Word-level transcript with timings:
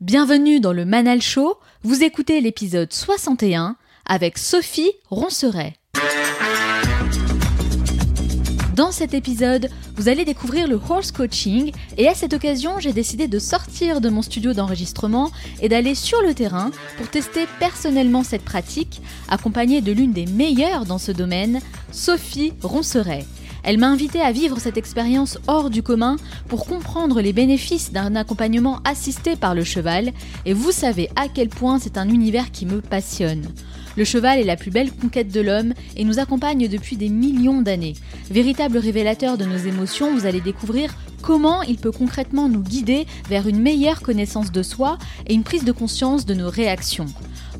Bienvenue 0.00 0.60
dans 0.60 0.72
le 0.72 0.86
Manal 0.86 1.20
Show, 1.20 1.58
vous 1.82 2.02
écoutez 2.02 2.40
l'épisode 2.40 2.90
61 2.90 3.76
avec 4.06 4.38
Sophie 4.38 4.92
Ronceret. 5.10 5.74
Dans 8.74 8.92
cet 8.92 9.12
épisode, 9.12 9.68
vous 9.96 10.08
allez 10.08 10.24
découvrir 10.24 10.68
le 10.68 10.80
horse 10.88 11.12
coaching 11.12 11.72
et 11.98 12.08
à 12.08 12.14
cette 12.14 12.32
occasion, 12.32 12.78
j'ai 12.78 12.94
décidé 12.94 13.28
de 13.28 13.38
sortir 13.38 14.00
de 14.00 14.08
mon 14.08 14.22
studio 14.22 14.54
d'enregistrement 14.54 15.30
et 15.60 15.68
d'aller 15.68 15.94
sur 15.94 16.22
le 16.22 16.32
terrain 16.32 16.70
pour 16.96 17.10
tester 17.10 17.44
personnellement 17.58 18.22
cette 18.22 18.44
pratique, 18.46 19.02
accompagnée 19.28 19.82
de 19.82 19.92
l'une 19.92 20.14
des 20.14 20.24
meilleures 20.24 20.86
dans 20.86 20.96
ce 20.96 21.12
domaine, 21.12 21.60
Sophie 21.92 22.54
Ronceret. 22.62 23.26
Elle 23.62 23.78
m'a 23.78 23.88
invité 23.88 24.20
à 24.20 24.32
vivre 24.32 24.58
cette 24.58 24.76
expérience 24.76 25.38
hors 25.46 25.70
du 25.70 25.82
commun 25.82 26.16
pour 26.48 26.66
comprendre 26.66 27.20
les 27.20 27.32
bénéfices 27.32 27.92
d'un 27.92 28.16
accompagnement 28.16 28.80
assisté 28.84 29.36
par 29.36 29.54
le 29.54 29.64
cheval, 29.64 30.12
et 30.46 30.52
vous 30.52 30.72
savez 30.72 31.08
à 31.16 31.28
quel 31.28 31.48
point 31.48 31.78
c'est 31.78 31.98
un 31.98 32.08
univers 32.08 32.50
qui 32.50 32.66
me 32.66 32.80
passionne. 32.80 33.46
Le 33.96 34.04
cheval 34.04 34.38
est 34.38 34.44
la 34.44 34.56
plus 34.56 34.70
belle 34.70 34.92
conquête 34.92 35.32
de 35.32 35.40
l'homme 35.40 35.74
et 35.96 36.04
nous 36.04 36.20
accompagne 36.20 36.68
depuis 36.68 36.96
des 36.96 37.08
millions 37.08 37.60
d'années. 37.60 37.96
Véritable 38.30 38.78
révélateur 38.78 39.36
de 39.36 39.44
nos 39.44 39.56
émotions, 39.56 40.14
vous 40.14 40.26
allez 40.26 40.40
découvrir 40.40 40.94
comment 41.22 41.62
il 41.62 41.76
peut 41.76 41.90
concrètement 41.90 42.48
nous 42.48 42.62
guider 42.62 43.06
vers 43.28 43.46
une 43.46 43.60
meilleure 43.60 44.00
connaissance 44.00 44.52
de 44.52 44.62
soi 44.62 44.96
et 45.26 45.34
une 45.34 45.42
prise 45.42 45.64
de 45.64 45.72
conscience 45.72 46.24
de 46.24 46.34
nos 46.34 46.48
réactions. 46.48 47.06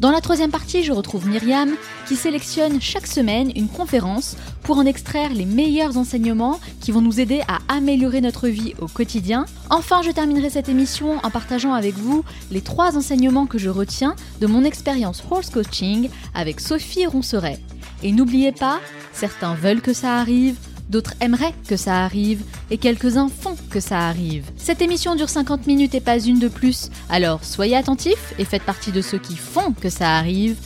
Dans 0.01 0.11
la 0.11 0.23
troisième 0.23 0.51
partie, 0.51 0.83
je 0.83 0.93
retrouve 0.93 1.29
Myriam 1.29 1.77
qui 2.09 2.17
sélectionne 2.17 2.81
chaque 2.81 3.07
semaine 3.07 3.53
une 3.55 3.69
conférence 3.69 4.35
pour 4.63 4.79
en 4.79 4.87
extraire 4.87 5.31
les 5.35 5.45
meilleurs 5.45 5.99
enseignements 5.99 6.59
qui 6.81 6.91
vont 6.91 7.03
nous 7.03 7.21
aider 7.21 7.43
à 7.49 7.59
améliorer 7.69 8.23
notre 8.23 8.49
vie 8.49 8.73
au 8.81 8.87
quotidien. 8.87 9.45
Enfin, 9.69 10.01
je 10.01 10.11
terminerai 10.11 10.49
cette 10.49 10.71
émission 10.71 11.19
en 11.23 11.29
partageant 11.29 11.75
avec 11.75 11.97
vous 11.97 12.25
les 12.51 12.63
trois 12.63 12.97
enseignements 12.97 13.45
que 13.45 13.59
je 13.59 13.69
retiens 13.69 14.17
de 14.41 14.47
mon 14.47 14.65
expérience 14.65 15.23
horse 15.31 15.51
coaching 15.51 16.09
avec 16.33 16.61
Sophie 16.61 17.05
Ronceret. 17.05 17.59
Et 18.03 18.13
n'oubliez 18.13 18.53
pas, 18.53 18.81
certains 19.13 19.55
veulent 19.55 19.83
que 19.83 19.93
ça 19.93 20.15
arrive, 20.15 20.57
d'autres 20.91 21.15
aimeraient 21.21 21.55
que 21.69 21.77
ça 21.77 22.05
arrive, 22.05 22.43
et 22.71 22.77
quelques-uns 22.77 23.29
font 23.29 23.57
que 23.71 23.81
ça 23.81 24.09
arrive. 24.09 24.51
Cette 24.57 24.83
émission 24.83 25.15
dure 25.15 25.29
50 25.29 25.67
minutes 25.67 25.95
et 25.95 26.01
pas 26.01 26.19
une 26.19 26.39
de 26.39 26.49
plus, 26.49 26.91
alors 27.09 27.45
soyez 27.45 27.77
attentifs 27.77 28.35
et 28.39 28.45
faites 28.45 28.65
partie 28.65 28.93
de 28.93 29.01
ceux 29.01 29.19
qui 29.19 29.37
font 29.37 29.73
que 29.73 29.89
ça 29.89 30.17
arrive. 30.17 30.57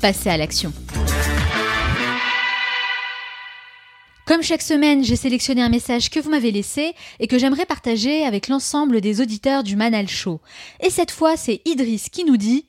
Passez 0.00 0.30
à 0.30 0.36
l'action. 0.36 0.72
Comme 4.26 4.42
chaque 4.42 4.62
semaine, 4.62 5.04
j'ai 5.04 5.16
sélectionné 5.16 5.62
un 5.62 5.68
message 5.68 6.08
que 6.08 6.18
vous 6.18 6.30
m'avez 6.30 6.50
laissé 6.50 6.94
et 7.20 7.26
que 7.26 7.38
j'aimerais 7.38 7.66
partager 7.66 8.24
avec 8.24 8.48
l'ensemble 8.48 9.02
des 9.02 9.20
auditeurs 9.20 9.62
du 9.62 9.76
Manal 9.76 10.08
Show. 10.08 10.40
Et 10.80 10.88
cette 10.88 11.10
fois, 11.10 11.36
c'est 11.36 11.60
Idriss 11.66 12.08
qui 12.08 12.24
nous 12.24 12.38
dit 12.38 12.64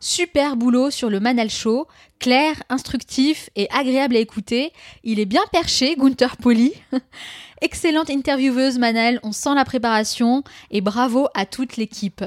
Super 0.00 0.56
boulot 0.56 0.90
sur 0.90 1.08
le 1.08 1.20
Manal 1.20 1.48
Show, 1.48 1.86
clair, 2.18 2.62
instructif 2.68 3.50
et 3.56 3.68
agréable 3.70 4.16
à 4.16 4.20
écouter. 4.20 4.72
Il 5.04 5.20
est 5.20 5.26
bien 5.26 5.42
perché, 5.52 5.96
Gunther 5.96 6.36
Poli. 6.36 6.72
Excellente 7.62 8.10
intervieweuse 8.10 8.78
Manel, 8.78 9.18
on 9.22 9.32
sent 9.32 9.54
la 9.54 9.64
préparation 9.64 10.44
et 10.70 10.82
bravo 10.82 11.28
à 11.32 11.46
toute 11.46 11.78
l'équipe. 11.78 12.22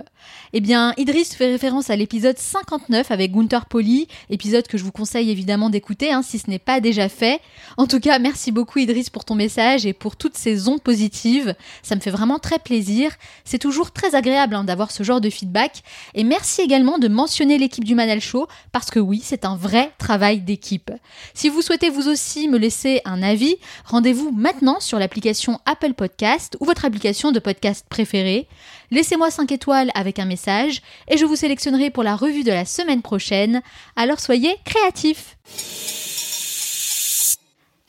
Eh 0.54 0.60
bien, 0.60 0.96
Idriss 0.98 1.36
fait 1.36 1.46
référence 1.46 1.92
à 1.92 1.96
l'épisode 1.96 2.40
59 2.40 3.12
avec 3.12 3.32
Gunther 3.32 3.68
Poli, 3.68 4.08
épisode 4.32 4.68
que 4.68 4.80
je 4.80 4.84
vous 4.84 4.92
conseille 4.92 5.30
évidemment 5.30 5.70
d'écouter 5.70 6.12
hein, 6.12 6.24
si 6.24 6.40
ce 6.40 6.50
n'est 6.50 6.58
pas 6.58 6.80
déjà 6.80 7.10
fait. 7.10 7.42
En 7.78 7.86
tout 7.86 8.00
cas, 8.00 8.18
merci 8.18 8.52
beaucoup 8.52 8.80
Idriss 8.80 9.12
pour 9.12 9.24
ton 9.24 9.36
message 9.36 9.86
et 9.86 9.94
pour 9.94 10.16
toutes 10.16 10.36
ces 10.36 10.68
ondes 10.68 10.82
positives. 10.82 11.54
Ça 11.84 11.96
me 11.96 12.02
fait 12.02 12.10
vraiment 12.10 12.40
très 12.40 12.58
plaisir. 12.58 13.12
C'est 13.46 13.60
toujours 13.60 13.92
très 13.92 14.16
agréable 14.16 14.56
hein, 14.56 14.64
d'avoir 14.64 14.90
ce 14.90 15.04
genre 15.04 15.22
de 15.22 15.30
feedback. 15.30 15.84
Et 16.16 16.24
merci 16.24 16.62
également 16.62 16.98
de 16.98 17.08
mentionner 17.08 17.60
l'équipe 17.60 17.84
du 17.84 17.94
Manal 17.94 18.20
Show 18.20 18.48
parce 18.72 18.90
que 18.90 19.00
oui, 19.00 19.22
c'est 19.24 19.46
un 19.46 19.56
vrai 19.56 19.79
travail 19.98 20.42
d'équipe. 20.42 20.92
Si 21.34 21.50
vous 21.50 21.62
souhaitez 21.62 21.90
vous 21.90 22.08
aussi 22.08 22.48
me 22.48 22.58
laisser 22.58 23.02
un 23.06 23.22
avis, 23.22 23.58
rendez-vous 23.86 24.32
maintenant 24.32 24.80
sur 24.80 25.00
l'application 25.00 25.60
Apple 25.66 25.94
Podcast 25.94 26.58
ou 26.60 26.66
votre 26.66 26.86
application 26.86 27.32
de 27.32 27.40
podcast 27.40 27.86
préférée. 27.90 28.48
Laissez-moi 28.92 29.32
5 29.32 29.52
étoiles 29.52 29.92
avec 29.96 30.20
un 30.20 30.26
message 30.26 30.82
et 31.08 31.18
je 31.18 31.26
vous 31.26 31.36
sélectionnerai 31.36 31.90
pour 31.90 32.04
la 32.04 32.16
revue 32.16 32.44
de 32.44 32.52
la 32.52 32.66
semaine 32.66 33.02
prochaine. 33.02 33.62
Alors 33.96 34.20
soyez 34.20 34.56
créatifs 34.66 35.38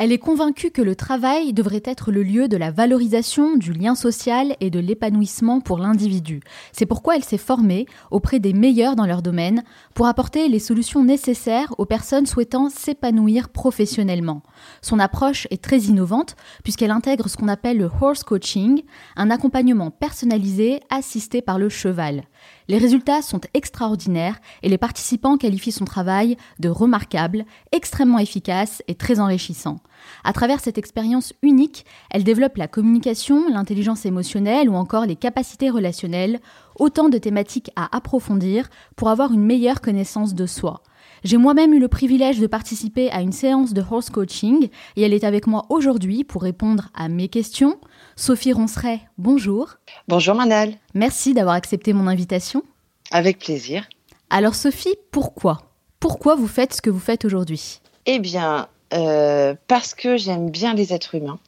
elle 0.00 0.12
est 0.12 0.18
convaincue 0.18 0.70
que 0.70 0.80
le 0.80 0.96
travail 0.96 1.52
devrait 1.52 1.82
être 1.84 2.10
le 2.10 2.22
lieu 2.22 2.48
de 2.48 2.56
la 2.56 2.70
valorisation 2.70 3.58
du 3.58 3.74
lien 3.74 3.94
social 3.94 4.56
et 4.58 4.70
de 4.70 4.78
l'épanouissement 4.78 5.60
pour 5.60 5.76
l'individu. 5.76 6.40
C'est 6.72 6.86
pourquoi 6.86 7.16
elle 7.16 7.24
s'est 7.24 7.36
formée 7.36 7.84
auprès 8.10 8.40
des 8.40 8.54
meilleurs 8.54 8.96
dans 8.96 9.04
leur 9.04 9.20
domaine 9.20 9.62
pour 9.92 10.06
apporter 10.06 10.48
les 10.48 10.58
solutions 10.58 11.04
nécessaires 11.04 11.74
aux 11.76 11.84
personnes 11.84 12.24
souhaitant 12.24 12.70
s'épanouir 12.70 13.50
professionnellement. 13.50 14.42
Son 14.80 14.98
approche 14.98 15.46
est 15.50 15.62
très 15.62 15.80
innovante 15.80 16.34
puisqu'elle 16.64 16.92
intègre 16.92 17.28
ce 17.28 17.36
qu'on 17.36 17.48
appelle 17.48 17.76
le 17.76 17.90
horse 18.00 18.22
coaching, 18.22 18.80
un 19.16 19.30
accompagnement 19.30 19.90
personnalisé 19.90 20.80
assisté 20.88 21.42
par 21.42 21.58
le 21.58 21.68
cheval. 21.68 22.22
Les 22.68 22.78
résultats 22.78 23.22
sont 23.22 23.40
extraordinaires 23.54 24.38
et 24.62 24.68
les 24.68 24.78
participants 24.78 25.36
qualifient 25.36 25.72
son 25.72 25.84
travail 25.84 26.36
de 26.58 26.68
remarquable, 26.68 27.44
extrêmement 27.72 28.18
efficace 28.18 28.82
et 28.86 28.94
très 28.94 29.18
enrichissant. 29.18 29.80
À 30.24 30.32
travers 30.32 30.60
cette 30.60 30.78
expérience 30.78 31.32
unique, 31.42 31.84
elle 32.10 32.24
développe 32.24 32.56
la 32.56 32.68
communication, 32.68 33.48
l'intelligence 33.48 34.06
émotionnelle 34.06 34.68
ou 34.68 34.74
encore 34.74 35.06
les 35.06 35.16
capacités 35.16 35.70
relationnelles, 35.70 36.40
autant 36.78 37.08
de 37.08 37.18
thématiques 37.18 37.70
à 37.76 37.94
approfondir 37.94 38.68
pour 38.96 39.08
avoir 39.08 39.32
une 39.32 39.44
meilleure 39.44 39.80
connaissance 39.80 40.34
de 40.34 40.46
soi. 40.46 40.82
J'ai 41.22 41.36
moi-même 41.36 41.74
eu 41.74 41.78
le 41.78 41.88
privilège 41.88 42.40
de 42.40 42.46
participer 42.46 43.10
à 43.10 43.20
une 43.20 43.32
séance 43.32 43.74
de 43.74 43.82
horse 43.88 44.10
coaching 44.10 44.68
et 44.96 45.02
elle 45.02 45.12
est 45.12 45.24
avec 45.24 45.46
moi 45.46 45.66
aujourd'hui 45.68 46.24
pour 46.24 46.42
répondre 46.42 46.88
à 46.94 47.08
mes 47.08 47.28
questions. 47.28 47.78
Sophie 48.20 48.52
Ronceret, 48.52 49.00
bonjour. 49.16 49.76
Bonjour 50.06 50.34
Manal. 50.34 50.74
Merci 50.92 51.32
d'avoir 51.32 51.54
accepté 51.54 51.94
mon 51.94 52.06
invitation. 52.06 52.62
Avec 53.10 53.38
plaisir. 53.38 53.88
Alors 54.28 54.54
Sophie, 54.54 54.94
pourquoi? 55.10 55.62
Pourquoi 56.00 56.34
vous 56.34 56.46
faites 56.46 56.74
ce 56.74 56.82
que 56.82 56.90
vous 56.90 57.00
faites 57.00 57.24
aujourd'hui? 57.24 57.80
Eh 58.04 58.18
bien, 58.18 58.68
euh, 58.92 59.54
parce 59.68 59.94
que 59.94 60.18
j'aime 60.18 60.50
bien 60.50 60.74
les 60.74 60.92
êtres 60.92 61.14
humains 61.14 61.38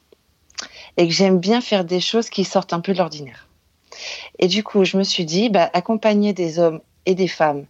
et 0.97 1.07
que 1.07 1.13
j'aime 1.13 1.37
bien 1.37 1.61
faire 1.61 1.85
des 1.85 1.99
choses 1.99 2.31
qui 2.31 2.43
sortent 2.43 2.73
un 2.73 2.79
peu 2.79 2.93
de 2.93 2.97
l'ordinaire. 2.97 3.47
Et 4.39 4.47
du 4.47 4.63
coup, 4.63 4.83
je 4.83 4.97
me 4.97 5.03
suis 5.03 5.25
dit, 5.25 5.49
bah, 5.49 5.69
accompagner 5.73 6.33
des 6.33 6.57
hommes 6.57 6.81
et 7.05 7.13
des 7.13 7.27
femmes 7.27 7.67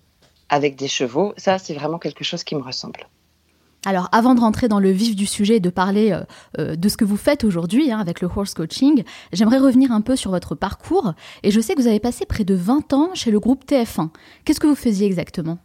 avec 0.48 0.78
des 0.78 0.88
chevaux, 0.88 1.34
ça, 1.36 1.60
c'est 1.60 1.74
vraiment 1.74 2.00
quelque 2.00 2.24
chose 2.24 2.46
qui 2.46 2.56
me 2.56 2.64
ressemble. 2.64 3.10
Alors, 3.86 4.08
avant 4.12 4.34
de 4.34 4.40
rentrer 4.40 4.68
dans 4.68 4.80
le 4.80 4.92
vif 4.92 5.16
du 5.16 5.26
sujet 5.26 5.58
et 5.58 5.60
de 5.60 5.70
parler 5.70 6.12
euh, 6.12 6.22
euh, 6.58 6.76
de 6.76 6.90
ce 6.90 6.96
que 6.96 7.04
vous 7.04 7.18
faites 7.18 7.44
aujourd'hui 7.44 7.92
hein, 7.92 8.00
avec 8.00 8.22
le 8.22 8.30
horse 8.34 8.54
coaching, 8.54 9.04
j'aimerais 9.34 9.58
revenir 9.58 9.92
un 9.92 10.02
peu 10.02 10.16
sur 10.16 10.32
votre 10.32 10.56
parcours. 10.56 11.14
Et 11.44 11.52
je 11.52 11.60
sais 11.60 11.76
que 11.76 11.82
vous 11.82 11.88
avez 11.88 12.00
passé 12.00 12.26
près 12.26 12.46
de 12.46 12.56
20 12.56 12.94
ans 12.94 13.10
chez 13.14 13.30
le 13.30 13.40
groupe 13.40 13.66
TF1. 13.66 14.10
Qu'est-ce 14.46 14.62
que 14.62 14.68
vous 14.68 14.76
faisiez 14.76 15.06
exactement? 15.06 15.58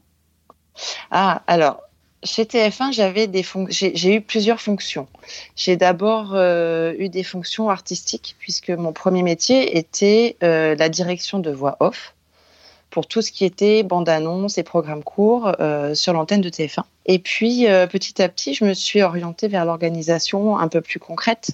Ah, 1.12 1.42
alors, 1.46 1.80
chez 2.24 2.42
TF1, 2.42 2.92
j'avais 2.92 3.28
des 3.28 3.46
j'ai 3.70 4.14
eu 4.16 4.20
plusieurs 4.20 4.60
fonctions. 4.60 5.06
J'ai 5.54 5.76
d'abord 5.76 6.34
euh, 6.34 6.94
eu 6.98 7.08
des 7.08 7.22
fonctions 7.22 7.70
artistiques 7.70 8.34
puisque 8.40 8.70
mon 8.70 8.92
premier 8.92 9.22
métier 9.22 9.78
était 9.78 10.36
la 10.40 10.88
direction 10.88 11.38
de 11.38 11.52
voix 11.52 11.76
off 11.78 12.14
pour 12.98 13.06
tout 13.06 13.22
ce 13.22 13.30
qui 13.30 13.44
était 13.44 13.84
bande-annonce 13.84 14.58
et 14.58 14.64
programmes 14.64 15.04
courts 15.04 15.52
euh, 15.60 15.94
sur 15.94 16.12
l'antenne 16.12 16.40
de 16.40 16.48
TF1. 16.48 16.82
Et 17.06 17.20
puis, 17.20 17.68
euh, 17.68 17.86
petit 17.86 18.20
à 18.20 18.28
petit, 18.28 18.54
je 18.54 18.64
me 18.64 18.74
suis 18.74 19.02
orientée 19.02 19.46
vers 19.46 19.64
l'organisation 19.64 20.58
un 20.58 20.66
peu 20.66 20.80
plus 20.80 20.98
concrète 20.98 21.52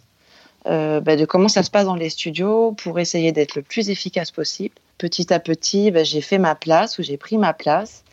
euh, 0.66 1.00
bah, 1.00 1.16
de 1.16 1.26
comment 1.26 1.48
ça 1.48 1.62
se 1.62 1.70
passe 1.70 1.84
dans 1.84 1.96
les 1.96 2.08
studios 2.08 2.72
pour 2.72 2.98
essayer 2.98 3.30
d'être 3.30 3.56
le 3.56 3.60
plus 3.60 3.90
efficace 3.90 4.30
possible. 4.30 4.74
Petit 4.96 5.34
à 5.34 5.38
petit, 5.38 5.90
bah, 5.90 6.02
j'ai 6.02 6.22
fait 6.22 6.38
ma 6.38 6.54
place 6.54 6.98
ou 6.98 7.02
j'ai 7.02 7.18
pris 7.18 7.36
ma 7.36 7.52
place 7.52 8.04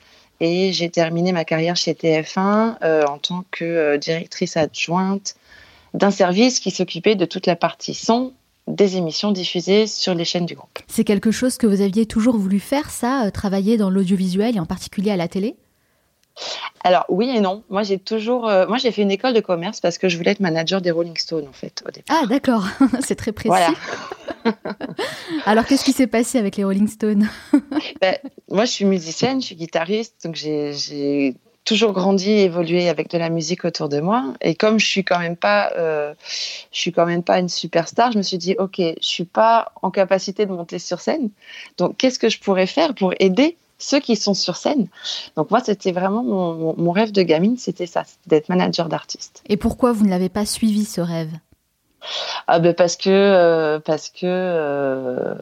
et 0.42 0.74
j'ai 0.74 0.90
terminé 0.90 1.32
ma 1.32 1.46
carrière 1.46 1.78
chez 1.78 1.94
TF1 1.94 3.06
en 3.06 3.18
tant 3.18 3.46
que 3.50 3.96
directrice 3.96 4.58
adjointe 4.58 5.36
d'un 5.94 6.12
service 6.12 6.60
qui 6.60 6.70
s'occupait 6.70 7.16
de 7.16 7.24
toute 7.24 7.46
la 7.46 7.56
partie 7.56 7.94
son, 7.94 8.34
des 8.68 8.98
émissions 8.98 9.32
diffusées 9.32 9.88
sur 9.88 10.14
les 10.14 10.26
chaînes 10.26 10.46
du 10.46 10.56
groupe. 10.56 10.80
C'est 10.88 11.04
quelque 11.04 11.32
chose 11.32 11.58
que 11.58 11.68
vous 11.68 11.82
aviez 11.82 12.06
toujours 12.06 12.38
voulu 12.38 12.60
faire, 12.60 12.90
ça, 12.90 13.26
euh, 13.26 13.32
travailler 13.32 13.78
dans 13.78 13.90
l'audiovisuel 13.90 14.56
et 14.56 14.60
en 14.60 14.66
particulier 14.66 15.12
à 15.12 15.18
la 15.18 15.28
télé? 15.28 15.56
Alors 16.84 17.06
oui 17.10 17.30
et 17.30 17.42
non. 17.42 17.64
Moi 17.70 17.84
j'ai 17.84 18.00
toujours, 18.00 18.48
euh, 18.48 18.66
moi 18.66 18.78
j'ai 18.78 18.92
fait 18.92 19.02
une 19.02 19.12
école 19.12 19.34
de 19.34 19.42
commerce 19.42 19.82
parce 19.82 19.98
que 19.98 20.08
je 20.08 20.18
voulais 20.18 20.32
être 20.32 20.40
manager 20.40 20.82
des 20.82 20.90
Rolling 20.90 21.18
Stones 21.18 21.48
en 21.48 21.54
fait 21.54 21.84
au 21.88 21.92
départ. 21.92 22.18
Ah 22.24 22.26
d'accord, 22.26 22.66
c'est 23.02 23.16
très 23.16 23.34
précis. 23.34 23.54
Alors 25.46 25.66
qu'est-ce 25.66 25.84
qui 25.84 25.92
s'est 25.92 26.08
passé 26.08 26.38
avec 26.38 26.56
les 26.56 26.64
Rolling 26.64 26.88
Stones? 26.88 27.28
Ben, 28.00 28.16
Moi 28.50 28.66
je 28.66 28.72
suis 28.72 28.86
musicienne, 28.86 29.42
je 29.42 29.48
suis 29.48 29.56
guitariste, 29.56 30.24
donc 30.24 30.36
j'ai 30.36 31.36
toujours 31.66 31.94
grandi, 31.94 32.32
évolué 32.32 32.90
avec 32.90 33.10
de 33.10 33.18
la 33.18 33.30
musique 33.30 33.66
autour 33.66 33.90
de 33.90 34.00
moi. 34.00 34.34
Et 34.42 34.56
comme 34.56 34.80
je 34.80 34.86
suis 34.86 35.04
quand 35.04 35.20
même 35.20 35.36
pas, 35.36 35.72
euh, 35.78 36.14
je 36.72 36.80
suis 36.80 36.92
quand 36.92 37.06
même 37.06 37.24
pas 37.24 37.40
une 37.40 37.50
superstar, 37.50 38.12
je 38.12 38.18
me 38.18 38.24
suis 38.24 38.38
dit, 38.38 38.56
ok, 38.58 38.78
je 38.78 38.94
suis 39.00 39.26
pas 39.26 39.72
en 39.82 39.92
capacité 39.92 40.46
de 40.46 40.52
monter 40.52 40.80
sur 40.80 41.00
scène. 41.00 41.30
Donc, 41.78 41.98
qu'est-ce 41.98 42.20
que 42.20 42.30
je 42.30 42.40
pourrais 42.40 42.68
faire 42.68 42.94
pour 42.96 43.14
aider 43.20 43.58
ceux 43.78 44.00
qui 44.00 44.16
sont 44.16 44.34
sur 44.34 44.56
scène? 44.56 44.88
Donc 45.36 45.52
moi, 45.52 45.62
c'était 45.64 45.92
vraiment 45.92 46.24
mon, 46.24 46.76
mon, 46.78 46.92
rêve 46.92 47.12
de 47.12 47.22
gamine, 47.22 47.58
c'était 47.58 47.88
ça, 47.88 48.04
d'être 48.28 48.50
manager 48.50 48.90
d'artiste. 48.90 49.44
Et 49.48 49.58
pourquoi 49.58 49.92
vous 49.92 50.06
ne 50.06 50.10
l'avez 50.10 50.30
pas 50.30 50.46
suivi 50.46 50.86
ce 50.86 51.02
rêve? 51.02 51.32
Ah 52.48 52.60
ben 52.60 52.74
parce 52.74 52.96
que 52.96 53.10
euh, 53.10 53.80
parce 53.80 54.10
que 54.10 54.26
euh, 54.26 55.36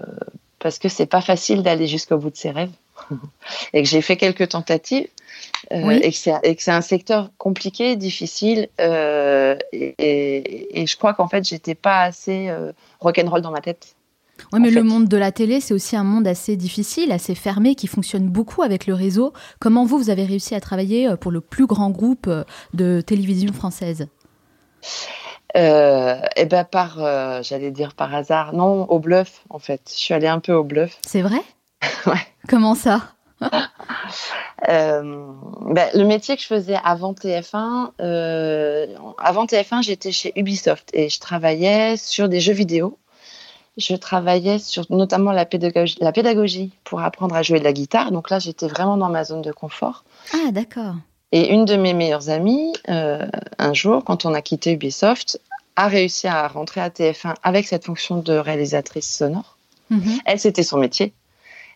parce 0.59 0.79
que 0.79 0.89
c'est 0.89 1.05
pas 1.05 1.21
facile 1.21 1.63
d'aller 1.63 1.87
jusqu'au 1.87 2.17
bout 2.17 2.29
de 2.29 2.35
ses 2.35 2.51
rêves 2.51 2.71
et 3.73 3.83
que 3.83 3.89
j'ai 3.89 4.01
fait 4.01 4.17
quelques 4.17 4.49
tentatives 4.49 5.07
euh, 5.71 5.99
et 6.01 6.11
que 6.55 6.61
c'est 6.61 6.71
un 6.71 6.81
secteur 6.81 7.29
compliqué, 7.37 7.95
difficile 7.95 8.69
euh, 8.79 9.55
et, 9.71 10.81
et, 10.81 10.87
je 10.87 10.97
crois 10.97 11.13
qu'en 11.13 11.27
fait 11.27 11.47
j'étais 11.47 11.75
pas 11.75 12.01
assez 12.01 12.49
euh, 12.49 12.71
rock'n'roll 12.99 13.41
dans 13.41 13.51
ma 13.51 13.61
tête. 13.61 13.95
Oui, 14.53 14.61
mais 14.61 14.71
le 14.71 14.83
monde 14.83 15.09
de 15.09 15.17
la 15.17 15.33
télé, 15.33 15.59
c'est 15.59 15.73
aussi 15.73 15.97
un 15.97 16.05
monde 16.05 16.25
assez 16.25 16.55
difficile, 16.55 17.11
assez 17.11 17.35
fermé, 17.35 17.75
qui 17.75 17.87
fonctionne 17.87 18.29
beaucoup 18.29 18.61
avec 18.61 18.87
le 18.87 18.93
réseau. 18.93 19.33
Comment 19.59 19.83
vous, 19.83 19.97
vous 19.97 20.09
avez 20.09 20.23
réussi 20.23 20.55
à 20.55 20.61
travailler 20.61 21.13
pour 21.19 21.29
le 21.29 21.41
plus 21.41 21.65
grand 21.65 21.89
groupe 21.89 22.29
de 22.73 23.01
télévision 23.01 23.51
française? 23.51 24.07
Euh, 25.57 26.15
et 26.35 26.41
eh 26.41 26.45
ben 26.45 26.63
par, 26.63 26.97
j'allais 27.43 27.71
dire 27.71 27.93
par 27.93 28.13
hasard, 28.13 28.53
non, 28.53 28.85
au 28.89 28.99
bluff 28.99 29.43
en 29.49 29.59
fait. 29.59 29.81
Je 29.87 29.99
suis 29.99 30.13
allée 30.13 30.27
un 30.27 30.39
peu 30.39 30.53
au 30.53 30.63
bluff. 30.63 30.97
C'est 31.05 31.21
vrai? 31.21 31.41
Ouais. 32.05 32.21
Comment 32.47 32.75
ça? 32.75 33.01
Euh, 34.67 35.31
ben, 35.61 35.89
le 35.93 36.03
métier 36.03 36.35
que 36.35 36.41
je 36.41 36.47
faisais 36.47 36.77
avant 36.83 37.13
TF1, 37.13 37.91
euh, 38.01 38.87
avant 39.17 39.45
TF1, 39.45 39.83
j'étais 39.83 40.11
chez 40.11 40.33
Ubisoft 40.35 40.89
et 40.93 41.07
je 41.07 41.19
travaillais 41.19 41.95
sur 41.95 42.27
des 42.27 42.41
jeux 42.41 42.53
vidéo. 42.53 42.97
Je 43.77 43.95
travaillais 43.95 44.59
sur 44.59 44.85
notamment 44.89 45.31
la 45.31 45.45
pédagogie, 45.45 45.97
la 46.01 46.11
pédagogie 46.11 46.71
pour 46.83 46.99
apprendre 46.99 47.35
à 47.35 47.41
jouer 47.41 47.59
de 47.59 47.63
la 47.63 47.71
guitare. 47.71 48.11
Donc 48.11 48.29
là, 48.29 48.39
j'étais 48.39 48.67
vraiment 48.67 48.97
dans 48.97 49.09
ma 49.09 49.23
zone 49.23 49.41
de 49.41 49.53
confort. 49.53 50.03
Ah, 50.33 50.51
d'accord. 50.51 50.95
Et 51.31 51.53
une 51.53 51.65
de 51.65 51.75
mes 51.75 51.93
meilleures 51.93 52.29
amies, 52.29 52.73
euh, 52.89 53.27
un 53.57 53.73
jour, 53.73 54.03
quand 54.03 54.25
on 54.25 54.33
a 54.33 54.41
quitté 54.41 54.73
Ubisoft, 54.73 55.39
a 55.75 55.87
réussi 55.87 56.27
à 56.27 56.47
rentrer 56.47 56.81
à 56.81 56.89
TF1 56.89 57.35
avec 57.43 57.67
cette 57.67 57.85
fonction 57.85 58.17
de 58.17 58.33
réalisatrice 58.33 59.17
sonore. 59.17 59.57
Mhm. 59.89 60.19
Elle, 60.25 60.39
c'était 60.39 60.63
son 60.63 60.77
métier. 60.77 61.13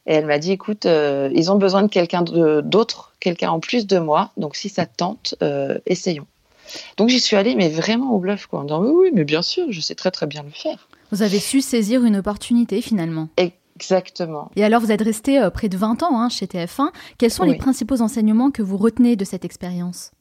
Et 0.06 0.16
elle 0.16 0.26
m'a 0.26 0.40
dit, 0.40 0.52
écoute, 0.52 0.86
euh, 0.86 1.30
ils 1.34 1.52
ont 1.52 1.56
besoin 1.56 1.84
de 1.84 1.88
quelqu'un 1.88 2.24
d'autre, 2.24 3.14
quelqu'un 3.20 3.52
en 3.52 3.60
plus 3.60 3.88
de 3.88 4.00
moi. 4.00 4.32
Donc 4.36 4.56
si 4.56 4.70
ça 4.70 4.86
te 4.86 4.96
tente, 4.98 5.36
euh, 5.42 5.78
essayons. 5.86 6.26
Donc 6.98 7.10
j'y 7.10 7.20
suis 7.20 7.36
allée, 7.36 7.56
mais 7.56 7.70
vraiment 7.70 8.14
au 8.14 8.20
bluff, 8.20 8.48
quoi, 8.48 8.60
en 8.60 8.64
disant, 8.64 8.82
oui, 8.84 8.92
oui, 8.94 9.10
mais 9.14 9.24
bien 9.24 9.42
sûr, 9.42 9.68
je 9.70 9.80
sais 9.80 9.96
très 9.96 10.12
très 10.12 10.28
bien 10.28 10.44
le 10.44 10.50
faire. 10.50 10.88
Vous 11.12 11.22
avez 11.22 11.40
su 11.40 11.62
saisir 11.62 12.04
une 12.04 12.18
opportunité 12.18 12.82
finalement. 12.82 13.30
Exactement. 13.76 14.52
Et 14.56 14.64
alors, 14.64 14.82
vous 14.82 14.92
êtes 14.92 15.02
resté 15.02 15.40
euh, 15.40 15.50
près 15.50 15.70
de 15.70 15.78
20 15.78 16.04
ans 16.04 16.20
hein, 16.20 16.30
chez 16.30 16.46
TF1. 16.46 16.90
Quels 17.18 17.32
sont 17.32 17.44
les 17.44 17.56
principaux 17.56 18.02
enseignements 18.02 18.52
que 18.52 18.62
vous 18.62 18.78
retenez 18.78 19.16
de 19.16 19.26
cette 19.26 19.46
expérience? 19.46 20.12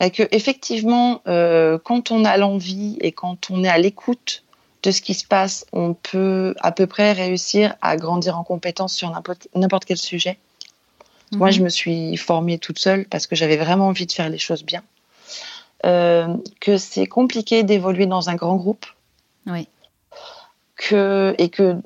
Que, 0.00 0.28
Effectivement, 0.30 1.22
quand 1.24 2.10
on 2.10 2.24
a 2.24 2.36
l'envie 2.36 2.98
et 3.00 3.12
quand 3.12 3.50
on 3.50 3.64
est 3.64 3.68
à 3.68 3.78
l'écoute 3.78 4.44
de 4.82 4.90
ce 4.90 5.00
qui 5.00 5.14
se 5.14 5.26
passe, 5.26 5.64
on 5.72 5.94
peut 5.94 6.54
à 6.60 6.70
peu 6.70 6.86
près 6.86 7.12
réussir 7.12 7.74
à 7.80 7.96
grandir 7.96 8.38
en 8.38 8.44
compétence 8.44 8.94
sur 8.94 9.10
n'importe 9.10 9.84
quel 9.86 9.96
sujet. 9.96 10.38
Moi, 11.32 11.50
je 11.50 11.58
mhm. 11.58 11.64
me 11.64 11.68
suis 11.68 12.16
formée 12.16 12.58
toute 12.58 12.78
seule 12.78 13.06
parce 13.06 13.26
que 13.26 13.34
j'avais 13.34 13.56
vraiment 13.56 13.88
envie 13.88 14.06
de 14.06 14.12
faire 14.12 14.28
les 14.28 14.38
choses 14.38 14.62
bien. 14.62 14.82
Euh, 15.84 16.34
que 16.60 16.78
c'est 16.78 17.06
compliqué 17.06 17.62
d'évoluer 17.62 18.06
dans 18.06 18.30
un 18.30 18.34
grand 18.36 18.56
groupe. 18.56 18.86
Oui. 19.46 19.68
Que, 20.76 21.36
et 21.38 21.50
que 21.50 21.76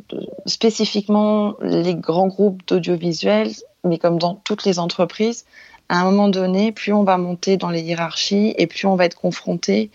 spécifiquement, 0.46 1.56
les 1.60 1.94
grands 1.94 2.28
groupes 2.28 2.66
d'audiovisuel, 2.66 3.50
mais 3.84 3.98
comme 3.98 4.18
dans 4.18 4.34
toutes 4.34 4.64
les 4.64 4.78
entreprises, 4.78 5.44
à 5.88 6.00
un 6.00 6.04
moment 6.04 6.28
donné, 6.28 6.72
plus 6.72 6.92
on 6.92 7.04
va 7.04 7.18
monter 7.18 7.56
dans 7.56 7.70
les 7.70 7.82
hiérarchies 7.82 8.54
et 8.56 8.66
plus 8.66 8.86
on 8.86 8.96
va 8.96 9.04
être 9.04 9.16
confronté 9.16 9.90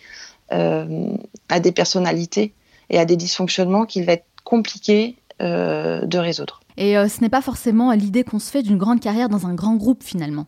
euh, 0.52 1.16
à 1.50 1.60
des 1.60 1.72
personnalités 1.72 2.54
et 2.90 3.00
à 3.00 3.06
des 3.06 3.16
dysfonctionnements 3.16 3.86
qu'il 3.86 4.06
va 4.06 4.14
être 4.14 4.26
compliqué 4.44 5.16
euh, 5.42 6.06
de 6.06 6.18
résoudre. 6.18 6.60
Et 6.78 6.98
euh, 6.98 7.08
ce 7.08 7.22
n'est 7.22 7.30
pas 7.30 7.42
forcément 7.42 7.92
l'idée 7.92 8.24
qu'on 8.24 8.40
se 8.40 8.52
fait 8.52 8.64
d'une 8.64 8.78
grande 8.78 9.00
carrière 9.00 9.30
dans 9.30 9.48
un 9.48 9.54
grand 9.54 9.76
groupe 9.76 10.04
finalement. 10.04 10.48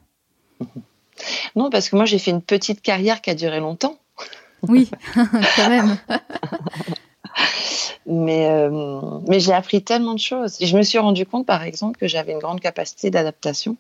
Non, 1.56 1.70
parce 1.70 1.88
que 1.88 1.96
moi 1.96 2.04
j'ai 2.04 2.20
fait 2.20 2.32
une 2.32 2.42
petite 2.42 2.82
carrière 2.82 3.22
qui 3.22 3.30
a 3.30 3.36
duré 3.36 3.62
longtemps. 3.62 3.98
Oui, 4.64 4.92
quand 5.16 5.70
même. 5.70 5.98
mais 8.06 8.48
euh, 8.50 9.20
mais 9.28 9.40
j'ai 9.40 9.54
appris 9.54 9.84
tellement 9.84 10.14
de 10.14 10.20
choses. 10.20 10.58
Je 10.62 10.78
me 10.78 10.84
suis 10.84 11.00
rendu 11.00 11.26
compte, 11.26 11.46
par 11.46 11.64
exemple, 11.64 11.98
que 12.00 12.08
j'avais 12.08 12.32
une 12.32 12.40
grande 12.40 12.62
capacité 12.62 13.10
d'adaptation. 13.10 13.78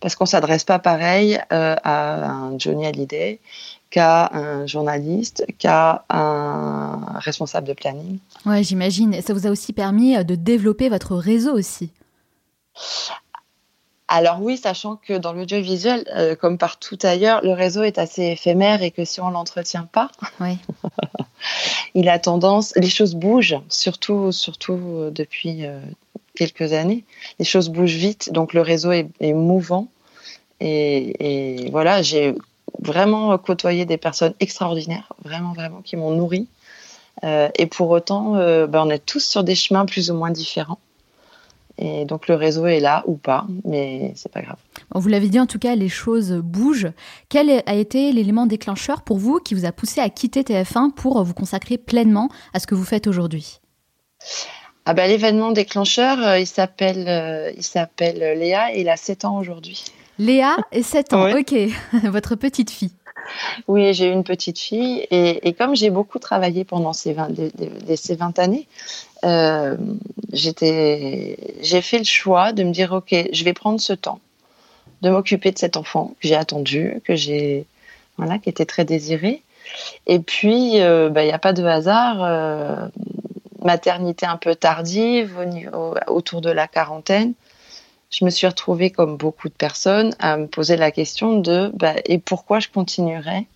Parce 0.00 0.14
qu'on 0.14 0.24
ne 0.24 0.30
s'adresse 0.30 0.64
pas 0.64 0.78
pareil 0.78 1.38
à 1.50 2.30
un 2.30 2.58
Johnny 2.58 2.86
Hallyday 2.86 3.38
qu'à 3.90 4.30
un 4.32 4.66
journaliste, 4.66 5.44
qu'à 5.58 6.04
un 6.08 7.18
responsable 7.18 7.66
de 7.66 7.72
planning. 7.72 8.18
Ouais, 8.46 8.62
j'imagine. 8.62 9.20
Ça 9.20 9.34
vous 9.34 9.46
a 9.46 9.50
aussi 9.50 9.72
permis 9.72 10.16
euh, 10.16 10.22
de 10.22 10.36
développer 10.36 10.88
votre 10.88 11.16
réseau 11.16 11.52
aussi? 11.52 11.90
Alors 14.12 14.42
oui, 14.42 14.56
sachant 14.56 14.96
que 14.96 15.16
dans 15.16 15.32
l'audiovisuel, 15.32 16.04
euh, 16.14 16.34
comme 16.34 16.58
partout 16.58 16.98
ailleurs, 17.02 17.40
le 17.42 17.52
réseau 17.52 17.82
est 17.82 17.96
assez 17.96 18.24
éphémère 18.24 18.82
et 18.82 18.90
que 18.90 19.04
si 19.04 19.20
on 19.20 19.30
l'entretient 19.30 19.88
pas, 19.90 20.10
il 21.94 22.08
a 22.08 22.18
tendance, 22.18 22.74
les 22.76 22.88
choses 22.88 23.14
bougent, 23.14 23.60
surtout, 23.68 24.32
surtout 24.32 24.72
euh, 24.74 25.10
depuis 25.10 25.64
quelques 26.34 26.72
années. 26.72 27.04
Les 27.38 27.44
choses 27.44 27.70
bougent 27.70 27.94
vite, 27.96 28.32
donc 28.32 28.52
le 28.52 28.60
réseau 28.60 28.90
est, 28.92 29.32
mouvant. 29.32 29.88
Et, 30.60 31.64
et 31.64 31.70
voilà, 31.70 32.02
j'ai 32.02 32.34
vraiment 32.80 33.38
côtoyer 33.38 33.84
des 33.84 33.96
personnes 33.96 34.34
extraordinaires, 34.40 35.12
vraiment, 35.24 35.52
vraiment, 35.52 35.82
qui 35.82 35.96
m'ont 35.96 36.10
nourri. 36.10 36.48
Euh, 37.24 37.48
et 37.56 37.66
pour 37.66 37.90
autant, 37.90 38.36
euh, 38.36 38.66
ben, 38.66 38.82
on 38.86 38.90
est 38.90 39.04
tous 39.04 39.24
sur 39.24 39.44
des 39.44 39.54
chemins 39.54 39.86
plus 39.86 40.10
ou 40.10 40.14
moins 40.14 40.30
différents. 40.30 40.78
Et 41.80 42.04
donc 42.04 42.28
le 42.28 42.34
réseau 42.34 42.66
est 42.66 42.78
là 42.78 43.02
ou 43.06 43.16
pas, 43.16 43.46
mais 43.64 44.12
c'est 44.14 44.30
pas 44.30 44.42
grave. 44.42 44.58
vous 44.94 45.08
l'avez 45.08 45.28
dit, 45.28 45.40
en 45.40 45.46
tout 45.46 45.58
cas, 45.58 45.74
les 45.74 45.88
choses 45.88 46.32
bougent. 46.32 46.92
Quel 47.30 47.62
a 47.64 47.74
été 47.74 48.12
l'élément 48.12 48.46
déclencheur 48.46 49.00
pour 49.00 49.16
vous 49.16 49.38
qui 49.38 49.54
vous 49.54 49.64
a 49.64 49.72
poussé 49.72 50.00
à 50.00 50.10
quitter 50.10 50.42
TF1 50.42 50.92
pour 50.92 51.22
vous 51.24 51.34
consacrer 51.34 51.78
pleinement 51.78 52.28
à 52.52 52.60
ce 52.60 52.66
que 52.66 52.74
vous 52.74 52.84
faites 52.84 53.06
aujourd'hui? 53.06 53.60
Ah 54.84 54.92
ben, 54.92 55.08
L'événement 55.08 55.52
déclencheur, 55.52 56.18
euh, 56.22 56.38
il 56.38 56.46
s'appelle 56.46 57.54
il 57.56 57.62
s'appelle 57.62 58.38
Léa 58.38 58.74
et 58.74 58.82
il 58.82 58.88
a 58.88 58.96
7 58.96 59.24
ans 59.24 59.38
aujourd'hui. 59.38 59.84
Léa 60.18 60.56
et 60.72 60.82
7 60.82 61.14
ans, 61.14 61.30
ok. 61.38 61.54
Votre 62.04 62.34
petite 62.34 62.70
fille. 62.70 62.92
Oui, 63.68 63.94
j'ai 63.94 64.08
une 64.08 64.24
petite 64.24 64.58
fille 64.58 65.06
et, 65.10 65.52
comme 65.54 65.76
j'ai 65.76 65.90
beaucoup 65.90 66.18
travaillé 66.18 66.64
pendant 66.64 66.92
ces 66.92 67.12
20, 67.12 67.28
ces 67.96 68.16
20 68.16 68.38
années, 68.38 68.66
euh, 69.24 69.76
j'ai 70.32 70.52
fait 70.52 71.98
le 71.98 72.04
choix 72.04 72.52
de 72.52 72.62
me 72.62 72.72
dire, 72.72 72.92
ok, 72.92 73.14
je 73.32 73.44
vais 73.44 73.52
prendre 73.52 73.80
ce 73.80 73.92
temps 73.92 74.20
de 75.02 75.10
m'occuper 75.10 75.50
de 75.50 75.58
cet 75.58 75.76
enfant 75.76 76.14
que 76.20 76.28
j'ai 76.28 76.34
attendu, 76.34 77.00
que 77.04 77.14
j'ai, 77.14 77.64
voilà, 78.18 78.38
qui 78.38 78.48
était 78.48 78.66
très 78.66 78.84
désiré. 78.84 79.42
Et 80.06 80.18
puis, 80.18 80.80
euh, 80.82 81.08
bah, 81.08 81.22
il 81.22 81.26
n'y 81.26 81.32
a 81.32 81.38
pas 81.38 81.52
de 81.52 81.64
hasard, 81.64 82.22
euh, 82.22 82.86
maternité 83.62 84.26
un 84.26 84.36
peu 84.36 84.54
tardive, 84.54 85.38
autour 86.06 86.40
de 86.40 86.50
la 86.50 86.66
quarantaine 86.66 87.34
je 88.10 88.24
me 88.24 88.30
suis 88.30 88.46
retrouvée, 88.46 88.90
comme 88.90 89.16
beaucoup 89.16 89.48
de 89.48 89.54
personnes, 89.54 90.14
à 90.18 90.36
me 90.36 90.46
poser 90.46 90.76
la 90.76 90.90
question 90.90 91.38
de 91.38 91.70
bah, 91.74 91.94
et 92.04 92.18
pourquoi 92.18 92.60
je 92.60 92.68
continuerai 92.68 93.46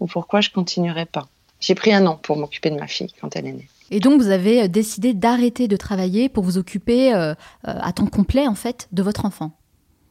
ou 0.00 0.06
pourquoi 0.06 0.40
je 0.40 0.50
continuerai 0.50 1.04
pas? 1.04 1.28
J'ai 1.60 1.74
pris 1.74 1.92
un 1.92 2.06
an 2.06 2.16
pour 2.16 2.36
m'occuper 2.36 2.70
de 2.70 2.78
ma 2.78 2.86
fille 2.86 3.12
quand 3.20 3.36
elle 3.36 3.46
est 3.46 3.52
née. 3.52 3.68
Et 3.90 4.00
donc 4.00 4.20
vous 4.20 4.30
avez 4.30 4.62
euh, 4.62 4.68
décidé 4.68 5.14
d'arrêter 5.14 5.68
de 5.68 5.76
travailler 5.76 6.28
pour 6.28 6.44
vous 6.44 6.58
occuper 6.58 7.14
euh, 7.14 7.30
euh, 7.30 7.34
à 7.62 7.92
temps 7.92 8.06
complet 8.06 8.46
en 8.46 8.54
fait 8.54 8.88
de 8.92 9.02
votre 9.02 9.24
enfant. 9.24 9.52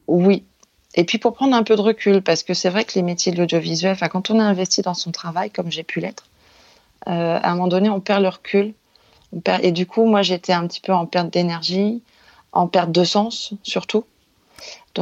Oui. 0.08 0.46
Et 0.96 1.04
puis 1.04 1.18
pour 1.18 1.34
prendre 1.34 1.56
un 1.56 1.64
peu 1.64 1.76
de 1.76 1.82
recul, 1.82 2.22
parce 2.22 2.44
que 2.44 2.54
c'est 2.54 2.70
vrai 2.70 2.86
que 2.86 2.94
les 2.96 3.04
métiers 3.04 3.32
de 3.32 3.38
l'audiovisuel, 3.38 3.98
quand 4.10 4.32
on 4.32 4.40
a 4.40 4.44
investi 4.44 4.82
dans 4.82 4.96
son 4.96 5.12
travail, 5.12 5.52
comme 5.52 5.72
j'ai 5.72 5.84
pu 5.84 6.00
l'être, 6.00 6.26
à 7.06 7.52
un 7.52 7.56
moment 7.56 7.68
donné 7.68 7.90
on 7.90 8.00
perd 8.00 8.24
le 8.24 8.30
recul. 8.30 8.74
Et 9.62 9.72
du 9.72 9.86
coup 9.86 10.06
moi 10.06 10.24
j'étais 10.24 10.54
un 10.54 10.66
petit 10.66 10.82
peu 10.82 10.94
en 10.94 11.06
perte 11.06 11.32
d'énergie 11.32 12.02
en 12.52 12.68
perte 12.68 12.92
de 12.92 13.04
sens 13.04 13.54
surtout. 13.62 14.06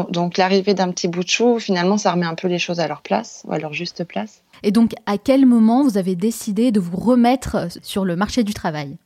Donc, 0.10 0.38
l'arrivée 0.38 0.74
d'un 0.74 0.92
petit 0.92 1.08
bout 1.08 1.24
de 1.24 1.30
chou, 1.30 1.60
finalement, 1.60 1.98
ça 1.98 2.12
remet 2.12 2.26
un 2.26 2.36
peu 2.36 2.48
les 2.48 2.60
choses 2.60 2.80
à 2.80 2.88
leur 2.88 3.02
place, 3.02 3.44
ou 3.46 3.54
à 3.54 3.60
leur 3.60 3.74
juste 3.74 4.04
place. 4.04 4.42
Et 4.64 4.72
donc, 4.72 4.94
à 5.06 5.18
quel 5.18 5.46
moment 5.46 5.84
vous 5.84 5.98
avez 5.98 6.16
décidé 6.16 6.72
de 6.72 6.80
vous 6.80 6.98
remettre 6.98 7.68
sur 7.82 8.06
le 8.06 8.16
marché 8.16 8.44
du 8.44 8.54
travail? 8.54 8.98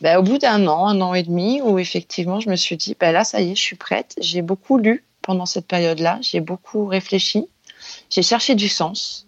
Ben, 0.00 0.18
Au 0.18 0.22
bout 0.22 0.38
d'un 0.38 0.66
an, 0.66 0.86
un 0.86 1.00
an 1.00 1.14
et 1.14 1.22
demi, 1.22 1.60
où 1.62 1.78
effectivement, 1.78 2.40
je 2.40 2.50
me 2.50 2.56
suis 2.56 2.76
dit, 2.76 2.96
ben 2.98 3.12
là, 3.12 3.24
ça 3.24 3.40
y 3.40 3.50
est, 3.50 3.54
je 3.54 3.60
suis 3.60 3.76
prête. 3.76 4.14
J'ai 4.20 4.42
beaucoup 4.42 4.78
lu 4.78 5.04
pendant 5.22 5.46
cette 5.46 5.66
période-là. 5.66 6.18
J'ai 6.22 6.40
beaucoup 6.40 6.86
réfléchi. 6.86 7.46
J'ai 8.10 8.22
cherché 8.22 8.54
du 8.54 8.68
sens. 8.68 9.26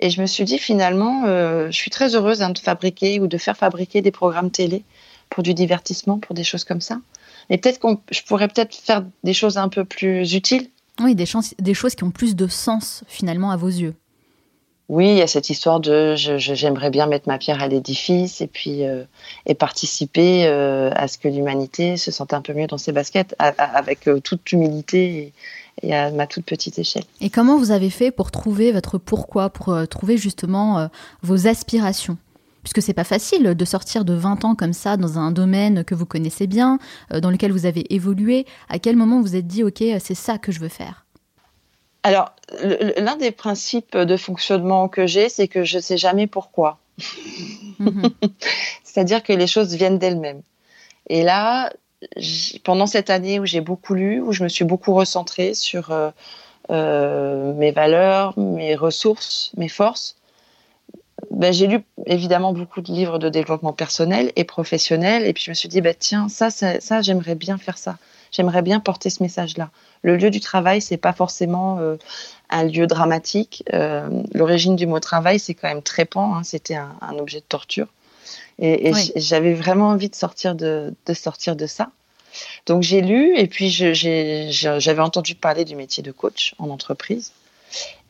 Et 0.00 0.10
je 0.10 0.20
me 0.20 0.26
suis 0.26 0.44
dit 0.44 0.58
finalement, 0.58 1.24
euh, 1.26 1.66
je 1.66 1.76
suis 1.76 1.90
très 1.90 2.14
heureuse 2.16 2.42
hein, 2.42 2.50
de 2.50 2.58
fabriquer 2.58 3.20
ou 3.20 3.26
de 3.26 3.38
faire 3.38 3.56
fabriquer 3.56 4.02
des 4.02 4.10
programmes 4.10 4.50
télé 4.50 4.84
pour 5.30 5.42
du 5.42 5.54
divertissement, 5.54 6.18
pour 6.18 6.34
des 6.34 6.44
choses 6.44 6.64
comme 6.64 6.80
ça. 6.80 6.98
Mais 7.50 7.58
peut-être 7.58 7.78
qu'on, 7.78 8.00
je 8.10 8.22
pourrais 8.22 8.48
peut-être 8.48 8.74
faire 8.74 9.04
des 9.22 9.32
choses 9.32 9.58
un 9.58 9.68
peu 9.68 9.84
plus 9.84 10.34
utiles. 10.34 10.68
Oui, 11.00 11.14
des, 11.14 11.26
des 11.58 11.74
choses 11.74 11.94
qui 11.94 12.04
ont 12.04 12.10
plus 12.10 12.36
de 12.36 12.46
sens 12.46 13.04
finalement 13.08 13.50
à 13.50 13.56
vos 13.56 13.68
yeux. 13.68 13.94
Oui, 14.90 15.08
il 15.08 15.16
y 15.16 15.22
a 15.22 15.26
cette 15.26 15.48
histoire 15.48 15.80
de 15.80 16.14
j'aimerais 16.14 16.90
bien 16.90 17.06
mettre 17.06 17.26
ma 17.26 17.38
pierre 17.38 17.62
à 17.62 17.68
l'édifice 17.68 18.42
et 18.42 18.46
puis 18.46 18.84
euh, 18.84 19.04
et 19.46 19.54
participer 19.54 20.44
euh, 20.44 20.90
à 20.94 21.08
ce 21.08 21.16
que 21.16 21.26
l'humanité 21.26 21.96
se 21.96 22.10
sente 22.10 22.34
un 22.34 22.42
peu 22.42 22.52
mieux 22.52 22.66
dans 22.66 22.76
ses 22.76 22.92
baskets 22.92 23.34
avec 23.38 24.06
toute 24.22 24.52
humilité 24.52 25.32
et 25.82 25.94
à 25.94 26.10
ma 26.10 26.26
toute 26.26 26.44
petite 26.44 26.78
échelle. 26.78 27.04
Et 27.20 27.30
comment 27.30 27.58
vous 27.58 27.70
avez 27.70 27.90
fait 27.90 28.10
pour 28.10 28.30
trouver 28.30 28.72
votre 28.72 28.98
pourquoi, 28.98 29.50
pour 29.50 29.70
euh, 29.70 29.86
trouver 29.86 30.16
justement 30.16 30.78
euh, 30.78 30.86
vos 31.22 31.46
aspirations? 31.46 32.16
Puisque 32.64 32.82
c'est 32.82 32.94
pas 32.94 33.04
facile 33.04 33.54
de 33.54 33.64
sortir 33.64 34.04
de 34.04 34.14
20 34.14 34.44
ans 34.44 34.54
comme 34.56 34.72
ça 34.72 34.96
dans 34.96 35.18
un 35.18 35.30
domaine 35.30 35.84
que 35.84 35.94
vous 35.94 36.06
connaissez 36.06 36.46
bien, 36.46 36.78
euh, 37.12 37.20
dans 37.20 37.30
lequel 37.30 37.52
vous 37.52 37.66
avez 37.66 37.94
évolué. 37.94 38.46
À 38.68 38.80
quel 38.80 38.96
moment 38.96 39.20
vous 39.20 39.36
êtes 39.36 39.46
dit, 39.46 39.62
OK, 39.62 39.84
c'est 40.00 40.14
ça 40.14 40.38
que 40.38 40.50
je 40.50 40.60
veux 40.60 40.68
faire? 40.68 41.04
Alors, 42.02 42.32
l'un 42.96 43.16
des 43.16 43.30
principes 43.30 43.96
de 43.96 44.16
fonctionnement 44.16 44.88
que 44.88 45.06
j'ai, 45.06 45.28
c'est 45.28 45.48
que 45.48 45.64
je 45.64 45.78
sais 45.78 45.96
jamais 45.96 46.26
pourquoi. 46.26 46.78
Mhm. 47.78 48.10
C'est-à-dire 48.84 49.22
que 49.22 49.32
les 49.32 49.46
choses 49.46 49.74
viennent 49.74 49.98
d'elles-mêmes. 49.98 50.42
Et 51.08 51.22
là, 51.22 51.70
pendant 52.62 52.86
cette 52.86 53.10
année 53.10 53.40
où 53.40 53.46
j'ai 53.46 53.60
beaucoup 53.60 53.94
lu, 53.94 54.20
où 54.20 54.32
je 54.32 54.42
me 54.42 54.48
suis 54.48 54.64
beaucoup 54.64 54.94
recentrée 54.94 55.54
sur 55.54 55.90
euh, 55.90 56.10
euh, 56.70 57.52
mes 57.54 57.72
valeurs, 57.72 58.38
mes 58.38 58.74
ressources, 58.74 59.52
mes 59.56 59.68
forces, 59.68 60.16
ben, 61.34 61.52
j'ai 61.52 61.66
lu 61.66 61.82
évidemment 62.06 62.52
beaucoup 62.52 62.80
de 62.80 62.92
livres 62.92 63.18
de 63.18 63.28
développement 63.28 63.72
personnel 63.72 64.32
et 64.36 64.44
professionnel, 64.44 65.26
et 65.26 65.32
puis 65.32 65.44
je 65.44 65.50
me 65.50 65.54
suis 65.54 65.68
dit, 65.68 65.80
ben, 65.80 65.94
tiens, 65.98 66.28
ça, 66.28 66.50
ça, 66.50 67.02
j'aimerais 67.02 67.34
bien 67.34 67.58
faire 67.58 67.78
ça. 67.78 67.98
J'aimerais 68.30 68.62
bien 68.62 68.80
porter 68.80 69.10
ce 69.10 69.22
message-là. 69.22 69.70
Le 70.02 70.16
lieu 70.16 70.30
du 70.30 70.40
travail, 70.40 70.80
c'est 70.80 70.96
pas 70.96 71.12
forcément 71.12 71.78
euh, 71.78 71.96
un 72.50 72.64
lieu 72.64 72.86
dramatique. 72.86 73.62
L'origine 74.34 74.74
du 74.74 74.86
mot 74.86 74.98
travail, 74.98 75.38
c'est 75.38 75.54
quand 75.54 75.68
même 75.68 75.82
trépant. 75.82 76.34
Hein, 76.34 76.42
C'était 76.42 76.74
un, 76.74 76.96
un, 77.00 77.14
objet 77.18 77.38
de 77.38 77.44
torture. 77.44 77.86
Et, 78.58 78.92
j'avais 79.16 79.54
vraiment 79.54 79.88
envie 79.88 80.08
de 80.08 80.14
sortir 80.14 80.54
de, 80.54 80.94
de 81.06 81.14
sortir 81.14 81.56
de 81.56 81.66
ça. 81.66 81.90
Donc 82.66 82.82
j'ai 82.82 83.00
lu 83.00 83.36
et 83.36 83.46
puis 83.46 83.70
j'avais 83.70 85.00
entendu 85.00 85.34
parler 85.34 85.64
du 85.64 85.76
métier 85.76 86.02
de 86.02 86.12
coach 86.12 86.54
en 86.58 86.70
entreprise. 86.70 87.32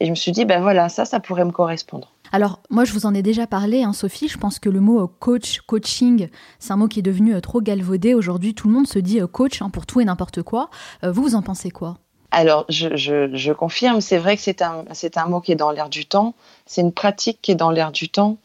Et 0.00 0.06
je 0.06 0.10
me 0.10 0.14
suis 0.14 0.32
dit, 0.32 0.44
ben 0.44 0.60
voilà, 0.60 0.88
ça, 0.88 1.04
ça 1.04 1.20
pourrait 1.20 1.44
me 1.44 1.52
correspondre. 1.52 2.13
Alors, 2.32 2.60
moi, 2.70 2.84
je 2.84 2.92
vous 2.92 3.06
en 3.06 3.14
ai 3.14 3.22
déjà 3.22 3.46
parlé, 3.46 3.82
hein, 3.82 3.92
Sophie. 3.92 4.28
Je 4.28 4.38
pense 4.38 4.58
que 4.58 4.68
le 4.68 4.80
mot 4.80 5.02
euh, 5.02 5.06
coach, 5.20 5.60
coaching, 5.60 6.28
c'est 6.58 6.72
un 6.72 6.76
mot 6.76 6.88
qui 6.88 6.98
est 6.98 7.02
devenu 7.02 7.34
euh, 7.34 7.40
trop 7.40 7.60
galvaudé. 7.60 8.14
Aujourd'hui, 8.14 8.54
tout 8.54 8.66
le 8.66 8.74
monde 8.74 8.88
se 8.88 8.98
dit 8.98 9.20
euh, 9.20 9.26
coach 9.26 9.62
hein, 9.62 9.70
pour 9.70 9.86
tout 9.86 10.00
et 10.00 10.04
n'importe 10.04 10.42
quoi. 10.42 10.70
vous, 11.02 11.22
vous 11.22 11.34
en 11.34 11.42
pensez 11.42 11.70
quoi? 11.70 11.98
Alors, 12.32 12.64
je, 12.68 13.52
confirme, 13.52 14.00
c'est 14.00 14.18
vrai 14.18 14.36
que 14.36 14.42
c'est 14.42 14.62
un, 14.62 15.26
mot 15.28 15.40
qui 15.40 15.52
est 15.52 15.56
dans 15.56 15.70
l'air 15.70 15.88
du 15.88 16.06
temps, 16.06 16.34
c'est 16.66 16.80
une 16.80 16.92
pratique 16.92 17.38
qui 17.40 17.52
est 17.52 17.54
dans 17.54 17.70
l'air 17.70 17.92
du 17.92 18.08
temps. 18.08 18.38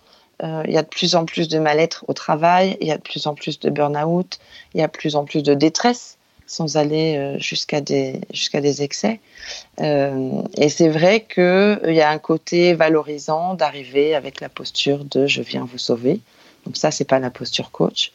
Il 0.44 0.72
y 0.72 0.78
a 0.78 0.84
de 0.84 0.88
plus 0.88 1.16
en 1.16 1.26
plus 1.26 1.50
de 1.50 1.58
mal-être 1.58 2.06
au 2.08 2.14
travail, 2.14 2.78
il 2.82 2.88
y 2.88 2.92
a 2.92 2.98
de 2.98 3.02
plus 3.02 3.26
en 3.26 3.34
plus 3.34 3.60
de 3.60 3.72
burn-out, 3.72 4.38
il 4.76 4.80
y 4.80 4.84
a 4.84 4.88
de 4.88 4.92
plus 4.92 5.16
en 5.16 5.26
plus 5.26 5.42
de 5.42 5.56
détresse, 5.56 6.19
sans 6.50 6.76
aller 6.76 7.16
euh, 7.16 7.40
jusqu'à 7.40 7.80
des, 7.80 8.20
des 8.54 8.82
excès. 8.82 9.22
Euh, 9.80 10.42
et 10.58 10.68
c'est 10.68 10.90
vrai 10.90 11.22
qu'il 11.22 11.94
y 11.94 12.02
a 12.02 12.10
un 12.10 12.18
côté 12.18 12.74
valorisant 12.74 13.54
d'arriver 13.54 14.16
avec 14.16 14.42
la 14.42 14.50
posture 14.50 15.06
de 15.06 15.28
je 15.28 15.42
viens 15.42 15.64
vous 15.64 15.78
sauver. 15.78 16.20
Donc 16.66 16.76
ça, 16.76 16.92
c'est 16.92 17.06
pas 17.06 17.20
la 17.20 17.30
posture 17.30 17.72
coach. 17.72 18.12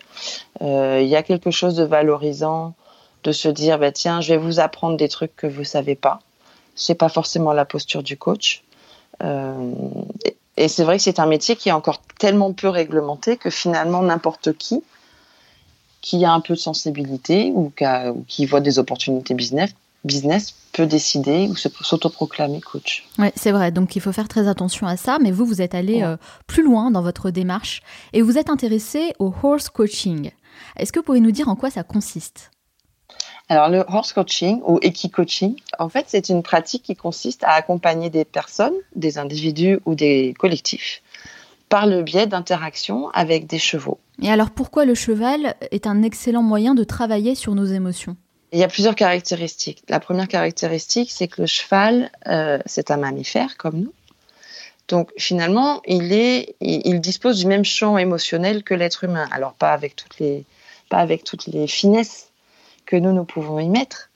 Il 0.60 1.06
y 1.06 1.16
a 1.16 1.22
quelque 1.22 1.50
chose 1.50 1.76
de 1.76 1.84
valorisant 1.84 2.74
de 3.24 3.32
se 3.32 3.48
dire, 3.48 3.78
bah, 3.78 3.90
tiens, 3.90 4.20
je 4.20 4.34
vais 4.34 4.38
vous 4.38 4.60
apprendre 4.60 4.96
des 4.96 5.08
trucs 5.08 5.34
que 5.34 5.46
vous 5.46 5.64
savez 5.64 5.94
pas. 5.94 6.20
C'est 6.76 6.94
pas 6.94 7.08
forcément 7.08 7.52
la 7.52 7.64
posture 7.64 8.02
du 8.02 8.16
coach. 8.16 8.62
Euh, 9.22 9.72
et 10.56 10.68
c'est 10.68 10.84
vrai 10.84 10.98
que 10.98 11.02
c'est 11.02 11.18
un 11.18 11.26
métier 11.26 11.56
qui 11.56 11.70
est 11.70 11.72
encore 11.72 12.00
tellement 12.18 12.52
peu 12.52 12.68
réglementé 12.68 13.36
que 13.36 13.50
finalement 13.50 14.02
n'importe 14.02 14.56
qui 14.56 14.82
qui 16.04 16.22
a 16.26 16.32
un 16.32 16.40
peu 16.40 16.52
de 16.52 16.58
sensibilité 16.58 17.50
ou 17.54 17.72
qui, 18.28 18.44
voit 18.44 18.60
des 18.60 18.78
opportunités 18.78 19.32
business, 19.32 19.70
business 20.04 20.54
peut 20.74 20.84
décider 20.84 21.48
ou 21.48 21.56
s'autoproclamer 21.56 22.60
coach. 22.60 23.08
Oui, 23.18 23.28
c'est 23.36 23.52
vrai. 23.52 23.70
Donc 23.72 23.96
il 23.96 24.02
faut 24.02 24.12
faire 24.12 24.28
très 24.28 24.46
attention 24.46 24.86
à 24.86 24.98
ça. 24.98 25.16
Mais 25.22 25.30
vous, 25.30 25.46
vous 25.46 25.62
êtes 25.62 25.74
allé 25.74 26.02
euh, 26.02 26.18
plus 26.46 26.62
loin 26.62 26.90
dans 26.90 27.00
votre 27.00 27.30
démarche 27.30 27.82
et 28.12 28.20
vous 28.20 28.36
êtes 28.36 28.50
intéressé 28.50 29.14
au 29.18 29.32
horse 29.42 29.70
coaching. 29.70 30.30
Est-ce 30.76 30.92
que 30.92 30.98
vous 30.98 31.06
pouvez 31.06 31.20
nous 31.20 31.30
dire 31.30 31.48
en 31.48 31.56
quoi 31.56 31.70
ça 31.70 31.82
consiste? 31.82 32.50
Alors 33.48 33.70
le 33.70 33.82
horse 33.88 34.12
coaching 34.12 34.60
ou 34.66 34.78
equi-coaching, 34.82 35.56
en 35.78 35.88
fait, 35.88 36.04
c'est 36.08 36.28
une 36.28 36.42
pratique 36.42 36.82
qui 36.82 36.96
consiste 36.96 37.44
à 37.44 37.52
accompagner 37.52 38.10
des 38.10 38.26
personnes, 38.26 38.74
des 38.94 39.16
individus 39.16 39.80
ou 39.86 39.94
des 39.94 40.34
collectifs 40.38 41.02
par 41.68 41.86
le 41.86 42.02
biais 42.02 42.26
d'interactions 42.26 43.10
avec 43.10 43.46
des 43.46 43.58
chevaux. 43.58 43.98
Et 44.22 44.30
alors 44.30 44.50
pourquoi 44.50 44.84
le 44.84 44.94
cheval 44.94 45.54
est 45.70 45.86
un 45.86 46.02
excellent 46.02 46.42
moyen 46.42 46.74
de 46.74 46.84
travailler 46.84 47.34
sur 47.34 47.54
nos 47.54 47.64
émotions? 47.64 48.16
Il 48.52 48.60
y 48.60 48.62
a 48.62 48.68
plusieurs 48.68 48.94
caractéristiques. 48.94 49.82
La 49.88 49.98
première 49.98 50.28
caractéristique, 50.28 51.10
c'est 51.10 51.26
que 51.26 51.40
le 51.40 51.46
cheval, 51.48 52.10
euh, 52.28 52.58
c'est 52.66 52.92
un 52.92 52.96
mammifère 52.96 53.56
comme 53.56 53.80
nous. 53.80 53.92
Donc 54.86 55.10
finalement, 55.16 55.82
il, 55.86 56.12
est, 56.12 56.54
il, 56.60 57.00
dispose 57.00 57.38
du 57.38 57.46
même 57.46 57.64
champ 57.64 57.98
émotionnel 57.98 58.62
que 58.62 58.74
l'être 58.74 59.04
humain. 59.04 59.26
Alors 59.32 59.54
pas 59.54 59.72
avec 59.72 59.96
toutes 59.96 60.18
les, 60.20 60.44
pas 60.88 60.98
avec 60.98 61.24
toutes 61.24 61.46
les 61.46 61.66
finesses 61.66 62.28
que 62.86 62.96
nous, 62.96 63.12
nous 63.12 63.24
pouvons 63.24 63.58
y 63.58 63.68
mettre. 63.68 64.10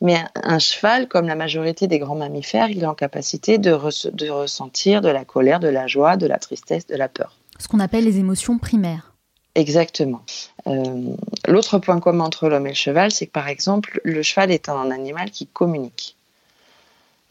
Mais 0.00 0.16
un 0.34 0.58
cheval, 0.58 1.08
comme 1.08 1.26
la 1.26 1.36
majorité 1.36 1.86
des 1.86 1.98
grands 1.98 2.14
mammifères, 2.14 2.70
il 2.70 2.82
est 2.82 2.86
en 2.86 2.94
capacité 2.94 3.58
de, 3.58 3.70
de 4.10 4.30
ressentir 4.30 5.00
de 5.00 5.08
la 5.08 5.24
colère, 5.24 5.60
de 5.60 5.68
la 5.68 5.86
joie, 5.86 6.16
de 6.16 6.26
la 6.26 6.38
tristesse, 6.38 6.86
de 6.86 6.96
la 6.96 7.08
peur. 7.08 7.36
Ce 7.58 7.68
qu'on 7.68 7.80
appelle 7.80 8.04
les 8.04 8.18
émotions 8.18 8.58
primaires. 8.58 9.14
Exactement. 9.54 10.22
Euh, 10.66 11.14
l'autre 11.46 11.78
point 11.78 12.00
commun 12.00 12.24
entre 12.24 12.48
l'homme 12.48 12.66
et 12.66 12.70
le 12.70 12.74
cheval, 12.74 13.12
c'est 13.12 13.26
que 13.26 13.32
par 13.32 13.48
exemple, 13.48 14.00
le 14.02 14.22
cheval 14.22 14.50
est 14.50 14.68
un 14.68 14.90
animal 14.90 15.30
qui 15.30 15.46
communique. 15.46 16.16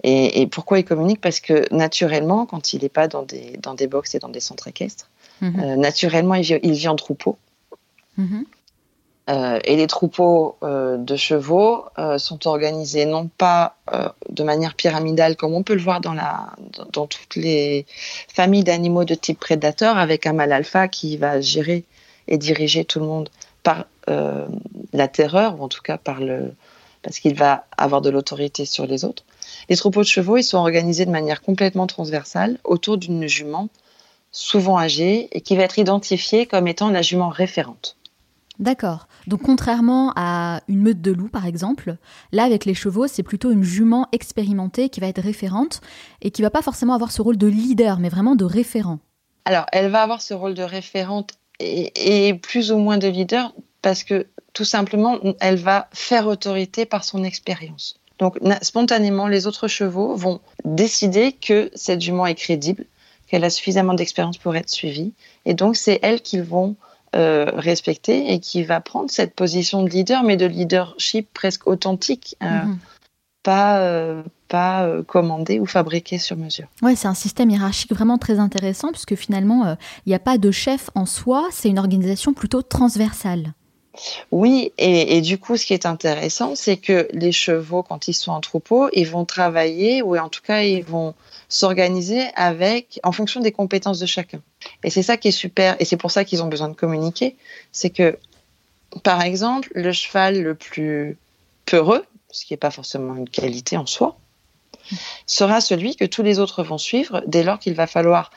Et, 0.06 0.48
pourquoi 0.48 0.80
il 0.80 0.86
communique? 0.86 1.22
Parce 1.22 1.40
que 1.40 1.74
naturellement, 1.74 2.46
quand 2.46 2.74
il 2.74 2.82
n'est 2.82 2.90
pas 2.90 3.08
dans 3.08 3.24
des, 3.24 3.58
dans 3.62 3.74
des 3.74 3.88
box 3.88 4.16
et 4.16 4.20
dans 4.20 4.28
des 4.28 4.42
centres 4.42 4.68
équestres, 4.68 5.10
mhm. 5.40 5.60
euh, 5.60 5.76
naturellement, 5.78 6.34
il 6.36 6.44
vit, 6.74 6.88
en 6.90 6.96
troupeau. 6.98 7.38
Mhm. 8.18 8.46
Euh, 9.30 9.60
et 9.64 9.78
les 9.78 9.88
troupeaux 9.88 10.58
euh, 10.64 10.98
de 10.98 11.16
chevaux 11.16 11.86
euh, 11.98 12.18
sont 12.18 12.46
organisés 12.46 13.06
non 13.06 13.30
pas 13.30 13.78
de 14.30 14.44
manière 14.44 14.76
pyramidale 14.76 15.38
comme 15.38 15.54
on 15.54 15.64
peut 15.64 15.76
le 15.76 15.82
voir 15.82 16.02
dans, 16.02 16.16
toutes 16.92 17.36
les 17.36 17.86
familles 18.34 18.66
d'animaux 18.66 19.06
de 19.06 19.16
type 19.16 19.40
prédateur 19.40 19.98
avec 19.98 20.26
un 20.26 20.34
mâle 20.34 20.52
alpha 20.52 20.90
qui 20.90 21.16
va 21.16 21.40
gérer 21.40 21.86
et 22.28 22.38
diriger 22.38 22.84
tout 22.84 23.00
le 23.00 23.06
monde 23.06 23.30
par 23.62 23.86
la 24.08 25.08
terreur 25.08 25.60
ou 25.60 25.64
en 25.64 25.68
tout 25.70 25.82
cas 25.82 25.98
parce 25.98 27.20
qu'il 27.20 27.36
va 27.36 27.66
avoir 27.78 28.02
de 28.02 28.10
l'autorité 28.10 28.66
sur 28.66 28.86
les 28.88 29.06
autres. 29.06 29.24
Les 29.70 29.78
troupeaux 29.78 30.02
de 30.02 30.08
chevaux 30.08 30.38
ils 30.38 30.44
sont 30.44 30.58
organisés 30.58 31.06
de 31.06 31.12
manière 31.12 31.42
complètement 31.42 31.88
transversale 31.88 32.58
autour 32.64 32.98
d'une 32.98 33.28
jument 33.28 33.70
souvent 34.32 34.78
âgée 34.78 35.30
et 35.32 35.42
qui 35.42 35.56
va 35.56 35.64
être 35.64 35.80
identifiée 35.80 36.46
comme 36.46 36.68
étant 36.68 36.90
la 36.90 37.02
jument 37.02 37.30
référente. 37.30 37.96
D'accord. 38.60 39.08
Donc 39.28 39.42
contrairement 39.44 40.14
à 40.16 40.62
une 40.68 40.82
meute 40.82 41.02
de 41.02 41.12
loups 41.12 41.30
par 41.30 41.46
exemple, 41.46 41.98
là 42.32 42.44
avec 42.44 42.66
les 42.66 42.74
chevaux, 42.74 43.08
c'est 43.08 43.24
plutôt 43.24 43.52
une 43.52 43.64
jument 43.64 44.08
expérimentée 44.12 44.90
qui 44.90 45.00
va 45.00 45.08
être 45.08 45.22
référente 45.22 45.82
et 46.22 46.32
qui 46.32 46.42
va 46.42 46.50
pas 46.50 46.62
forcément 46.62 46.94
avoir 46.94 47.12
ce 47.12 47.22
rôle 47.22 47.38
de 47.38 47.48
leader, 47.48 48.00
mais 48.00 48.10
vraiment 48.10 48.36
de 48.36 48.46
référent. 48.46 49.00
Alors, 49.46 49.66
elle 49.72 49.90
va 49.90 50.02
avoir 50.02 50.22
ce 50.22 50.34
rôle 50.34 50.54
de 50.54 50.64
référente 50.64 51.32
et, 51.60 52.34
plus 52.42 52.72
ou 52.72 52.78
moins 52.78 52.98
de 52.98 53.08
leader 53.08 53.54
parce 53.82 54.04
que 54.04 54.28
tout 54.54 54.66
simplement, 54.66 55.20
elle 55.40 55.58
va 55.58 55.90
faire 55.92 56.28
autorité 56.28 56.86
par 56.86 57.04
son 57.04 57.24
expérience. 57.24 58.00
Donc 58.20 58.38
spontanément, 58.62 59.28
les 59.28 59.48
autres 59.48 59.68
chevaux 59.68 60.16
vont 60.16 60.40
décider 60.64 61.34
que 61.34 61.72
cette 61.74 62.00
jument 62.00 62.26
est 62.26 62.36
crédible, 62.36 62.86
qu'elle 63.28 63.44
a 63.44 63.50
suffisamment 63.50 63.96
d'expérience 63.96 64.38
pour 64.38 64.56
être 64.56 64.70
suivie, 64.70 65.14
et 65.46 65.54
donc 65.54 65.76
c'est 65.76 66.00
elles 66.04 66.22
qui 66.22 66.40
vont 66.40 66.76
euh, 67.16 67.52
respecté 67.54 68.34
et 68.34 68.40
qui 68.40 68.64
va 68.64 68.82
prendre 68.82 69.10
cette 69.10 69.36
position 69.36 69.84
de 69.84 69.90
leader, 69.90 70.24
mais 70.24 70.38
de 70.38 70.46
leadership 70.46 71.28
presque 71.34 71.68
authentique. 71.68 72.36
Euh, 72.42 72.48
mhm. 72.48 72.78
Pas, 73.44 73.80
euh, 73.80 74.24
pas 74.48 74.88
commandé 75.06 75.60
ou 75.60 75.66
fabriqué 75.66 76.18
sur 76.18 76.38
mesure. 76.38 76.68
Ouais, 76.82 76.96
c'est 76.96 77.10
un 77.10 77.14
système 77.14 77.50
hiérarchique 77.50 77.92
vraiment 77.92 78.18
très 78.18 78.40
intéressant 78.40 78.90
puisque 78.92 79.16
finalement, 79.16 79.76
il 80.06 80.10
n'y 80.10 80.16
a 80.16 80.20
pas 80.20 80.38
de 80.38 80.50
chef 80.50 80.90
en 80.96 81.06
soi, 81.06 81.50
c'est 81.52 81.68
une 81.68 81.80
organisation 81.80 82.34
plutôt 82.34 82.62
transversale. 82.62 83.52
Oui, 84.32 84.72
et, 84.78 85.22
du 85.22 85.38
coup, 85.38 85.58
ce 85.58 85.66
qui 85.66 85.74
est 85.74 85.86
intéressant, 85.86 86.56
c'est 86.56 86.78
que 86.78 87.08
les 87.12 87.32
chevaux, 87.32 87.84
quand 87.84 88.08
ils 88.08 88.14
sont 88.14 88.32
en 88.32 88.40
troupeau, 88.40 88.90
ils 88.94 89.08
vont 89.08 89.26
travailler, 89.26 90.02
ou 90.02 90.18
en 90.18 90.30
tout 90.30 90.42
cas, 90.42 90.62
ils 90.62 90.84
vont 90.84 91.14
s'organiser 91.54 92.30
avec, 92.36 93.00
en 93.04 93.12
fonction 93.12 93.40
des 93.40 93.52
compétences 93.52 94.00
de 94.00 94.08
chacun. 94.08 94.42
Et 94.84 94.90
c'est 94.90 95.04
ça 95.04 95.18
qui 95.18 95.28
est 95.28 95.32
super, 95.32 95.76
et 95.80 95.86
c'est 95.86 95.98
pour 95.98 96.10
ça 96.10 96.26
qu'ils 96.26 96.42
ont 96.42 96.48
besoin 96.48 96.68
de 96.68 96.74
communiquer. 96.74 97.36
C'est 97.72 97.92
que, 97.92 98.18
par 99.04 99.22
exemple, 99.22 99.70
le 99.76 99.92
cheval 99.92 100.42
le 100.42 100.56
plus 100.56 101.16
peureux, 101.66 102.06
ce 102.32 102.46
qui 102.46 102.54
n'est 102.54 102.58
pas 102.58 102.72
forcément 102.72 103.16
une 103.16 103.30
qualité 103.30 103.78
en 103.78 103.86
soi, 103.86 104.18
sera 105.28 105.62
celui 105.62 105.96
que 105.96 106.06
tous 106.06 106.24
les 106.24 106.40
autres 106.40 106.64
vont 106.64 106.80
suivre 106.80 107.22
dès 107.28 107.44
lors 107.44 107.60
qu'il 107.60 107.76
va 107.76 107.86
falloir 107.86 108.32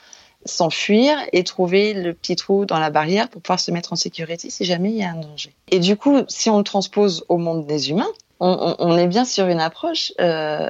s'enfuir 0.44 1.16
et 1.32 1.42
trouver 1.42 1.94
le 1.94 2.12
petit 2.12 2.36
trou 2.36 2.66
dans 2.66 2.78
la 2.78 2.90
barrière 2.90 3.30
pour 3.30 3.40
pouvoir 3.40 3.58
se 3.58 3.70
mettre 3.70 3.94
en 3.94 3.96
sécurité 3.96 4.50
si 4.50 4.66
jamais 4.66 4.90
il 4.90 4.96
y 4.96 5.02
a 5.02 5.10
un 5.10 5.20
danger. 5.20 5.54
Et 5.70 5.78
du 5.78 5.96
coup, 5.96 6.20
si 6.28 6.50
on 6.50 6.58
le 6.58 6.64
transpose 6.64 7.24
au 7.30 7.38
monde 7.38 7.66
des 7.66 7.88
humains, 7.88 8.12
on, 8.40 8.98
est 8.98 9.06
bien 9.06 9.24
sur 9.24 9.46
une 9.46 9.60
approche 9.60 10.12
euh, 10.20 10.68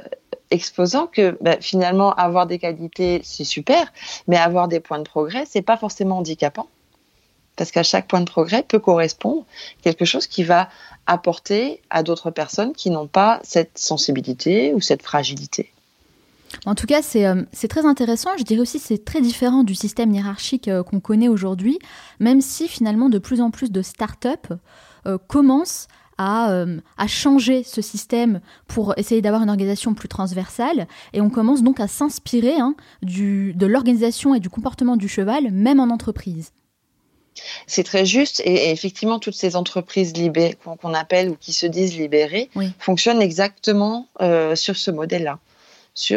exposant 0.51 1.07
que 1.07 1.37
bah, 1.41 1.57
finalement 1.59 2.13
avoir 2.13 2.47
des 2.47 2.59
qualités 2.59 3.21
c'est 3.23 3.43
super, 3.43 3.91
mais 4.27 4.37
avoir 4.37 4.67
des 4.67 4.79
points 4.79 4.99
de 4.99 5.03
progrès 5.03 5.45
c'est 5.45 5.61
pas 5.61 5.77
forcément 5.77 6.17
handicapant 6.17 6.67
parce 7.57 7.71
qu'à 7.71 7.83
chaque 7.83 8.07
point 8.07 8.21
de 8.21 8.29
progrès 8.29 8.63
peut 8.63 8.79
correspondre 8.79 9.45
quelque 9.81 10.05
chose 10.05 10.27
qui 10.27 10.43
va 10.43 10.69
apporter 11.07 11.81
à 11.89 12.03
d'autres 12.03 12.31
personnes 12.31 12.73
qui 12.73 12.89
n'ont 12.89 13.07
pas 13.07 13.41
cette 13.43 13.77
sensibilité 13.77 14.73
ou 14.73 14.79
cette 14.79 15.01
fragilité. 15.01 15.73
En 16.65 16.75
tout 16.75 16.87
cas, 16.87 17.01
euh, 17.15 17.43
c'est 17.51 17.67
très 17.67 17.85
intéressant. 17.85 18.29
Je 18.37 18.43
dirais 18.43 18.61
aussi 18.61 18.79
c'est 18.79 19.03
très 19.03 19.19
différent 19.19 19.63
du 19.63 19.75
système 19.75 20.13
hiérarchique 20.13 20.69
euh, 20.69 20.83
qu'on 20.83 21.01
connaît 21.01 21.27
aujourd'hui, 21.27 21.77
même 22.19 22.39
si 22.39 22.69
finalement 22.69 23.09
de 23.09 23.19
plus 23.19 23.41
en 23.41 23.51
plus 23.51 23.71
de 23.71 23.81
start-up 23.81 24.47
euh, 25.05 25.17
commencent 25.27 25.87
à, 26.17 26.65
changer 27.07 27.63
ce 27.63 27.81
système 27.81 28.41
pour 28.67 28.97
essayer 28.97 29.21
d'avoir 29.21 29.43
une 29.43 29.49
organisation 29.49 29.93
plus 29.93 30.07
transversale. 30.07 30.87
Et 31.13 31.21
on 31.21 31.29
commence 31.29 31.63
donc 31.63 31.79
à 31.79 31.87
s'inspirer 31.87 32.55
hein, 32.59 32.75
de 33.01 33.65
l'organisation 33.65 34.35
et 34.35 34.39
du 34.39 34.49
comportement 34.49 34.97
du 34.97 35.07
cheval, 35.07 35.51
même 35.51 35.79
en 35.79 35.89
entreprise. 35.89 36.51
C'est 37.67 37.83
très 37.83 38.05
juste 38.05 38.41
et, 38.45 38.71
effectivement 38.71 39.19
toutes 39.19 39.35
ces 39.35 39.55
entreprises 39.55 40.11
qu'on 40.79 40.93
appelle 40.95 41.29
ou 41.29 41.35
qui 41.39 41.53
se 41.53 41.67
disent 41.67 41.95
libérées 41.95 42.49
fonctionnent 42.79 43.21
exactement 43.21 44.07
sur 44.55 44.75
ce 44.75 44.89
modèle-là 44.91 45.39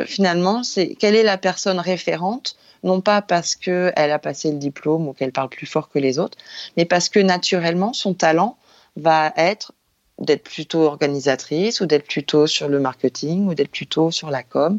finalement, 0.06 0.62
c'est 0.62 0.94
quelle 0.94 1.16
est 1.16 1.22
la 1.22 1.38
personne 1.38 1.80
référente, 1.80 2.56
non 2.82 3.00
pas 3.00 3.22
parce 3.22 3.54
qu'elle 3.56 3.92
a 3.96 4.18
passé 4.18 4.50
le 4.50 4.58
diplôme 4.58 5.08
ou 5.08 5.12
qu'elle 5.12 5.32
parle 5.32 5.48
plus 5.48 5.66
fort 5.66 5.88
que 5.88 5.98
les 5.98 6.18
autres, 6.18 6.38
mais 6.76 6.84
parce 6.84 7.08
que 7.08 7.20
naturellement, 7.20 7.92
son 7.92 8.14
talent 8.14 8.56
va 8.96 9.32
être 9.36 9.72
d'être 10.20 10.44
plutôt 10.44 10.82
organisatrice 10.82 11.80
ou 11.80 11.86
d'être 11.86 12.06
plutôt 12.06 12.46
sur 12.46 12.68
le 12.68 12.80
marketing 12.80 13.46
ou 13.48 13.54
d'être 13.54 13.70
plutôt 13.70 14.10
sur 14.10 14.30
la 14.30 14.42
com 14.42 14.78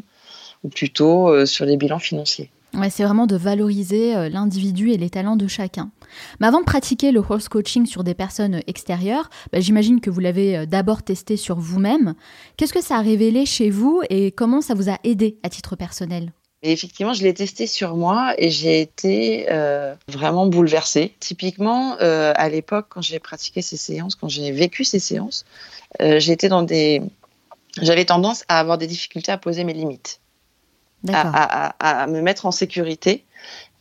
ou 0.64 0.68
plutôt 0.68 1.28
euh, 1.28 1.46
sur 1.46 1.64
les 1.66 1.76
bilans 1.76 1.98
financiers. 1.98 2.50
Ouais, 2.74 2.88
c'est 2.88 3.04
vraiment 3.04 3.26
de 3.26 3.36
valoriser 3.36 4.16
euh, 4.16 4.28
l'individu 4.30 4.92
et 4.92 4.96
les 4.96 5.10
talents 5.10 5.36
de 5.36 5.46
chacun. 5.46 5.90
Mais 6.40 6.46
avant 6.46 6.60
de 6.60 6.64
pratiquer 6.64 7.12
le 7.12 7.20
horse 7.20 7.48
coaching 7.48 7.84
sur 7.84 8.02
des 8.02 8.14
personnes 8.14 8.62
extérieures, 8.66 9.28
bah, 9.52 9.60
j'imagine 9.60 10.00
que 10.00 10.08
vous 10.08 10.20
l'avez 10.20 10.56
euh, 10.56 10.66
d'abord 10.66 11.02
testé 11.02 11.36
sur 11.36 11.58
vous-même. 11.58 12.14
Qu'est-ce 12.56 12.72
que 12.72 12.82
ça 12.82 12.96
a 12.96 13.02
révélé 13.02 13.44
chez 13.44 13.68
vous 13.68 14.00
et 14.08 14.32
comment 14.32 14.62
ça 14.62 14.74
vous 14.74 14.88
a 14.88 14.98
aidé 15.04 15.38
à 15.42 15.50
titre 15.50 15.76
personnel? 15.76 16.32
Effectivement, 16.62 17.12
je 17.12 17.22
l'ai 17.22 17.34
testé 17.34 17.66
sur 17.66 17.96
moi 17.96 18.34
et 18.38 18.50
j'ai 18.50 18.80
été 18.80 19.46
euh, 19.50 19.94
vraiment 20.08 20.46
bouleversée. 20.46 21.14
Typiquement, 21.20 21.96
à 21.98 22.48
l'époque, 22.48 22.86
quand 22.88 23.02
j'ai 23.02 23.18
pratiqué 23.18 23.62
ces 23.62 23.76
séances, 23.76 24.14
quand 24.14 24.28
j'ai 24.28 24.52
vécu 24.52 24.84
ces 24.84 25.00
séances, 25.00 25.44
j'étais 26.00 26.48
dans 26.48 26.62
des, 26.62 27.02
j'avais 27.80 28.04
tendance 28.04 28.44
à 28.48 28.60
avoir 28.60 28.78
des 28.78 28.86
difficultés 28.86 29.32
à 29.32 29.38
poser 29.38 29.64
mes 29.64 29.72
limites 29.72 30.20
à, 31.10 32.06
me 32.08 32.20
mettre 32.20 32.46
en 32.46 32.50
sécurité 32.50 33.24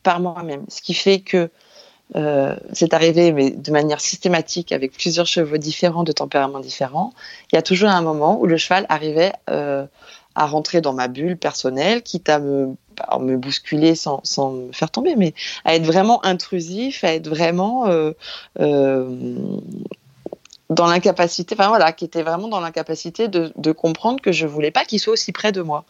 par 0.03 0.19
moi-même. 0.19 0.65
Ce 0.69 0.81
qui 0.81 0.93
fait 0.93 1.19
que 1.19 1.49
euh, 2.15 2.55
c'est 2.73 2.93
arrivé, 2.93 3.31
mais 3.31 3.51
de 3.51 3.71
manière 3.71 4.01
systématique, 4.01 4.71
avec 4.71 4.91
plusieurs 4.93 5.27
chevaux 5.27 5.57
différents, 5.57 6.03
de 6.03 6.11
tempéraments 6.11 6.59
différents. 6.59 7.13
Il 7.51 7.55
y 7.55 7.59
a 7.59 7.61
toujours 7.61 7.89
un 7.89 8.01
moment 8.01 8.39
où 8.39 8.45
le 8.45 8.57
cheval 8.57 8.85
arrivait 8.89 9.31
euh, 9.49 9.85
à 10.35 10.45
rentrer 10.45 10.81
dans 10.81 10.93
ma 10.93 11.07
bulle 11.07 11.37
personnelle, 11.37 12.01
quitte 12.01 12.29
à 12.29 12.39
me, 12.39 12.75
me 13.19 13.37
bousculer 13.37 13.95
sans, 13.95 14.21
sans, 14.23 14.51
me 14.51 14.71
faire 14.71 14.91
tomber, 14.91 15.15
mais 15.15 15.33
à 15.65 15.75
être 15.75 15.85
vraiment 15.85 16.23
intrusif, 16.25 17.03
à 17.03 17.13
être 17.13 17.27
vraiment 17.27 17.87
euh, 17.87 18.13
dans 20.71 20.87
l'incapacité, 20.87 21.53
enfin 21.53 21.67
voilà, 21.67 21.91
qui 21.91 22.05
était 22.05 22.23
vraiment 22.23 22.47
dans 22.47 22.61
l'incapacité 22.61 23.27
de, 23.27 23.71
comprendre 23.73 24.21
que 24.21 24.31
je 24.31 24.47
voulais 24.47 24.71
pas 24.71 24.85
qu'il 24.85 24.99
soit 24.99 25.13
aussi 25.13 25.33
près 25.33 25.51
de 25.51 25.61
moi. 25.61 25.83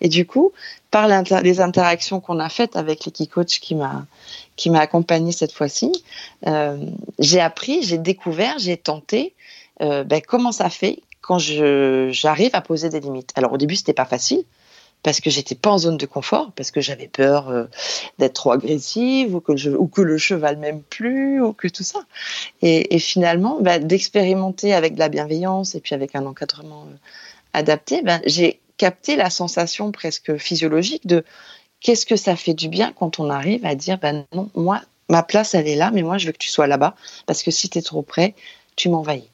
Et 0.00 0.08
du 0.08 0.26
coup, 0.26 0.52
par 0.92 1.08
les 1.08 1.60
interactions 1.60 2.20
qu'on 2.20 2.38
a 2.38 2.48
faites 2.48 2.76
avec 2.76 3.04
l'équipe 3.04 3.30
coach 3.30 3.58
qui 3.60 3.74
m'a 3.74 4.06
qui 4.54 4.70
m'a 4.70 4.80
accompagnée 4.80 5.32
cette 5.32 5.52
fois-ci, 5.52 6.04
euh, 6.46 6.78
j'ai 7.18 7.40
appris, 7.40 7.82
j'ai 7.82 7.98
découvert, 7.98 8.58
j'ai 8.58 8.76
tenté 8.76 9.34
euh, 9.82 10.04
ben, 10.04 10.20
comment 10.26 10.52
ça 10.52 10.70
fait 10.70 11.00
quand 11.20 11.38
j'arrive 11.38 12.50
à 12.52 12.60
poser 12.60 12.88
des 12.88 13.00
limites. 13.00 13.32
Alors 13.34 13.52
au 13.52 13.56
début, 13.58 13.76
c'était 13.76 13.92
pas 13.92 14.04
facile 14.04 14.44
parce 15.02 15.20
que 15.20 15.30
j'étais 15.30 15.54
pas 15.54 15.70
en 15.70 15.78
zone 15.78 15.96
de 15.96 16.06
confort, 16.06 16.52
parce 16.56 16.70
que 16.70 16.80
j'avais 16.80 17.06
peur 17.06 17.48
euh, 17.48 17.64
d'être 18.18 18.34
trop 18.34 18.52
agressive 18.52 19.34
ou 19.34 19.40
que, 19.40 20.02
le 20.02 20.18
cheval 20.18 20.56
m'aime 20.56 20.82
plus 20.82 21.40
ou 21.40 21.52
que 21.52 21.68
tout 21.68 21.84
ça. 21.84 22.00
Et, 22.62 22.98
finalement, 22.98 23.58
bah, 23.60 23.78
d'expérimenter 23.78 24.74
avec 24.74 24.94
de 24.94 24.98
la 24.98 25.08
bienveillance 25.08 25.74
et 25.74 25.80
puis 25.80 25.94
avec 25.94 26.16
un 26.16 26.26
encadrement 26.26 26.86
euh, 26.90 26.96
adapté, 27.52 28.02
bah, 28.02 28.20
j'ai 28.26 28.60
capté 28.76 29.16
la 29.16 29.30
sensation 29.30 29.92
presque 29.92 30.36
physiologique 30.36 31.06
de 31.06 31.24
qu'est-ce 31.80 32.06
que 32.06 32.16
ça 32.16 32.36
fait 32.36 32.54
du 32.54 32.68
bien 32.68 32.92
quand 32.92 33.18
on 33.20 33.30
arrive 33.30 33.64
à 33.64 33.74
dire 33.74 33.98
ben 33.98 34.24
non, 34.32 34.50
moi, 34.54 34.80
ma 35.08 35.22
place 35.22 35.54
elle 35.54 35.68
est 35.68 35.76
là, 35.76 35.90
mais 35.92 36.02
moi 36.02 36.18
je 36.18 36.26
veux 36.26 36.32
que 36.32 36.38
tu 36.38 36.48
sois 36.48 36.66
là-bas 36.66 36.94
parce 37.26 37.42
que 37.42 37.50
si 37.50 37.68
tu 37.68 37.78
es 37.78 37.82
trop 37.82 38.02
près, 38.02 38.34
tu 38.76 38.88
m'envahis. 38.88 39.28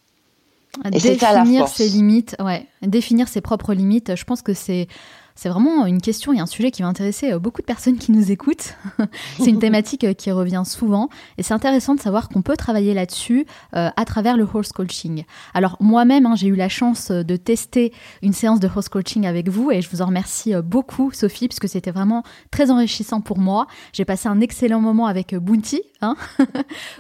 Et 0.92 0.98
définir 0.98 1.68
ses 1.68 1.88
limites, 1.88 2.37
ouais, 2.40 2.66
définir 2.82 3.28
ses 3.28 3.40
propres 3.40 3.74
limites, 3.74 4.16
je 4.16 4.24
pense 4.24 4.42
que 4.42 4.54
c'est 4.54 4.88
c'est 5.37 5.49
vraiment 5.49 5.85
une 5.87 6.01
question 6.01 6.33
et 6.33 6.38
un 6.38 6.47
sujet 6.47 6.70
qui 6.70 6.83
va 6.83 6.88
intéresser 6.88 7.33
euh, 7.33 7.38
beaucoup 7.40 7.61
de 7.61 7.66
personnes 7.66 7.99
qui 7.99 8.12
nous 8.12 8.31
écoutent. 8.31 8.77
c'est 9.38 9.51
une 9.51 9.59
thématique 9.59 10.05
euh, 10.05 10.14
qui 10.14 10.31
revient 10.31 10.62
souvent 10.64 11.09
et 11.38 11.42
c'est 11.42 11.55
intéressant 11.55 11.97
de 11.97 12.01
savoir 12.01 12.29
qu'on 12.29 12.42
peut 12.42 12.57
travailler 12.57 12.94
là-dessus 12.94 13.44
euh, 13.75 13.90
à 13.97 14.05
travers 14.05 14.37
le 14.37 14.47
horse 14.53 14.70
coaching. 14.73 15.25
Alors 15.53 15.77
moi-même, 15.81 16.27
hein, 16.27 16.37
j'ai 16.37 16.47
eu 16.47 16.55
la 16.55 16.68
chance 16.68 17.11
de 17.11 17.37
tester 17.37 17.92
une 18.23 18.33
séance 18.33 18.61
de 18.61 18.68
horse 18.68 18.88
coaching 18.88 19.27
avec 19.27 19.49
vous 19.49 19.73
et 19.73 19.83
je 19.83 19.90
vous 19.90 20.03
en 20.03 20.07
remercie 20.07 20.55
beaucoup, 20.62 21.11
Sophie, 21.12 21.49
parce 21.49 21.59
que 21.59 21.68
c'était 21.68 21.90
vraiment 21.90 22.23
très 22.53 22.70
enrichissant 22.70 23.20
pour 23.20 23.38
moi. 23.38 23.66
J'ai 23.92 24.05
passé 24.05 24.29
un 24.29 24.40
excellent 24.40 24.81
moment 24.81 25.07
avec 25.07 25.35
Bounty, 25.35 25.83
hein 26.01 26.16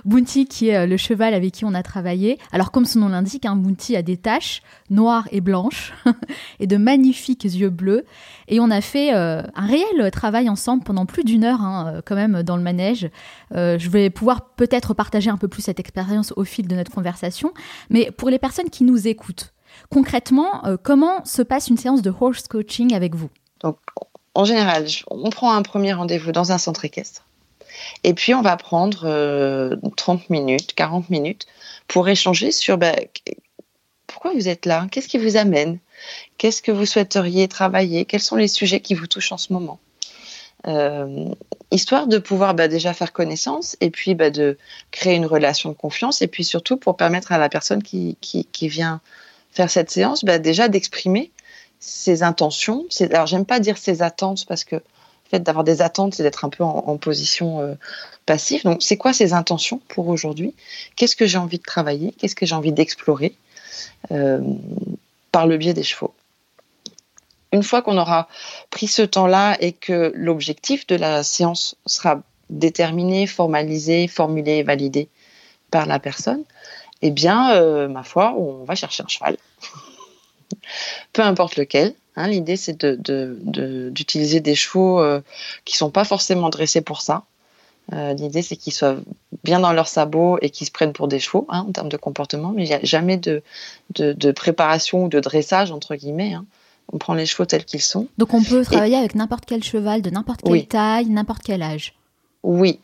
Bounty 0.04 0.46
qui 0.46 0.68
est 0.68 0.86
le 0.86 0.96
cheval 0.96 1.34
avec 1.34 1.52
qui 1.52 1.64
on 1.64 1.74
a 1.74 1.84
travaillé. 1.84 2.38
Alors 2.50 2.72
comme 2.72 2.84
son 2.84 3.00
nom 3.00 3.08
l'indique, 3.08 3.46
hein, 3.46 3.54
Bounty 3.54 3.94
a 3.96 4.02
des 4.02 4.16
taches 4.16 4.62
noires 4.90 5.28
et 5.30 5.40
blanches 5.40 5.92
et 6.60 6.66
de 6.66 6.76
magnifiques 6.76 7.44
yeux 7.44 7.70
bleus. 7.70 8.04
Et 8.48 8.60
on 8.60 8.70
a 8.70 8.80
fait 8.80 9.14
euh, 9.14 9.42
un 9.54 9.66
réel 9.66 10.10
travail 10.10 10.48
ensemble 10.48 10.84
pendant 10.84 11.06
plus 11.06 11.24
d'une 11.24 11.44
heure, 11.44 11.60
hein, 11.60 11.94
euh, 11.94 12.02
quand 12.04 12.14
même, 12.14 12.42
dans 12.42 12.56
le 12.56 12.62
manège. 12.62 13.08
Euh, 13.54 13.78
je 13.78 13.88
vais 13.88 14.10
pouvoir 14.10 14.50
peut-être 14.50 14.94
partager 14.94 15.30
un 15.30 15.36
peu 15.36 15.48
plus 15.48 15.62
cette 15.62 15.80
expérience 15.80 16.32
au 16.36 16.44
fil 16.44 16.68
de 16.68 16.74
notre 16.74 16.90
conversation. 16.90 17.52
Mais 17.90 18.10
pour 18.10 18.30
les 18.30 18.38
personnes 18.38 18.70
qui 18.70 18.84
nous 18.84 19.08
écoutent, 19.08 19.52
concrètement, 19.90 20.62
comment 20.82 21.24
se 21.24 21.42
passe 21.42 21.68
une 21.68 21.76
séance 21.76 22.02
de 22.02 22.12
horse 22.18 22.46
coaching 22.46 22.94
avec 22.94 23.14
vous? 23.14 23.30
Donc, 23.60 23.78
en 24.34 24.44
général, 24.44 24.86
on 25.10 25.30
prend 25.30 25.52
un 25.52 25.62
premier 25.62 25.92
rendez-vous 25.92 26.32
dans 26.32 26.52
un 26.52 26.58
centre 26.58 26.84
équestre. 26.84 27.24
Et 28.04 28.14
puis, 28.14 28.34
on 28.34 28.42
va 28.42 28.56
prendre 28.56 29.76
30 29.96 30.30
minutes, 30.30 30.74
40 30.74 31.10
minutes 31.10 31.46
pour 31.88 32.08
échanger 32.08 32.52
sur 32.52 32.78
bah, 32.78 32.92
pourquoi 34.06 34.32
vous 34.34 34.48
êtes 34.48 34.66
là, 34.66 34.86
qu'est-ce 34.90 35.08
qui 35.08 35.18
vous 35.18 35.36
amène, 35.36 35.78
Qu'est-ce 36.38 36.62
que 36.62 36.72
vous 36.72 36.86
souhaiteriez 36.86 37.48
travailler? 37.48 38.04
Quels 38.04 38.22
sont 38.22 38.36
les 38.36 38.48
sujets 38.48 38.80
qui 38.80 38.94
vous 38.94 39.06
touchent 39.06 39.32
en 39.32 39.38
ce 39.38 39.52
moment? 39.52 39.78
Euh, 40.66 41.28
histoire 41.70 42.06
de 42.06 42.16
pouvoir 42.16 42.54
bah, 42.54 42.68
déjà 42.68 42.94
faire 42.94 43.12
connaissance 43.12 43.76
et 43.82 43.90
puis 43.90 44.14
bah, 44.14 44.30
de 44.30 44.56
créer 44.92 45.14
une 45.14 45.26
relation 45.26 45.68
de 45.68 45.74
confiance 45.74 46.22
et 46.22 46.26
puis 46.26 46.42
surtout 46.42 46.78
pour 46.78 46.96
permettre 46.96 47.32
à 47.32 47.38
la 47.38 47.50
personne 47.50 47.82
qui, 47.82 48.16
vient 48.62 49.00
faire 49.52 49.70
cette 49.70 49.90
séance 49.90 50.24
bah, 50.24 50.38
déjà 50.38 50.68
d'exprimer 50.68 51.30
ses 51.80 52.22
intentions. 52.22 52.86
Alors 53.12 53.26
j'aime 53.26 53.44
pas 53.44 53.60
dire 53.60 53.76
ses 53.76 54.00
attentes 54.00 54.46
parce 54.46 54.64
que 54.64 54.76
le 54.76 54.82
fait 55.30 55.40
d'avoir 55.40 55.64
des 55.64 55.82
attentes 55.82 56.14
c'est 56.14 56.22
d'être 56.22 56.46
un 56.46 56.48
peu 56.48 56.64
en, 56.64 56.96
position 56.96 57.60
euh, 57.60 57.74
passive. 58.24 58.62
Donc 58.64 58.82
c'est 58.82 58.96
quoi 58.96 59.12
ses 59.12 59.34
intentions 59.34 59.82
pour 59.88 60.08
aujourd'hui? 60.08 60.54
Qu'est-ce 60.96 61.16
que 61.16 61.26
j'ai 61.26 61.38
envie 61.38 61.58
de 61.58 61.64
travailler? 61.64 62.12
Qu'est-ce 62.12 62.34
que 62.34 62.46
j'ai 62.46 62.54
envie 62.54 62.72
d'explorer? 62.72 63.36
Euh, 64.12 64.40
par 65.34 65.48
le 65.48 65.56
biais 65.56 65.74
des 65.74 65.82
chevaux. 65.82 66.14
Une 67.50 67.64
fois 67.64 67.82
qu'on 67.82 67.98
aura 67.98 68.28
pris 68.70 68.86
ce 68.86 69.02
temps-là 69.02 69.56
et 69.58 69.72
que 69.72 70.12
l'objectif 70.14 70.86
de 70.86 70.94
la 70.94 71.24
séance 71.24 71.74
sera 71.86 72.22
déterminé, 72.50 73.26
formalisé, 73.26 74.06
formulé, 74.06 74.62
validé 74.62 75.08
par 75.72 75.86
la 75.86 75.98
personne, 75.98 76.44
eh 77.02 77.10
bien, 77.10 77.88
ma 77.88 78.04
foi, 78.04 78.32
on 78.38 78.62
va 78.62 78.76
chercher 78.76 79.02
un 79.02 79.08
cheval. 79.08 79.36
Peu 81.12 81.22
importe 81.22 81.56
lequel. 81.56 81.94
Hein, 82.14 82.28
L'idée, 82.28 82.56
c'est 82.56 82.78
d'utiliser 82.84 84.38
de, 84.38 84.44
de, 84.44 84.50
des 84.50 84.54
chevaux 84.54 85.04
qui 85.64 85.76
sont 85.76 85.90
pas 85.90 86.04
forcément 86.04 86.48
dressés 86.48 86.80
pour 86.80 87.02
ça. 87.02 87.24
Euh, 87.92 88.14
l'idée, 88.14 88.42
c'est 88.42 88.56
qu'ils 88.56 88.72
soient 88.72 88.96
bien 89.42 89.60
dans 89.60 89.72
leurs 89.72 89.88
sabots 89.88 90.38
et 90.40 90.50
qu'ils 90.50 90.66
se 90.66 90.72
prennent 90.72 90.92
pour 90.92 91.08
des 91.08 91.18
chevaux 91.18 91.46
hein, 91.50 91.66
en 91.68 91.72
termes 91.72 91.90
de 91.90 91.96
comportement, 91.96 92.52
mais 92.54 92.64
il 92.64 92.68
n'y 92.68 92.74
a 92.74 92.80
jamais 92.82 93.18
de, 93.18 93.42
de, 93.90 94.32
préparation 94.32 95.04
ou 95.04 95.08
de 95.08 95.20
dressage, 95.20 95.70
entre 95.70 95.94
guillemets. 95.94 96.34
Hein. 96.34 96.46
On 96.92 96.98
prend 96.98 97.14
les 97.14 97.26
chevaux 97.26 97.44
tels 97.44 97.64
qu'ils 97.64 97.82
sont. 97.82 98.08
Donc 98.18 98.34
on 98.34 98.42
peut 98.42 98.64
travailler 98.64 98.96
avec 98.96 99.14
n'importe 99.14 99.44
quel 99.46 99.62
cheval, 99.62 100.02
de 100.02 100.10
n'importe 100.10 100.42
quelle 100.42 100.66
taille, 100.66 101.06
n'importe 101.06 101.42
quel 101.42 101.62
âge. 101.62 101.94
Oui, 102.42 102.78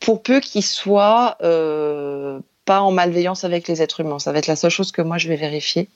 pour 0.00 0.22
peu 0.22 0.40
qu'ils 0.40 0.64
soient 0.64 1.36
euh, 1.42 2.40
pas 2.64 2.80
en 2.80 2.92
malveillance 2.92 3.44
avec 3.44 3.68
les 3.68 3.82
êtres 3.82 4.00
humains. 4.00 4.18
Ça 4.18 4.32
va 4.32 4.38
être 4.38 4.46
la 4.46 4.56
seule 4.56 4.70
chose 4.70 4.92
que 4.92 5.02
moi 5.02 5.18
je 5.18 5.28
vais 5.28 5.36
vérifier. 5.36 5.88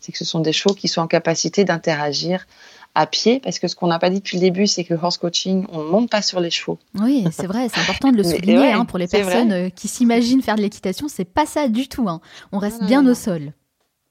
C'est 0.00 0.12
que 0.12 0.18
ce 0.18 0.26
sont 0.26 0.40
des 0.40 0.52
chevaux 0.52 0.74
qui 0.74 0.88
sont 0.88 1.00
en 1.00 1.06
capacité 1.06 1.64
d'interagir 1.64 2.46
à 2.94 3.06
pied, 3.06 3.40
parce 3.40 3.58
que 3.58 3.66
ce 3.66 3.74
qu'on 3.74 3.88
n'a 3.88 3.98
pas 3.98 4.10
dit 4.10 4.18
depuis 4.18 4.36
le 4.36 4.42
début, 4.42 4.66
c'est 4.66 4.84
que 4.84 4.94
horse 4.94 5.18
coaching, 5.18 5.66
on 5.72 5.82
ne 5.82 5.88
monte 5.88 6.10
pas 6.10 6.22
sur 6.22 6.40
les 6.40 6.50
chevaux. 6.50 6.78
Oui, 7.00 7.24
c'est 7.32 7.46
vrai, 7.46 7.68
c'est 7.72 7.80
important 7.80 8.12
de 8.12 8.16
le 8.16 8.22
souligner 8.24 8.72
hein, 8.72 8.84
pour 8.84 8.98
les 8.98 9.08
personnes 9.08 9.52
euh, 9.52 9.68
qui 9.68 9.88
s'imaginent 9.88 10.42
faire 10.42 10.56
de 10.56 10.62
l'équitation, 10.62 11.08
c'est 11.08 11.24
pas 11.24 11.46
ça 11.46 11.68
du 11.68 11.88
tout. 11.88 12.08
Hein. 12.08 12.20
On 12.52 12.58
reste 12.58 12.84
bien 12.84 13.04
au 13.06 13.14
sol. 13.14 13.52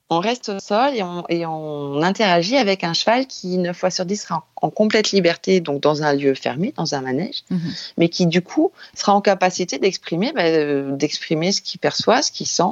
On 0.09 0.19
reste 0.19 0.49
au 0.49 0.59
sol 0.59 0.93
et 0.95 1.01
on, 1.01 1.23
et 1.29 1.45
on, 1.45 2.01
interagit 2.03 2.57
avec 2.57 2.83
un 2.83 2.93
cheval 2.93 3.25
qui, 3.25 3.57
9 3.57 3.75
fois 3.75 3.89
sur 3.89 4.05
10, 4.05 4.21
sera 4.21 4.45
en, 4.61 4.69
complète 4.69 5.11
liberté, 5.11 5.61
donc 5.61 5.81
dans 5.81 6.03
un 6.03 6.13
lieu 6.13 6.35
fermé, 6.35 6.73
dans 6.75 6.93
un 6.93 7.01
manège, 7.01 7.43
mhm. 7.49 7.71
mais 7.97 8.09
qui, 8.09 8.27
du 8.27 8.41
coup, 8.41 8.71
sera 8.93 9.13
en 9.13 9.21
capacité 9.21 9.79
d'exprimer 9.79 10.33
bah, 10.33 10.43
euh, 10.43 10.95
d'exprimer 10.95 11.51
ce 11.51 11.61
qu'il 11.61 11.79
perçoit, 11.79 12.21
ce 12.21 12.31
qu'il 12.31 12.47
sent, 12.47 12.63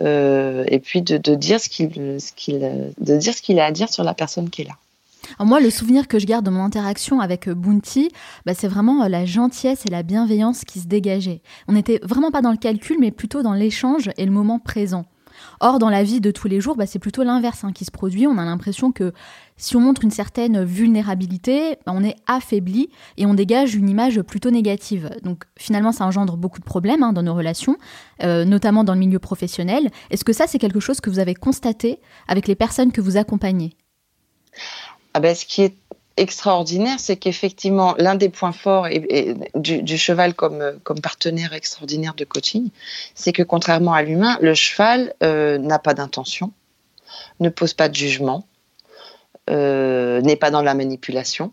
euh, 0.00 0.64
et 0.68 0.78
puis 0.78 1.02
de, 1.02 1.18
de 1.18 1.34
dire 1.34 1.60
ce 1.60 1.68
qu'il 1.68 1.90
de 1.90 3.16
dire 3.16 3.34
ce 3.34 3.42
qu'il 3.42 3.58
a 3.58 3.66
à 3.66 3.72
dire 3.72 3.90
sur 3.90 4.04
la 4.04 4.14
personne 4.14 4.48
qui 4.48 4.62
est 4.62 4.66
là 4.66 4.76
moi, 5.40 5.60
le 5.60 5.70
souvenir 5.70 6.08
que 6.08 6.18
je 6.18 6.26
garde 6.26 6.44
de 6.44 6.50
mon 6.50 6.62
interaction 6.62 7.20
avec 7.20 7.48
euh, 7.48 7.54
Bounty, 7.54 8.10
bah, 8.46 8.54
c'est 8.54 8.68
vraiment 8.68 9.04
euh, 9.04 9.08
la 9.08 9.24
gentillesse 9.24 9.86
et 9.86 9.90
la 9.90 10.02
bienveillance 10.02 10.64
qui 10.64 10.80
se 10.80 10.86
dégageaient. 10.86 11.42
On 11.68 11.72
n'était 11.72 12.00
vraiment 12.02 12.30
pas 12.30 12.42
dans 12.42 12.50
le 12.50 12.56
calcul, 12.56 12.96
mais 13.00 13.10
plutôt 13.10 13.42
dans 13.42 13.54
l'échange 13.54 14.10
et 14.16 14.24
le 14.24 14.32
moment 14.32 14.58
présent. 14.58 15.06
Or, 15.60 15.78
dans 15.78 15.90
la 15.90 16.02
vie 16.02 16.20
de 16.20 16.30
tous 16.30 16.48
les 16.48 16.60
jours, 16.60 16.76
bah, 16.76 16.86
c'est 16.86 16.98
plutôt 16.98 17.22
l'inverse 17.22 17.64
hein, 17.64 17.72
qui 17.72 17.84
se 17.84 17.90
produit. 17.90 18.26
On 18.26 18.38
a 18.38 18.44
l'impression 18.44 18.92
que 18.92 19.12
si 19.56 19.76
on 19.76 19.80
montre 19.80 20.04
une 20.04 20.10
certaine 20.10 20.64
vulnérabilité, 20.64 21.78
bah, 21.86 21.92
on 21.94 22.04
est 22.04 22.16
affaibli 22.26 22.90
et 23.16 23.26
on 23.26 23.34
dégage 23.34 23.74
une 23.74 23.88
image 23.88 24.20
plutôt 24.22 24.50
négative. 24.50 25.10
Donc 25.22 25.44
finalement, 25.58 25.92
ça 25.92 26.04
engendre 26.04 26.36
beaucoup 26.36 26.60
de 26.60 26.64
problèmes 26.64 27.02
hein, 27.02 27.12
dans 27.12 27.22
nos 27.22 27.34
relations, 27.34 27.76
euh, 28.22 28.44
notamment 28.44 28.84
dans 28.84 28.94
le 28.94 29.00
milieu 29.00 29.18
professionnel. 29.18 29.90
Est-ce 30.10 30.24
que 30.24 30.32
ça, 30.32 30.46
c'est 30.46 30.58
quelque 30.58 30.80
chose 30.80 31.00
que 31.00 31.10
vous 31.10 31.18
avez 31.18 31.34
constaté 31.34 32.00
avec 32.28 32.48
les 32.48 32.54
personnes 32.54 32.92
que 32.92 33.00
vous 33.00 33.16
accompagnez? 33.16 33.76
Ah 35.14 35.20
ben, 35.20 35.34
ce 35.34 35.44
qui 35.44 35.62
est 35.62 35.74
extraordinaire, 36.16 36.98
c'est 36.98 37.16
qu'effectivement, 37.16 37.94
l'un 37.98 38.14
des 38.14 38.28
points 38.28 38.52
forts 38.52 38.88
du, 39.54 39.98
cheval 39.98 40.34
comme, 40.34 40.78
comme 40.82 41.00
partenaire 41.00 41.52
extraordinaire 41.52 42.14
de 42.14 42.24
coaching, 42.24 42.70
c'est 43.14 43.32
que 43.32 43.42
contrairement 43.42 43.94
à 43.94 44.02
l'humain, 44.02 44.38
le 44.40 44.54
cheval 44.54 45.14
euh, 45.22 45.58
n'a 45.58 45.78
pas 45.78 45.94
d'intention, 45.94 46.52
ne 47.40 47.48
pose 47.48 47.74
pas 47.74 47.88
de 47.88 47.94
jugement, 47.94 48.46
euh, 49.50 50.20
n'est 50.20 50.36
pas 50.36 50.50
dans 50.50 50.62
la 50.62 50.74
manipulation 50.74 51.52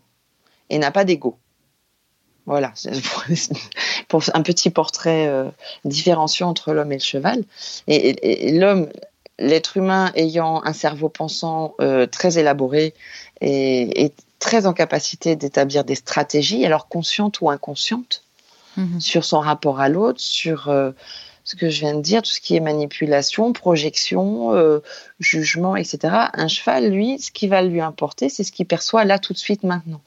et 0.69 0.78
n'a 0.78 0.91
pas 0.91 1.06
d'ego. 1.06 1.38
Voilà, 2.45 2.74
pour 4.08 4.24
un 4.34 4.41
petit 4.41 4.72
portrait 4.72 5.28
euh, 5.28 5.45
différenciant 5.86 6.50
entre 6.50 6.74
l'homme 6.74 6.91
et 6.91 6.98
le 6.98 7.02
cheval. 7.02 7.43
et 7.88 8.52
l'homme, 8.58 8.89
l'être 9.38 9.78
humain 9.78 10.12
ayant 10.15 10.62
un 10.65 10.74
cerveau 10.74 11.10
pensant 11.10 11.76
très 12.12 12.39
élaboré 12.39 12.93
et, 13.41 14.12
très 14.39 14.65
en 14.65 14.73
capacité 14.73 15.36
d'établir 15.36 15.84
des 15.84 15.95
stratégies, 15.95 16.65
alors 16.65 16.88
conscientes 16.88 17.41
ou 17.41 17.49
inconscientes, 17.49 18.23
mhm. 18.78 19.02
sur 19.02 19.25
son 19.25 19.39
rapport 19.39 19.82
à 19.82 19.89
l'autre, 19.89 20.21
sur 20.21 20.69
euh, 20.69 20.91
ce 21.43 21.58
que 21.58 21.69
je 21.69 21.82
viens 21.82 21.93
de 21.93 22.02
dire, 22.02 22.21
tout 22.21 22.32
ce 22.32 22.39
qui 22.39 22.56
est 22.56 22.62
manipulation, 22.62 23.52
projection, 23.52 24.54
euh, 24.54 24.80
jugement, 25.19 25.75
etc. 25.75 25.99
Un 26.34 26.47
cheval, 26.47 26.89
lui, 26.89 27.19
ce 27.19 27.32
qui 27.32 27.49
va 27.49 27.62
lui 27.62 27.82
importer, 27.82 28.30
c'est 28.30 28.45
ce 28.45 28.54
qu'il 28.54 28.65
perçoit 28.65 29.04
là 29.04 29.19
tout 29.19 29.34
de 29.34 29.38
suite 29.38 29.63
maintenant. 29.63 30.02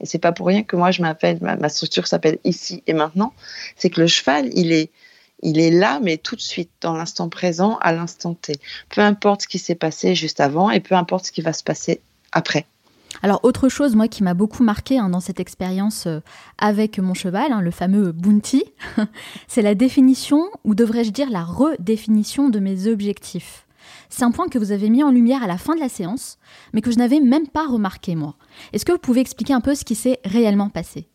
Et 0.00 0.06
c'est 0.06 0.18
pas 0.18 0.32
pour 0.32 0.48
rien 0.48 0.62
que 0.62 0.76
moi 0.76 0.90
je 0.90 1.00
m'appelle, 1.00 1.38
ma 1.40 1.68
structure 1.70 2.06
s'appelle 2.06 2.38
ici 2.44 2.82
et 2.86 2.92
maintenant. 2.92 3.32
C'est 3.76 3.88
que 3.88 4.02
le 4.02 4.06
cheval, 4.06 4.50
il 4.54 4.70
est 4.70 4.90
il 5.42 5.60
est 5.60 5.70
là, 5.70 6.00
mais 6.02 6.16
tout 6.16 6.36
de 6.36 6.40
suite, 6.40 6.70
dans 6.80 6.94
l'instant 6.94 7.28
présent, 7.28 7.78
à 7.80 7.92
l'instant 7.92 8.34
T. 8.34 8.54
Peu 8.88 9.00
importe 9.00 9.42
ce 9.42 9.48
qui 9.48 9.58
s'est 9.58 9.74
passé 9.74 10.14
juste 10.14 10.40
avant 10.40 10.70
et 10.70 10.80
peu 10.80 10.94
importe 10.94 11.26
ce 11.26 11.32
qui 11.32 11.42
va 11.42 11.52
se 11.52 11.62
passer 11.62 12.00
après. 12.32 12.66
Alors 13.22 13.40
autre 13.42 13.68
chose, 13.68 13.96
moi, 13.96 14.08
qui 14.08 14.22
m'a 14.22 14.34
beaucoup 14.34 14.62
marqué 14.62 14.98
hein, 14.98 15.08
dans 15.08 15.20
cette 15.20 15.40
expérience 15.40 16.06
euh, 16.06 16.20
avec 16.58 16.98
mon 16.98 17.14
cheval, 17.14 17.52
hein, 17.52 17.60
le 17.60 17.70
fameux 17.70 18.12
Bounty, 18.12 18.64
c'est 19.48 19.62
la 19.62 19.74
définition, 19.74 20.44
ou 20.64 20.74
devrais-je 20.74 21.10
dire 21.10 21.30
la 21.30 21.42
redéfinition 21.42 22.48
de 22.48 22.58
mes 22.60 22.86
objectifs. 22.86 23.66
C'est 24.08 24.24
un 24.24 24.30
point 24.30 24.48
que 24.48 24.58
vous 24.58 24.72
avez 24.72 24.88
mis 24.88 25.02
en 25.02 25.10
lumière 25.10 25.42
à 25.42 25.46
la 25.46 25.58
fin 25.58 25.74
de 25.74 25.80
la 25.80 25.88
séance, 25.88 26.38
mais 26.72 26.80
que 26.80 26.90
je 26.90 26.98
n'avais 26.98 27.20
même 27.20 27.48
pas 27.48 27.66
remarqué, 27.66 28.14
moi. 28.14 28.36
Est-ce 28.72 28.84
que 28.84 28.92
vous 28.92 28.98
pouvez 28.98 29.20
expliquer 29.20 29.52
un 29.52 29.60
peu 29.60 29.74
ce 29.74 29.84
qui 29.84 29.94
s'est 29.94 30.20
réellement 30.24 30.68
passé? 30.68 31.08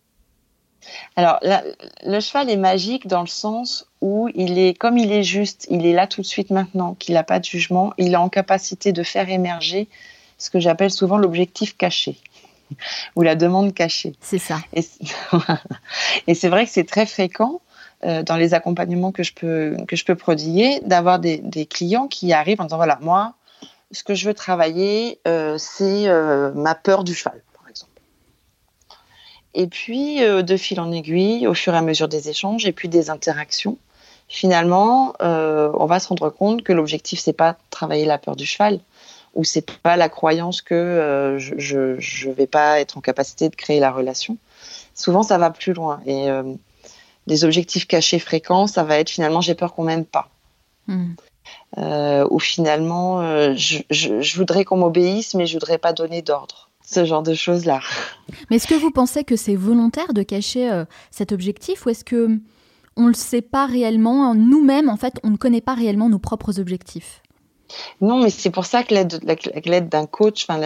Alors, 1.15 1.39
le 1.41 2.19
cheval 2.19 2.49
est 2.49 2.57
magique 2.57 3.07
dans 3.07 3.21
le 3.21 3.27
sens 3.27 3.87
où 4.01 4.29
il 4.35 4.59
est, 4.59 4.77
comme 4.77 4.97
il 4.97 5.11
est 5.11 5.23
juste, 5.23 5.65
il 5.69 5.85
est 5.85 5.93
là 5.93 6.07
tout 6.07 6.21
de 6.21 6.25
suite 6.25 6.49
maintenant, 6.49 6.93
qu'il 6.95 7.13
n'a 7.13 7.23
pas 7.23 7.39
de 7.39 7.45
jugement, 7.45 7.93
il 7.97 8.13
est 8.13 8.17
en 8.17 8.29
capacité 8.29 8.91
de 8.91 9.01
faire 9.01 9.29
émerger 9.29 9.87
ce 10.43 10.49
que 10.49 10.59
j'appelle 10.59 10.91
souvent 10.91 11.17
l'objectif 11.17 11.77
caché 11.77 12.17
ou 13.15 13.21
la 13.21 13.35
demande 13.35 13.73
cachée. 13.73 14.13
C'est 14.19 14.39
ça. 14.39 14.57
Et, 16.27 16.35
c'est 16.35 16.49
vrai 16.49 16.65
que 16.65 16.71
c'est 16.71 16.83
très 16.83 17.05
fréquent 17.05 17.61
euh, 18.03 18.23
dans 18.23 18.35
les 18.35 18.53
accompagnements 18.53 19.13
que 19.13 19.23
je 19.23 19.33
peux, 19.33 19.77
que 19.87 19.95
je 19.95 20.03
peux 20.03 20.15
prodiguer 20.15 20.81
d'avoir 20.81 21.19
des, 21.19 21.65
clients 21.65 22.07
qui 22.07 22.33
arrivent 22.33 22.59
en 22.59 22.65
disant 22.65 22.75
voilà, 22.75 22.99
moi, 23.01 23.35
ce 23.91 24.03
que 24.03 24.15
je 24.15 24.27
veux 24.27 24.33
travailler, 24.33 25.19
euh, 25.27 25.57
c'est 25.57 26.09
euh, 26.09 26.51
ma 26.53 26.75
peur 26.75 27.05
du 27.05 27.15
cheval. 27.15 27.41
Et 29.55 29.67
puis, 29.67 30.17
de 30.19 30.57
fil 30.57 30.79
en 30.79 30.91
aiguille, 30.91 31.45
au 31.45 31.53
fur 31.53 31.75
et 31.75 31.77
à 31.77 31.83
mesure 31.83 32.07
des 32.07 32.27
échanges 32.27 32.65
et 32.65 32.71
puis 32.71 32.89
des 32.89 33.11
interactions, 33.11 33.77
finalement, 34.27 35.13
on 35.19 35.85
va 35.85 35.99
se 35.99 36.07
rendre 36.07 36.31
compte 36.31 36.63
que 36.63 36.73
l'objectif, 36.73 37.19
c'est 37.19 37.33
pas 37.33 37.55
travailler 37.69 38.05
la 38.05 38.17
peur 38.17 38.35
du 38.35 38.47
cheval, 38.47 38.79
ou 39.33 39.43
c'est 39.43 39.71
pas 39.79 39.97
la 39.97 40.09
croyance 40.09 40.61
que 40.61 40.73
euh, 40.75 41.39
je 41.39 42.27
ne 42.27 42.33
vais 42.33 42.47
pas 42.47 42.79
être 42.79 42.97
en 42.97 43.01
capacité 43.01 43.49
de 43.49 43.55
créer 43.55 43.79
la 43.79 43.91
relation. 43.91 44.37
Souvent, 44.93 45.23
ça 45.23 45.37
va 45.37 45.49
plus 45.49 45.73
loin. 45.73 46.01
Et 46.05 46.27
des 47.25 47.43
objectifs 47.43 47.87
cachés 47.87 48.19
fréquents, 48.19 48.67
ça 48.67 48.83
va 48.83 48.99
être 48.99 49.09
finalement, 49.09 49.41
j'ai 49.41 49.55
peur 49.55 49.73
qu'on 49.73 49.83
m'aime 49.83 50.05
pas. 50.05 50.29
Hmm. 50.87 51.13
ou 52.29 52.39
finalement, 52.39 53.55
je, 53.55 53.79
je 53.89 54.37
voudrais 54.37 54.65
qu'on 54.65 54.77
m'obéisse, 54.77 55.33
mais 55.33 55.47
je 55.47 55.53
voudrais 55.53 55.79
pas 55.79 55.93
donner 55.93 56.21
d'ordre 56.21 56.69
ce 56.93 57.05
genre 57.05 57.23
de 57.23 57.33
choses-là. 57.33 57.79
Mais 58.49 58.57
est-ce 58.57 58.67
que 58.67 58.75
vous 58.75 58.91
pensez 58.91 59.23
que 59.23 59.35
c'est 59.35 59.55
volontaire 59.55 60.13
de 60.13 60.23
cacher 60.23 60.71
euh, 60.71 60.85
cet 61.11 61.31
objectif 61.31 61.85
ou 61.85 61.89
est-ce 61.89 62.05
que 62.05 62.39
on 62.95 63.07
le 63.07 63.13
sait 63.13 63.41
pas 63.41 63.65
réellement 63.65 64.35
nous-mêmes 64.35 64.87
en 64.87 64.97
fait 64.97 65.19
on 65.23 65.31
ne 65.31 65.37
connaît 65.37 65.61
pas 65.61 65.73
réellement 65.73 66.09
nos 66.09 66.19
propres 66.19 66.59
objectifs? 66.59 67.22
Non, 68.01 68.21
mais 68.21 68.29
c'est 68.29 68.49
pour 68.49 68.65
ça 68.65 68.83
que 68.83 68.93
l'aide 68.93 69.89
d'un 69.89 70.05
coach, 70.05 70.45
enfin, 70.47 70.59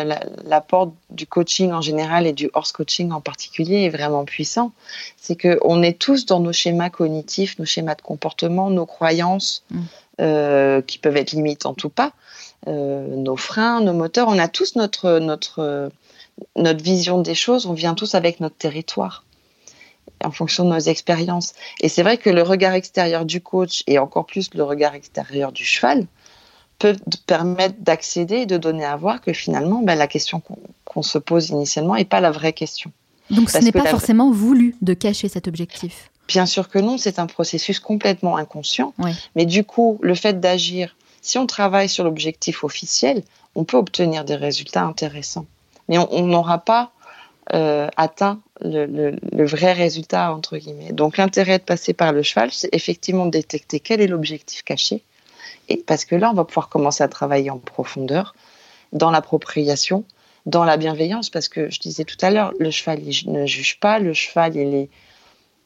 l'apport 0.45 0.93
du 1.09 1.27
coaching 1.27 1.71
en 1.71 1.81
général 1.81 2.27
et 2.27 2.33
du 2.33 2.49
horse 2.53 2.71
coaching 2.71 3.11
en 3.11 3.21
particulier 3.21 3.83
est 3.83 3.89
vraiment 3.89 4.25
puissant. 4.25 4.71
C'est 5.17 5.35
qu'on 5.35 5.81
est 5.81 5.99
tous 5.99 6.25
dans 6.25 6.39
nos 6.39 6.53
schémas 6.53 6.89
cognitifs, 6.89 7.59
nos 7.59 7.65
schémas 7.65 7.95
de 7.95 8.01
comportement, 8.01 8.69
nos 8.69 8.85
croyances, 8.85 9.63
mm. 9.71 9.81
euh, 10.21 10.81
qui 10.81 10.97
peuvent 10.97 11.17
être 11.17 11.31
limitantes 11.31 11.83
ou 11.83 11.89
pas, 11.89 12.13
euh, 12.67 13.15
nos 13.15 13.37
freins, 13.37 13.81
nos 13.81 13.93
moteurs. 13.93 14.27
On 14.27 14.39
a 14.39 14.47
tous 14.47 14.75
notre, 14.75 15.19
notre, 15.19 15.91
notre 16.55 16.83
vision 16.83 17.21
des 17.21 17.35
choses, 17.35 17.65
on 17.65 17.73
vient 17.73 17.93
tous 17.93 18.15
avec 18.15 18.39
notre 18.39 18.55
territoire 18.55 19.23
en 20.23 20.31
fonction 20.31 20.65
de 20.65 20.69
nos 20.69 20.79
expériences. 20.79 21.53
Et 21.81 21.89
c'est 21.89 22.01
vrai 22.01 22.17
que 22.17 22.29
le 22.29 22.41
regard 22.41 22.73
extérieur 22.73 23.25
du 23.25 23.41
coach 23.41 23.83
et 23.87 23.99
encore 23.99 24.25
plus 24.25 24.53
le 24.53 24.63
regard 24.63 24.95
extérieur 24.95 25.51
du 25.51 25.63
cheval 25.63 26.07
peut 26.79 26.95
permettre 27.25 27.75
d'accéder 27.79 28.37
et 28.37 28.45
de 28.45 28.57
donner 28.57 28.85
à 28.85 28.95
voir 28.95 29.21
que 29.21 29.33
finalement, 29.33 29.81
ben, 29.81 29.95
la 29.95 30.07
question 30.07 30.41
qu'on 30.85 31.01
se 31.01 31.17
pose 31.17 31.49
initialement 31.49 31.95
n'est 31.95 32.05
pas 32.05 32.21
la 32.21 32.31
vraie 32.31 32.53
question. 32.53 32.91
Donc 33.29 33.49
ce 33.49 33.57
n'est 33.57 33.71
pas 33.71 33.85
forcément 33.85 34.31
voulu 34.31 34.75
de 34.81 34.93
cacher 34.93 35.27
cet 35.27 35.47
objectif. 35.47 36.09
Bien 36.27 36.45
sûr 36.45 36.69
que 36.69 36.79
non, 36.79 36.97
c'est 36.97 37.19
un 37.19 37.25
processus 37.25 37.79
complètement 37.79 38.37
inconscient. 38.37 38.93
Mais 39.35 39.45
du 39.45 39.63
coup, 39.63 39.97
le 40.01 40.15
fait 40.15 40.39
d'agir, 40.39 40.95
si 41.21 41.37
on 41.37 41.47
travaille 41.47 41.89
sur 41.89 42.03
l'objectif 42.03 42.63
officiel, 42.63 43.23
on 43.55 43.63
peut 43.63 43.77
obtenir 43.77 44.23
des 44.23 44.35
résultats 44.35 44.83
intéressants 44.83 45.45
mais 45.87 45.97
on 45.97 46.27
n'aura 46.27 46.59
pas 46.59 46.91
euh, 47.53 47.87
atteint 47.95 48.39
le, 48.61 49.15
vrai 49.45 49.73
résultat, 49.73 50.33
entre 50.33 50.57
guillemets. 50.57 50.91
Donc 50.91 51.17
l'intérêt 51.17 51.59
de 51.59 51.63
passer 51.63 51.93
par 51.93 52.11
le 52.11 52.23
cheval, 52.23 52.49
c'est 52.51 52.69
effectivement 52.73 53.25
de 53.25 53.31
détecter 53.31 53.79
quel 53.79 54.01
est 54.01 54.07
l'objectif 54.07 54.63
caché 54.63 55.01
Et 55.69 55.77
parce 55.77 56.05
que 56.05 56.15
là, 56.15 56.31
on 56.31 56.33
va 56.33 56.45
pouvoir 56.45 56.69
commencer 56.69 57.03
à 57.03 57.07
travailler 57.07 57.49
en 57.49 57.59
profondeur 57.59 58.35
dans 58.93 59.11
l'appropriation, 59.11 60.05
dans 60.45 60.63
la 60.63 60.77
bienveillance, 60.77 61.29
parce 61.29 61.49
que 61.49 61.69
je 61.69 61.79
disais 61.79 62.05
tout 62.05 62.17
à 62.21 62.29
l'heure, 62.29 62.53
le 62.59 62.71
cheval 62.71 63.01
ne 63.25 63.45
juge 63.45 63.79
pas, 63.79 63.99
le 63.99 64.13
cheval 64.13 64.57
est 64.57 64.89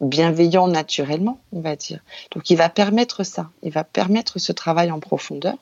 bienveillant 0.01 0.67
naturellement, 0.67 1.39
on 1.53 1.61
va 1.61 1.75
dire. 1.75 1.99
Donc 2.31 2.49
il 2.49 2.57
va 2.57 2.69
permettre 2.69 3.23
ça, 3.23 3.49
il 3.61 3.71
va 3.71 3.83
permettre 3.83 4.39
ce 4.39 4.51
travail 4.51 4.91
en 4.91 4.99
profondeur 4.99 5.55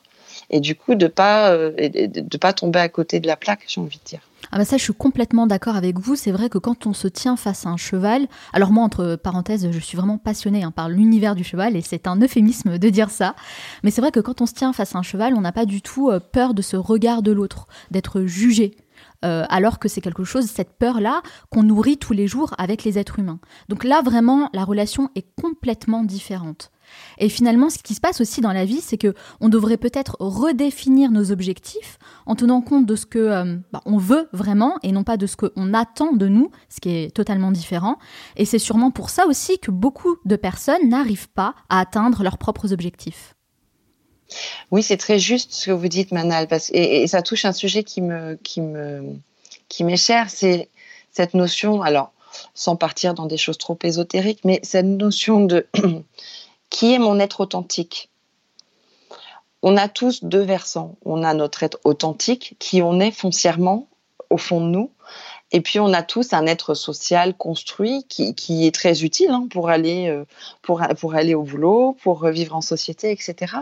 et 0.48 0.60
du 0.60 0.74
coup 0.74 0.94
de 0.94 1.06
pas 1.06 1.52
euh, 1.52 1.70
de 1.70 2.38
pas 2.38 2.52
tomber 2.52 2.80
à 2.80 2.88
côté 2.88 3.20
de 3.20 3.26
la 3.26 3.36
plaque, 3.36 3.64
j'ai 3.66 3.80
envie 3.80 3.98
de 3.98 4.04
dire. 4.04 4.20
Ah 4.52 4.58
bah 4.58 4.64
ça, 4.64 4.76
je 4.76 4.82
suis 4.82 4.94
complètement 4.94 5.46
d'accord 5.46 5.76
avec 5.76 5.98
vous. 5.98 6.16
C'est 6.16 6.32
vrai 6.32 6.48
que 6.48 6.58
quand 6.58 6.86
on 6.86 6.92
se 6.92 7.06
tient 7.08 7.36
face 7.36 7.66
à 7.66 7.68
un 7.68 7.76
cheval, 7.76 8.26
alors 8.52 8.72
moi, 8.72 8.82
entre 8.82 9.16
parenthèses, 9.16 9.70
je 9.70 9.78
suis 9.78 9.96
vraiment 9.96 10.18
passionnée 10.18 10.64
hein, 10.64 10.72
par 10.72 10.88
l'univers 10.88 11.34
du 11.34 11.44
cheval 11.44 11.76
et 11.76 11.82
c'est 11.82 12.06
un 12.06 12.20
euphémisme 12.20 12.78
de 12.78 12.88
dire 12.88 13.10
ça. 13.10 13.36
Mais 13.84 13.90
c'est 13.90 14.00
vrai 14.00 14.10
que 14.10 14.20
quand 14.20 14.40
on 14.40 14.46
se 14.46 14.54
tient 14.54 14.72
face 14.72 14.96
à 14.96 14.98
un 14.98 15.02
cheval, 15.02 15.34
on 15.34 15.40
n'a 15.40 15.52
pas 15.52 15.66
du 15.66 15.82
tout 15.82 16.10
euh, 16.10 16.20
peur 16.20 16.54
de 16.54 16.62
ce 16.62 16.76
regard 16.76 17.22
de 17.22 17.32
l'autre, 17.32 17.66
d'être 17.90 18.22
jugé. 18.22 18.76
Euh, 19.24 19.44
alors 19.50 19.78
que 19.78 19.88
c'est 19.88 20.00
quelque 20.00 20.24
chose, 20.24 20.46
cette 20.46 20.72
peur-là, 20.78 21.22
qu'on 21.50 21.62
nourrit 21.62 21.98
tous 21.98 22.14
les 22.14 22.26
jours 22.26 22.54
avec 22.58 22.84
les 22.84 22.98
êtres 22.98 23.18
humains. 23.18 23.38
Donc 23.68 23.84
là, 23.84 24.00
vraiment, 24.02 24.48
la 24.54 24.64
relation 24.64 25.10
est 25.14 25.26
complètement 25.40 26.04
différente. 26.04 26.70
Et 27.18 27.28
finalement, 27.28 27.70
ce 27.70 27.78
qui 27.78 27.94
se 27.94 28.00
passe 28.00 28.20
aussi 28.20 28.40
dans 28.40 28.52
la 28.52 28.64
vie, 28.64 28.80
c'est 28.80 28.98
que 28.98 29.14
on 29.40 29.48
devrait 29.48 29.76
peut-être 29.76 30.16
redéfinir 30.20 31.10
nos 31.10 31.32
objectifs 31.32 31.98
en 32.26 32.34
tenant 32.34 32.60
compte 32.60 32.86
de 32.86 32.96
ce 32.96 33.06
que 33.06 33.18
euh, 33.18 33.56
bah, 33.72 33.80
on 33.84 33.98
veut 33.98 34.28
vraiment 34.32 34.76
et 34.82 34.92
non 34.92 35.04
pas 35.04 35.16
de 35.16 35.26
ce 35.26 35.36
qu'on 35.36 35.74
attend 35.74 36.12
de 36.12 36.28
nous, 36.28 36.50
ce 36.68 36.80
qui 36.80 36.90
est 36.90 37.14
totalement 37.14 37.50
différent. 37.50 37.98
Et 38.36 38.44
c'est 38.44 38.58
sûrement 38.58 38.90
pour 38.90 39.10
ça 39.10 39.26
aussi 39.26 39.58
que 39.58 39.70
beaucoup 39.70 40.16
de 40.24 40.36
personnes 40.36 40.88
n'arrivent 40.88 41.30
pas 41.30 41.54
à 41.68 41.80
atteindre 41.80 42.22
leurs 42.22 42.38
propres 42.38 42.72
objectifs. 42.72 43.34
Oui, 44.70 44.82
c'est 44.82 44.96
très 44.96 45.18
juste 45.18 45.52
ce 45.52 45.66
que 45.66 45.72
vous 45.72 45.88
dites, 45.88 46.12
Manal, 46.12 46.46
et, 46.72 47.06
ça 47.06 47.22
touche 47.22 47.44
un 47.44 47.52
sujet 47.52 47.82
qui 47.82 48.00
me, 48.00 48.38
qui 48.42 48.60
me, 48.60 49.16
qui 49.68 49.84
m'est 49.84 49.96
cher, 49.96 50.30
c'est 50.30 50.68
cette 51.10 51.34
notion. 51.34 51.82
Alors, 51.82 52.12
sans 52.54 52.76
partir 52.76 53.14
dans 53.14 53.26
des 53.26 53.36
choses 53.36 53.58
trop 53.58 53.78
ésotériques, 53.82 54.40
mais 54.44 54.60
cette 54.62 54.86
notion 54.86 55.44
de 55.44 55.66
qui 56.70 56.94
est 56.94 56.98
mon 56.98 57.18
être 57.18 57.40
authentique? 57.40 58.10
On 59.62 59.76
a 59.76 59.88
tous 59.88 60.24
deux 60.24 60.40
versants. 60.40 60.96
On 61.04 61.22
a 61.22 61.34
notre 61.34 61.62
être 61.62 61.78
authentique, 61.84 62.56
qui 62.58 62.80
on 62.80 62.98
est 62.98 63.10
foncièrement 63.10 63.88
au 64.30 64.38
fond 64.38 64.60
de 64.60 64.66
nous, 64.70 64.90
et 65.52 65.60
puis 65.60 65.80
on 65.80 65.92
a 65.92 66.02
tous 66.02 66.32
un 66.32 66.46
être 66.46 66.74
social 66.74 67.34
construit 67.34 68.04
qui, 68.08 68.66
est 68.66 68.74
très 68.74 69.02
utile 69.02 69.30
hein, 69.30 69.46
pour 69.50 69.68
aller 69.68 70.08
euh, 70.08 70.24
pour, 70.62 70.80
pour 70.98 71.14
aller 71.14 71.34
au 71.34 71.42
boulot, 71.42 71.96
pour 72.02 72.26
vivre 72.28 72.54
en 72.54 72.60
société, 72.60 73.10
etc. 73.10 73.54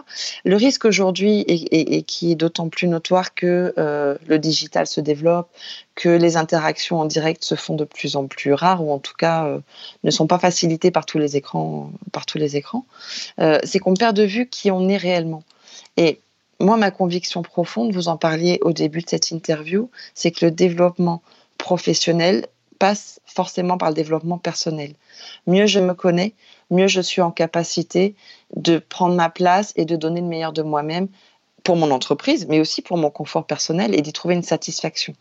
Le 0.44 0.56
risque 0.56 0.84
aujourd'hui 0.84 1.40
et, 1.46 2.02
qui 2.02 2.32
est 2.32 2.34
d'autant 2.34 2.68
plus 2.68 2.88
notoire 2.88 3.34
que 3.34 3.72
euh, 3.78 4.16
le 4.26 4.38
digital 4.38 4.86
se 4.86 5.00
développe, 5.00 5.48
que 5.94 6.08
les 6.08 6.36
interactions 6.36 7.00
en 7.00 7.04
direct 7.04 7.42
se 7.42 7.54
font 7.54 7.74
de 7.74 7.84
plus 7.84 8.16
en 8.16 8.26
plus 8.26 8.52
rares 8.52 8.84
ou 8.84 8.92
en 8.92 8.98
tout 8.98 9.14
cas 9.16 9.46
euh, 9.46 9.58
ne 10.04 10.10
sont 10.10 10.26
pas 10.26 10.38
facilitées 10.38 10.90
par 10.90 11.06
tous 11.06 11.18
les 11.18 11.36
écrans, 11.36 11.90
par 12.12 12.26
tous 12.26 12.38
les 12.38 12.56
écrans, 12.56 12.84
c'est 13.64 13.78
qu'on 13.78 13.94
perd 13.94 14.16
de 14.16 14.24
vue 14.24 14.48
qui 14.48 14.70
on 14.70 14.88
est 14.88 14.96
réellement. 14.96 15.42
Et 15.96 16.20
moi, 16.60 16.76
ma 16.76 16.90
conviction 16.90 17.42
profonde, 17.42 17.92
vous 17.92 18.08
en 18.08 18.16
parliez 18.16 18.58
au 18.62 18.72
début 18.72 19.00
de 19.00 19.08
cette 19.08 19.30
interview, 19.30 19.90
c'est 20.14 20.32
que 20.32 20.44
le 20.44 20.50
développement 20.50 21.22
professionnel 21.58 22.46
passe 22.78 23.20
forcément 23.26 23.76
par 23.76 23.90
le 23.90 23.94
développement 23.94 24.38
personnel. 24.38 24.94
Mieux 25.46 25.66
je 25.66 25.80
me 25.80 25.94
connais, 25.94 26.34
mieux 26.70 26.86
je 26.86 27.00
suis 27.00 27.20
en 27.20 27.30
capacité 27.30 28.14
de 28.56 28.78
prendre 28.78 29.14
ma 29.14 29.28
place 29.28 29.72
et 29.76 29.84
de 29.84 29.96
donner 29.96 30.20
le 30.20 30.26
meilleur 30.26 30.52
de 30.52 30.62
moi-même 30.62 31.08
pour 31.64 31.76
mon 31.76 31.90
entreprise, 31.90 32.46
mais 32.48 32.60
aussi 32.60 32.82
pour 32.82 32.96
mon 32.96 33.10
confort 33.10 33.46
personnel 33.46 33.94
et 33.94 34.00
d'y 34.00 34.12
trouver 34.12 34.34
une 34.34 34.42
satisfaction 34.42 35.14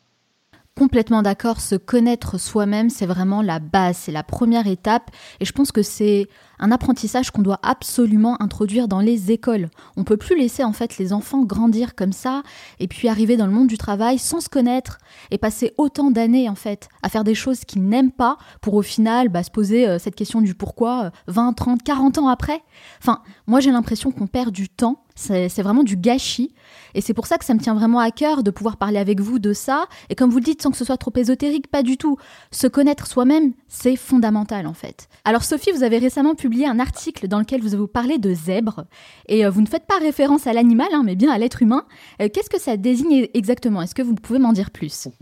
complètement 0.77 1.23
d'accord, 1.23 1.59
se 1.59 1.75
connaître 1.75 2.39
soi-même, 2.39 2.91
c'est 2.91 3.07
vraiment 3.07 3.41
la 3.41 3.57
base, 3.57 3.97
c'est 3.97 4.11
la 4.11 4.21
première 4.23 4.67
étape. 4.67 5.09
Et 5.39 5.45
je 5.45 5.51
pense 5.51 5.71
que 5.71 5.81
c'est 5.81 6.27
un 6.59 6.71
apprentissage 6.71 7.31
qu'on 7.31 7.41
doit 7.41 7.59
absolument 7.63 8.39
introduire 8.41 8.87
dans 8.87 8.99
les 8.99 9.31
écoles. 9.31 9.69
On 9.95 10.03
peut 10.03 10.17
plus 10.17 10.37
laisser 10.37 10.63
en 10.63 10.73
fait 10.73 10.99
les 10.99 11.13
enfants 11.13 11.43
grandir 11.43 11.95
comme 11.95 12.13
ça 12.13 12.43
et 12.79 12.87
puis 12.87 13.07
arriver 13.07 13.37
dans 13.37 13.47
le 13.47 13.51
monde 13.51 13.67
du 13.67 13.77
travail 13.77 14.19
sans 14.19 14.39
se 14.39 14.49
connaître 14.49 14.99
et 15.31 15.37
passer 15.37 15.73
autant 15.77 16.11
d'années 16.11 16.47
en 16.47 16.55
fait 16.55 16.89
à 17.01 17.09
faire 17.09 17.23
des 17.23 17.35
choses 17.35 17.61
qu'ils 17.61 17.83
n'aiment 17.83 18.11
pas 18.11 18.37
pour 18.61 18.75
au 18.75 18.81
final 18.81 19.29
bah, 19.29 19.43
se 19.43 19.51
poser 19.51 19.87
euh, 19.87 19.99
cette 19.99 20.15
question 20.15 20.41
du 20.41 20.53
pourquoi 20.53 21.11
20, 21.27 21.53
30, 21.53 21.83
40 21.83 22.19
ans 22.19 22.27
après. 22.27 22.61
Enfin, 23.01 23.21
moi 23.47 23.59
j'ai 23.59 23.71
l'impression 23.71 24.11
qu'on 24.11 24.27
perd 24.27 24.51
du 24.51 24.69
temps 24.69 25.03
c'est 25.17 25.61
vraiment 25.61 25.83
du 25.83 25.97
gâchis. 25.97 26.53
Et 26.93 27.01
c'est 27.01 27.13
pour 27.13 27.27
ça 27.27 27.37
que 27.37 27.45
ça 27.45 27.53
me 27.53 27.59
tient 27.59 27.75
vraiment 27.75 27.99
à 27.99 28.11
cœur 28.11 28.43
de 28.43 28.51
pouvoir 28.51 28.77
parler 28.77 28.99
avec 28.99 29.19
vous 29.19 29.39
de 29.39 29.53
ça. 29.53 29.85
Et 30.09 30.15
comme 30.15 30.29
vous 30.29 30.37
le 30.37 30.43
dites, 30.43 30.61
sans 30.61 30.71
que 30.71 30.77
ce 30.77 30.85
soit 30.85 30.97
trop 30.97 31.11
ésotérique, 31.15 31.69
pas 31.69 31.83
du 31.83 31.97
tout. 31.97 32.17
Se 32.51 32.67
connaître 32.67 33.07
soi-même, 33.07 33.53
c'est 33.67 33.95
fondamental 33.95 34.67
en 34.67 34.73
fait. 34.73 35.09
Alors 35.25 35.43
Sophie, 35.43 35.71
vous 35.71 35.83
avez 35.83 35.97
récemment 35.97 36.35
publié 36.35 36.67
un 36.67 36.79
article 36.79 37.27
dans 37.27 37.39
lequel 37.39 37.61
vous 37.61 37.77
vous 37.77 37.87
parlez 37.87 38.17
de 38.17 38.33
zèbre. 38.33 38.85
Et 39.27 39.45
euh, 39.45 39.49
vous 39.49 39.61
ne 39.61 39.67
faites 39.67 39.85
pas 39.85 39.97
référence 39.99 40.47
à 40.47 40.53
l'animal, 40.53 40.87
hein, 40.93 41.01
mais 41.03 41.15
bien 41.15 41.31
à 41.31 41.37
l'être 41.37 41.61
humain. 41.61 41.85
Euh, 42.21 42.29
qu'est-ce 42.31 42.49
que 42.49 42.59
ça 42.59 42.77
désigne 42.77 43.27
exactement? 43.33 43.81
Est-ce 43.81 43.95
que 43.95 44.01
vous 44.01 44.15
pouvez 44.15 44.39
m'en 44.39 44.53
dire 44.53 44.71
plus? 44.71 45.07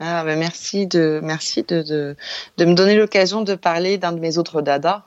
Ah, 0.00 0.22
ben 0.22 0.38
merci 0.38 0.86
de 0.86 1.18
merci 1.24 1.64
de, 1.64 1.82
de 2.56 2.64
me 2.64 2.74
donner 2.74 2.94
l'occasion 2.94 3.42
de 3.42 3.56
parler 3.56 3.98
d'un 3.98 4.12
de 4.12 4.20
mes 4.20 4.38
autres 4.38 4.62
dadas, 4.62 5.02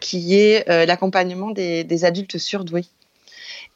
qui 0.00 0.34
est 0.36 0.68
euh, 0.68 0.86
l'accompagnement 0.86 1.50
des, 1.50 1.84
des, 1.84 2.04
adultes 2.04 2.38
surdoués 2.38 2.86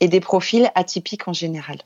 et 0.01 0.09
des 0.09 0.21
profils 0.21 0.71
atypiques 0.75 1.29
en 1.29 1.33
général. 1.33 1.79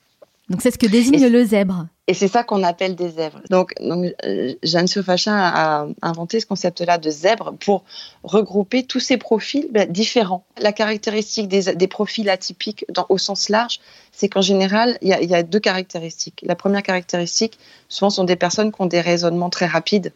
Donc 0.50 0.60
c'est 0.60 0.70
ce 0.70 0.78
que 0.78 0.86
désigne 0.86 1.26
le 1.26 1.44
zèbre. 1.44 1.86
Et 2.06 2.12
c'est 2.12 2.28
ça 2.28 2.44
qu'on 2.44 2.62
appelle 2.64 2.96
des 2.96 3.08
zèbres. 3.08 3.40
Donc, 3.48 3.72
donc 3.80 4.12
euh, 4.26 4.52
Jeanne 4.62 4.86
Sofachin 4.86 5.34
a 5.34 5.86
inventé 6.02 6.38
ce 6.38 6.44
concept-là 6.44 6.98
de 6.98 7.08
zèbre 7.08 7.54
pour 7.60 7.82
regrouper 8.24 8.82
tous 8.82 9.00
ces 9.00 9.16
profils 9.16 9.68
ben, 9.70 9.90
différents. 9.90 10.44
La 10.58 10.72
caractéristique 10.72 11.48
des, 11.48 11.74
des 11.74 11.88
profils 11.88 12.28
atypiques 12.28 12.84
dans, 12.90 13.06
au 13.08 13.16
sens 13.16 13.48
large, 13.48 13.80
c'est 14.12 14.28
qu'en 14.28 14.42
général, 14.42 14.98
il 15.00 15.08
y, 15.08 15.14
a, 15.14 15.22
y, 15.22 15.34
a, 15.34 15.42
deux 15.42 15.60
caractéristiques. 15.60 16.40
La 16.42 16.54
première 16.54 16.82
caractéristique, 16.82 17.58
souvent, 17.88 18.10
sont 18.10 18.24
des 18.24 18.36
personnes 18.36 18.70
qui 18.70 18.82
ont 18.82 18.86
des 18.86 19.00
raisonnements 19.00 19.50
très 19.50 19.66
rapides 19.66 20.12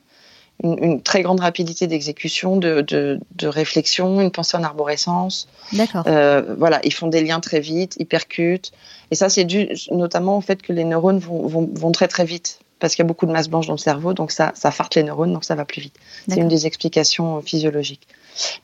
une, 0.63 1.03
très 1.03 1.23
grande 1.23 1.41
rapidité 1.41 1.87
d'exécution, 1.87 2.57
de, 2.57 2.81
de, 2.81 3.21
de, 3.37 3.49
réflexion, 3.49 4.21
une 4.21 4.31
pensée 4.31 4.57
en 4.57 4.63
arborescence. 4.65 5.49
D'accord. 5.73 6.03
Euh, 6.07 6.55
voilà, 6.59 6.81
ils 6.85 6.93
font 6.93 7.07
des 7.07 7.23
liens 7.23 7.41
très 7.41 7.61
vite, 7.61 7.97
ils 7.99 8.07
percutent. 8.07 8.73
Et 9.11 9.15
ça, 9.15 9.29
c'est 9.29 9.45
dû 9.45 9.69
notamment 9.91 10.39
au 10.39 10.41
fait 10.41 10.61
que 10.61 10.73
les 10.73 10.85
neurones 10.85 11.19
vont, 11.19 11.47
vont, 11.47 11.69
vont 11.73 11.93
très 11.93 12.09
très 12.09 12.25
vite 12.25 12.61
parce 12.79 12.95
qu'il 12.95 13.03
y 13.03 13.07
a 13.07 13.09
beaucoup 13.09 13.27
de 13.27 13.33
masse 13.33 13.49
blanche 13.49 13.67
dans 13.67 13.75
le 13.75 13.79
cerveau, 13.79 14.15
donc 14.15 14.31
ça, 14.31 14.53
ça 14.55 14.71
farte 14.71 14.95
les 14.95 15.03
neurones, 15.03 15.33
donc 15.33 15.45
ça 15.45 15.57
va 15.57 15.65
plus 15.65 15.81
vite. 15.81 15.97
C'est 16.29 16.39
une 16.39 16.49
des 16.49 16.67
explications 16.67 17.41
physiologiques. 17.43 18.07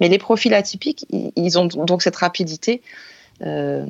Mais 0.01 0.09
les 0.09 0.19
profils 0.19 0.55
atypiques, 0.55 1.07
ils 1.11 1.59
ont 1.59 1.67
donc 1.67 2.03
cette 2.03 2.17
rapidité 2.17 2.81
euh, 3.43 3.85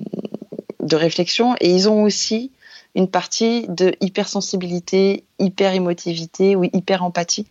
de 0.81 0.97
réflexion 0.97 1.55
et 1.61 1.71
ils 1.71 1.89
ont 1.89 2.03
aussi 2.03 2.53
une 2.95 3.09
partie 3.09 3.67
de 3.69 3.95
hypersensibilité, 4.01 5.25
hyper-émotivité 5.39 6.57
ou 6.57 6.65
hyper-empathie 6.65 7.47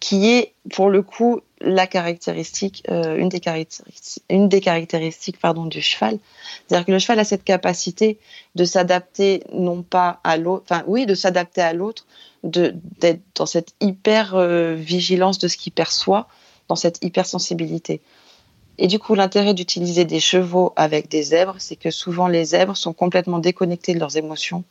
qui 0.00 0.30
est 0.30 0.54
pour 0.72 0.90
le 0.90 1.02
coup 1.02 1.40
la 1.60 1.86
caractéristique, 1.86 2.82
euh, 2.90 3.16
une, 3.16 3.28
des 3.28 3.40
caractéristiques, 3.40 4.22
une 4.30 4.48
des 4.48 4.60
caractéristiques 4.60 5.38
pardon, 5.38 5.66
du 5.66 5.82
cheval. 5.82 6.18
C'est-à-dire 6.66 6.86
que 6.86 6.92
le 6.92 6.98
cheval 6.98 7.18
a 7.18 7.24
cette 7.24 7.44
capacité 7.44 8.18
de 8.54 8.64
s'adapter 8.64 9.42
non 9.52 9.82
pas 9.82 10.20
à 10.24 10.36
l'autre, 10.36 10.64
enfin 10.68 10.82
oui, 10.86 11.04
de 11.04 11.14
s'adapter 11.14 11.60
à 11.60 11.72
l'autre, 11.72 12.06
d'être 12.42 13.20
dans 13.34 13.46
cette 13.46 13.74
hyper 13.80 14.34
euh, 14.34 14.74
vigilance 14.74 15.38
de 15.38 15.48
ce 15.48 15.58
qu'il 15.58 15.72
perçoit, 15.72 16.28
dans 16.68 16.76
cette 16.76 17.04
hypersensibilité. 17.04 18.00
Et 18.78 18.86
du 18.86 18.98
coup, 18.98 19.14
l'intérêt 19.14 19.52
d'utiliser 19.52 20.06
des 20.06 20.20
chevaux 20.20 20.72
avec 20.76 21.08
des 21.08 21.22
zèbres, 21.22 21.56
c'est 21.58 21.76
que 21.76 21.90
souvent 21.90 22.28
les 22.28 22.46
zèbres 22.46 22.76
sont 22.76 22.94
complètement 22.94 23.38
déconnectés 23.38 23.92
de 23.92 23.98
leurs 23.98 24.16
émotions 24.16 24.64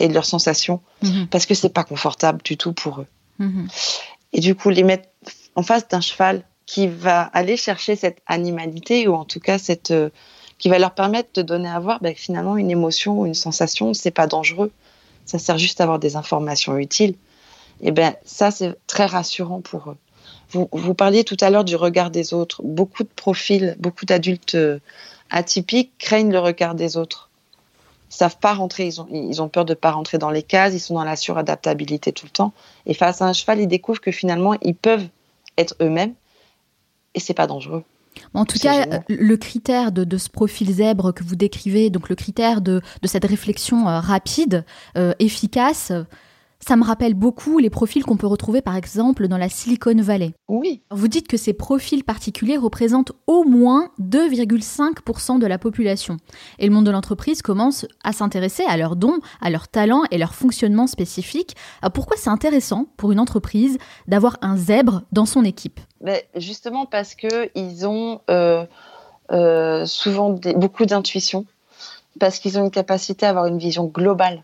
et 0.00 0.08
de 0.08 0.12
leurs 0.12 0.26
sensations, 0.26 0.80
mmh 1.02 1.26
parce 1.30 1.46
que 1.46 1.54
c'est 1.54 1.72
pas 1.72 1.84
confortable 1.84 2.42
du 2.44 2.58
tout 2.58 2.74
pour 2.74 3.00
eux. 3.00 3.06
Mmh 3.38 3.66
et 4.34 4.40
du 4.40 4.54
coup 4.54 4.68
les 4.68 4.82
mettre 4.82 5.08
en 5.54 5.62
face 5.62 5.88
d'un 5.88 6.00
cheval 6.00 6.42
qui 6.66 6.88
va 6.88 7.22
aller 7.22 7.56
chercher 7.56 7.96
cette 7.96 8.18
animalité 8.26 9.08
ou 9.08 9.14
en 9.14 9.24
tout 9.24 9.40
cas 9.40 9.58
cette 9.58 9.92
euh, 9.92 10.10
qui 10.58 10.68
va 10.68 10.78
leur 10.78 10.92
permettre 10.92 11.30
de 11.34 11.42
donner 11.42 11.68
à 11.68 11.78
voir 11.78 12.00
ben, 12.00 12.14
finalement 12.14 12.56
une 12.56 12.70
émotion 12.70 13.20
ou 13.20 13.26
une 13.26 13.34
sensation 13.34 13.94
c'est 13.94 14.10
pas 14.10 14.26
dangereux. 14.26 14.72
Ça 15.24 15.38
sert 15.38 15.56
juste 15.56 15.80
à 15.80 15.84
avoir 15.84 15.98
des 15.98 16.16
informations 16.16 16.76
utiles. 16.76 17.14
Et 17.80 17.92
ben 17.92 18.14
ça 18.24 18.50
c'est 18.50 18.74
très 18.86 19.06
rassurant 19.06 19.60
pour 19.60 19.90
eux. 19.90 19.96
Vous, 20.50 20.68
vous 20.72 20.94
parliez 20.94 21.24
tout 21.24 21.36
à 21.40 21.50
l'heure 21.50 21.64
du 21.64 21.76
regard 21.76 22.10
des 22.10 22.34
autres. 22.34 22.60
Beaucoup 22.62 23.04
de 23.04 23.08
profils 23.08 23.76
beaucoup 23.78 24.04
d'adultes 24.04 24.56
euh, 24.56 24.80
atypiques 25.30 25.92
craignent 25.98 26.32
le 26.32 26.40
regard 26.40 26.74
des 26.74 26.96
autres 26.96 27.23
savent 28.14 28.38
pas 28.38 28.54
rentrer, 28.54 28.86
ils 28.86 29.00
ont, 29.00 29.06
ils 29.10 29.42
ont 29.42 29.48
peur 29.48 29.64
de 29.64 29.74
pas 29.74 29.90
rentrer 29.90 30.18
dans 30.18 30.30
les 30.30 30.42
cases, 30.42 30.74
ils 30.74 30.80
sont 30.80 30.94
dans 30.94 31.04
la 31.04 31.16
suradaptabilité 31.16 32.12
tout 32.12 32.26
le 32.26 32.30
temps. 32.30 32.52
Et 32.86 32.94
face 32.94 33.22
à 33.22 33.26
un 33.26 33.32
cheval, 33.32 33.60
ils 33.60 33.68
découvrent 33.68 34.00
que 34.00 34.12
finalement, 34.12 34.54
ils 34.62 34.74
peuvent 34.74 35.06
être 35.56 35.74
eux-mêmes 35.80 36.14
et 37.14 37.20
c'est 37.20 37.34
pas 37.34 37.46
dangereux. 37.46 37.84
En 38.32 38.44
tout 38.44 38.58
cas, 38.58 38.86
le 39.08 39.36
critère 39.36 39.90
de, 39.90 40.16
ce 40.16 40.28
profil 40.28 40.70
zèbre 40.72 41.12
que 41.12 41.24
vous 41.24 41.34
décrivez, 41.34 41.90
donc 41.90 42.08
le 42.08 42.14
critère 42.14 42.60
de, 42.60 42.80
cette 43.04 43.24
réflexion 43.24 43.86
rapide, 43.86 44.64
efficace, 45.18 45.92
ça 46.66 46.76
me 46.76 46.84
rappelle 46.84 47.14
beaucoup 47.14 47.58
les 47.58 47.68
profils 47.68 48.02
qu'on 48.04 48.16
peut 48.16 48.26
retrouver 48.26 48.62
par 48.62 48.74
exemple 48.74 49.28
dans 49.28 49.36
la 49.36 49.48
Silicon 49.48 49.96
Valley. 49.96 50.32
Oui. 50.48 50.80
Vous 50.90 51.08
dites 51.08 51.28
que 51.28 51.36
ces 51.36 51.52
profils 51.52 52.04
particuliers 52.04 52.56
représentent 52.56 53.12
au 53.26 53.44
moins 53.44 53.90
2,5% 54.00 55.38
de 55.38 55.46
la 55.46 55.58
population. 55.58 56.16
Et 56.58 56.66
le 56.66 56.72
monde 56.72 56.86
de 56.86 56.90
l'entreprise 56.90 57.42
commence 57.42 57.86
à 58.02 58.12
s'intéresser 58.12 58.64
à 58.66 58.78
leurs 58.78 58.96
dons, 58.96 59.18
à 59.42 59.50
leurs 59.50 59.68
talents 59.68 60.04
et 60.10 60.16
leur 60.16 60.34
fonctionnement 60.34 60.86
spécifique. 60.86 61.54
pourquoi 61.92 62.16
c'est 62.16 62.30
intéressant 62.30 62.86
pour 62.96 63.12
une 63.12 63.20
entreprise 63.20 63.76
d'avoir 64.08 64.38
un 64.40 64.56
zèbre 64.56 65.02
dans 65.12 65.26
son 65.26 65.44
équipe? 65.44 65.80
Mais 66.00 66.26
Justement 66.34 66.86
parce 66.86 67.14
qu'ils 67.14 67.86
ont 67.86 68.20
euh, 68.30 68.64
euh, 69.32 69.84
souvent 69.84 70.30
beaucoup 70.30 70.86
d'intuition, 70.86 71.44
parce 72.18 72.38
qu'ils 72.38 72.58
ont 72.58 72.64
une 72.64 72.70
capacité 72.70 73.26
à 73.26 73.30
avoir 73.30 73.46
une 73.46 73.58
vision 73.58 73.84
globale 73.84 74.42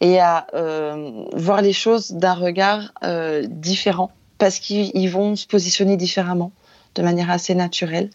et 0.00 0.18
à 0.18 0.46
euh, 0.54 1.24
voir 1.32 1.62
les 1.62 1.72
choses 1.72 2.12
d'un 2.12 2.34
regard 2.34 2.92
euh, 3.02 3.46
différent. 3.48 4.10
Parce 4.38 4.58
qu'ils 4.58 5.10
vont 5.10 5.34
se 5.34 5.46
positionner 5.46 5.96
différemment 5.96 6.52
de 6.94 7.02
manière 7.02 7.30
assez 7.30 7.54
naturelle. 7.54 8.10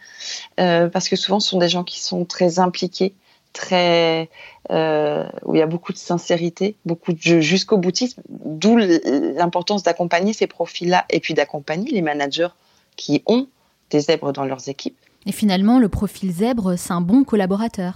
Euh, 0.60 0.88
parce 0.88 1.10
que 1.10 1.16
souvent 1.16 1.40
ce 1.40 1.50
sont 1.50 1.58
des 1.58 1.70
gens 1.70 1.84
qui 1.84 2.00
sont 2.00 2.26
très 2.26 2.60
impliqués 2.60 3.14
très 3.54 4.30
où 4.70 5.56
il 5.56 5.58
y 5.58 5.62
a 5.62 5.68
beaucoup 5.68 5.92
de 5.92 5.98
sincérité 5.98 6.76
beaucoup 6.86 7.12
de 7.12 7.20
jusqu'au 7.42 7.78
boutisme. 7.78 8.22
D'où 8.30 8.78
l'importance 8.78 9.84
d'accompagner 9.84 10.32
ces 10.32 10.48
profils-là 10.48 11.04
et 11.10 11.20
puis 11.20 11.34
d'accompagner 11.34 11.92
les 11.92 12.02
managers 12.02 12.48
qui 12.96 13.24
ont 13.26 13.48
des 13.90 14.00
zèbres 14.00 14.32
dans 14.32 14.46
leurs 14.46 14.70
équipes. 14.70 14.98
Et 15.26 15.34
finalement 15.34 15.80
le 15.80 15.90
profil 15.90 16.32
zèbre 16.32 16.78
c'est 16.78 16.94
un 16.94 17.02
bon 17.02 17.26
collaborateur 17.26 17.96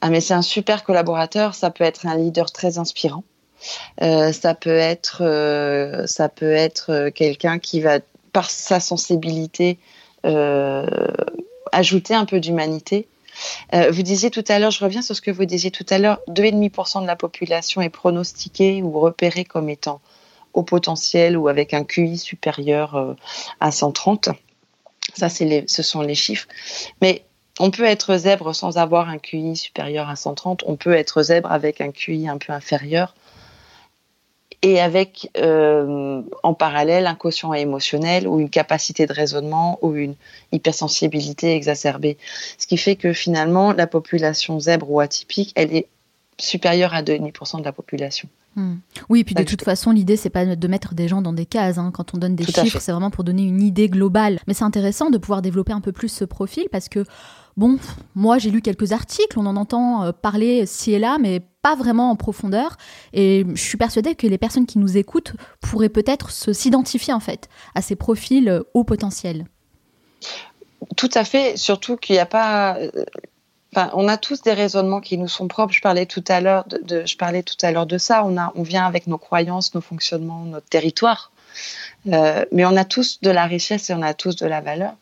ah, 0.00 0.10
mais 0.10 0.20
c'est 0.20 0.34
un 0.34 0.42
super 0.42 0.84
collaborateur. 0.84 1.54
Ça 1.54 1.70
peut 1.70 1.84
être 1.84 2.06
un 2.06 2.16
leader 2.16 2.50
très 2.52 2.78
inspirant. 2.78 3.24
Euh, 4.02 4.32
ça 4.32 4.54
peut 4.54 4.70
être, 4.70 5.22
euh, 5.22 6.06
être 6.40 6.90
euh, 6.90 7.10
quelqu'un 7.10 7.58
qui 7.58 7.80
va, 7.80 7.98
par 8.32 8.50
sa 8.50 8.80
sensibilité, 8.80 9.78
ajouter 11.72 12.14
un 12.14 12.26
peu 12.26 12.40
d'humanité. 12.40 13.08
vous 13.72 14.02
disiez 14.02 14.30
tout 14.30 14.44
à 14.48 14.58
l'heure, 14.58 14.70
je 14.70 14.84
reviens 14.84 15.00
sur 15.00 15.16
ce 15.16 15.22
que 15.22 15.30
vous 15.30 15.46
disiez 15.46 15.70
tout 15.70 15.86
à 15.88 15.96
l'heure, 15.96 16.20
2,5% 16.28 17.00
de 17.00 17.06
la 17.06 17.16
population 17.16 17.80
est 17.80 17.88
pronostiquée 17.88 18.82
ou 18.82 19.00
repérée 19.00 19.46
comme 19.46 19.70
étant 19.70 20.02
au 20.52 20.62
potentiel 20.62 21.38
ou 21.38 21.48
avec 21.48 21.72
un 21.72 21.84
QI 21.84 22.18
supérieur 22.18 23.16
à 23.60 23.70
130. 23.70 24.28
Ça, 25.14 25.30
c'est 25.30 25.64
ce 25.66 25.82
sont 25.82 26.02
les 26.02 26.14
chiffres. 26.14 26.48
Mais 27.00 27.24
on 27.60 27.70
peut 27.70 27.84
être 27.84 28.16
zèbre 28.16 28.54
sans 28.54 28.78
avoir 28.78 29.08
un 29.08 29.18
QI 29.18 29.54
supérieur 29.54 30.08
à 30.08 30.16
130, 30.16 30.64
on 30.66 30.76
peut 30.76 30.94
être 30.94 31.22
zèbre 31.22 31.52
avec 31.52 31.80
un 31.80 31.92
QI 31.92 32.26
un 32.26 32.38
peu 32.38 32.52
inférieur 32.52 33.14
et 34.62 34.80
avec 34.80 35.30
euh, 35.36 36.22
en 36.42 36.54
parallèle 36.54 37.06
un 37.06 37.14
quotient 37.14 37.52
émotionnel 37.52 38.26
ou 38.26 38.40
une 38.40 38.50
capacité 38.50 39.06
de 39.06 39.12
raisonnement 39.12 39.78
ou 39.82 39.94
une 39.94 40.14
hypersensibilité 40.52 41.54
exacerbée. 41.54 42.16
Ce 42.58 42.66
qui 42.66 42.76
fait 42.76 42.96
que 42.96 43.12
finalement, 43.12 43.72
la 43.72 43.86
population 43.86 44.58
zèbre 44.58 44.90
ou 44.90 45.00
atypique, 45.00 45.52
elle 45.54 45.74
est 45.74 45.86
supérieure 46.38 46.94
à 46.94 47.02
2,5% 47.02 47.60
de 47.60 47.64
la 47.64 47.72
population. 47.72 48.28
Hmm. 48.56 48.76
Oui, 49.08 49.20
et 49.20 49.24
puis 49.24 49.34
de 49.34 49.44
toute 49.44 49.62
façon, 49.62 49.92
l'idée, 49.92 50.16
c'est 50.16 50.30
pas 50.30 50.44
de 50.44 50.68
mettre 50.68 50.94
des 50.94 51.08
gens 51.08 51.22
dans 51.22 51.32
des 51.32 51.46
cases. 51.46 51.78
Hein. 51.78 51.90
Quand 51.94 52.14
on 52.14 52.18
donne 52.18 52.34
des 52.34 52.44
chiffres, 52.44 52.80
c'est 52.80 52.92
vraiment 52.92 53.10
pour 53.10 53.22
donner 53.22 53.42
une 53.42 53.62
idée 53.62 53.88
globale. 53.88 54.40
Mais 54.46 54.54
c'est 54.54 54.64
intéressant 54.64 55.10
de 55.10 55.18
pouvoir 55.18 55.40
développer 55.42 55.72
un 55.72 55.80
peu 55.80 55.92
plus 55.92 56.08
ce 56.08 56.24
profil 56.24 56.64
parce 56.72 56.88
que 56.88 57.04
Bon, 57.60 57.78
moi 58.14 58.38
j'ai 58.38 58.50
lu 58.50 58.62
quelques 58.62 58.92
articles, 58.92 59.38
on 59.38 59.44
en 59.44 59.54
entend 59.54 60.02
euh, 60.02 60.12
parler 60.12 60.64
ci 60.64 60.92
et 60.92 60.98
là, 60.98 61.18
mais 61.20 61.40
pas 61.60 61.76
vraiment 61.76 62.10
en 62.10 62.16
profondeur. 62.16 62.78
Et 63.12 63.44
je 63.52 63.60
suis 63.60 63.76
persuadée 63.76 64.14
que 64.14 64.26
les 64.26 64.38
personnes 64.38 64.64
qui 64.64 64.78
nous 64.78 64.96
écoutent 64.96 65.34
pourraient 65.60 65.90
peut-être 65.90 66.30
s'identifier 66.30 67.12
en 67.12 67.20
fait 67.20 67.50
à 67.74 67.82
ces 67.82 67.96
profils 67.96 68.48
euh, 68.48 68.62
haut 68.72 68.84
potentiel. 68.84 69.44
Tout 70.96 71.10
à 71.12 71.22
fait, 71.22 71.58
surtout 71.58 71.98
qu'il 71.98 72.14
n'y 72.14 72.20
a 72.20 72.24
pas. 72.24 72.78
Euh, 72.78 73.04
enfin, 73.76 73.90
on 73.92 74.08
a 74.08 74.16
tous 74.16 74.40
des 74.40 74.54
raisonnements 74.54 75.02
qui 75.02 75.18
nous 75.18 75.28
sont 75.28 75.46
propres. 75.46 75.74
Je 75.74 75.82
parlais 75.82 76.06
tout 76.06 76.24
à 76.28 76.40
l'heure 76.40 76.64
de, 76.66 77.04
je 77.04 77.16
parlais 77.18 77.42
tout 77.42 77.58
à 77.60 77.72
l'heure 77.72 77.84
de 77.84 77.98
ça. 77.98 78.24
On 78.24 78.38
a, 78.38 78.52
on 78.54 78.62
vient 78.62 78.86
avec 78.86 79.06
nos 79.06 79.18
croyances, 79.18 79.74
nos 79.74 79.82
fonctionnements, 79.82 80.44
notre 80.44 80.70
territoire. 80.70 81.30
mais 82.06 82.64
on 82.64 82.74
a 82.74 82.86
tous 82.86 83.20
de 83.20 83.28
la 83.28 83.44
richesse 83.44 83.90
et 83.90 83.92
on 83.92 84.00
a 84.00 84.14
tous 84.14 84.34
de 84.36 84.46
la 84.46 84.62
valeur. 84.62 84.94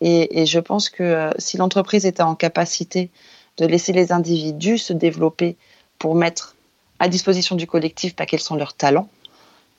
Et, 0.00 0.44
je 0.46 0.58
pense 0.58 0.90
que 0.90 1.02
euh, 1.02 1.30
si 1.38 1.56
l'entreprise 1.56 2.04
était 2.04 2.22
en 2.22 2.34
capacité 2.34 3.10
de 3.56 3.66
laisser 3.66 3.92
les 3.92 4.12
individus 4.12 4.78
se 4.78 4.92
développer 4.92 5.56
pour 5.98 6.14
mettre 6.14 6.54
à 6.98 7.08
disposition 7.08 7.56
du 7.56 7.66
collectif 7.66 8.14
pas 8.14 8.26
quels 8.26 8.40
sont 8.40 8.56
leurs 8.56 8.74
talents, 8.74 9.08